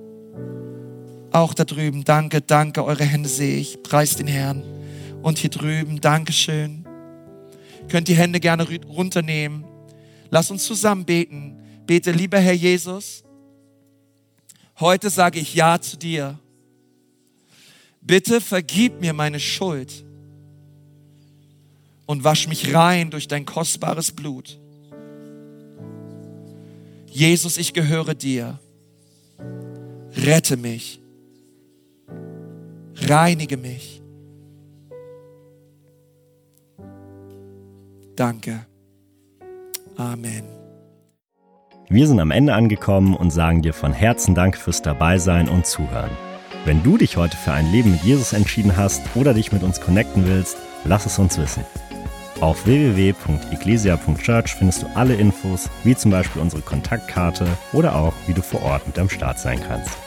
Auch 1.33 1.53
da 1.53 1.65
drüben, 1.65 2.05
danke, 2.05 2.41
danke. 2.41 2.83
Eure 2.83 3.05
Hände 3.05 3.29
sehe 3.29 3.59
ich. 3.59 3.83
Preis 3.83 4.17
den 4.17 4.27
Herrn. 4.27 4.63
Und 5.23 5.37
hier 5.37 5.51
drüben, 5.51 6.01
Dankeschön. 6.01 6.87
Könnt 7.89 8.09
die 8.09 8.15
Hände 8.15 8.41
gerne 8.41 8.67
runternehmen. 8.89 9.66
Lass 10.37 10.51
uns 10.51 10.67
zusammen 10.67 11.07
beten. 11.07 11.57
Bete, 11.87 12.11
lieber 12.11 12.39
Herr 12.39 12.53
Jesus, 12.53 13.25
heute 14.79 15.09
sage 15.09 15.41
ich 15.41 15.55
Ja 15.55 15.81
zu 15.81 15.97
dir. 15.97 16.39
Bitte 18.03 18.43
vergib 18.43 19.01
mir 19.01 19.15
meine 19.15 19.41
Schuld 19.41 20.05
und 22.05 22.23
wasch 22.23 22.49
mich 22.49 22.75
rein 22.75 23.09
durch 23.09 23.29
dein 23.29 23.47
kostbares 23.47 24.13
Blut. 24.13 24.61
Jesus, 27.07 27.57
ich 27.57 27.73
gehöre 27.73 28.15
dir. 28.15 28.61
Rette 30.17 30.59
mich. 30.59 31.01
Reinige 32.95 33.57
mich. 33.57 34.03
Danke. 38.15 38.67
Amen. 39.97 40.45
Wir 41.89 42.07
sind 42.07 42.19
am 42.21 42.31
Ende 42.31 42.55
angekommen 42.55 43.15
und 43.15 43.31
sagen 43.31 43.63
dir 43.63 43.73
von 43.73 43.93
Herzen 43.93 44.35
Dank 44.35 44.57
fürs 44.57 44.83
Dabeisein 44.83 45.49
und 45.49 45.67
Zuhören. 45.67 46.11
Wenn 46.65 46.83
du 46.83 46.99
dich 46.99 47.17
heute 47.17 47.37
für 47.37 47.53
ein 47.53 47.71
Leben 47.71 47.93
mit 47.93 48.03
Jesus 48.03 48.33
entschieden 48.33 48.77
hast 48.77 49.03
oder 49.15 49.35
dich 49.35 49.53
mit 49.53 49.63
uns 49.63 49.81
connecten 49.81 50.27
willst, 50.27 50.57
lass 50.85 51.07
es 51.07 51.19
uns 51.19 51.39
wissen. 51.39 51.65
Auf 52.41 52.67
www.ecclesia.church 52.67 54.55
findest 54.55 54.83
du 54.83 54.87
alle 54.95 55.15
Infos, 55.15 55.71
wie 55.85 55.95
zum 55.95 56.11
Beispiel 56.11 56.43
unsere 56.43 56.63
Kontaktkarte 56.63 57.47
oder 57.73 57.95
auch, 57.95 58.13
wie 58.27 58.35
du 58.35 58.43
vor 58.43 58.63
Ort 58.63 58.87
mit 58.87 58.99
am 58.99 59.09
Start 59.09 59.39
sein 59.39 59.61
kannst. 59.67 60.06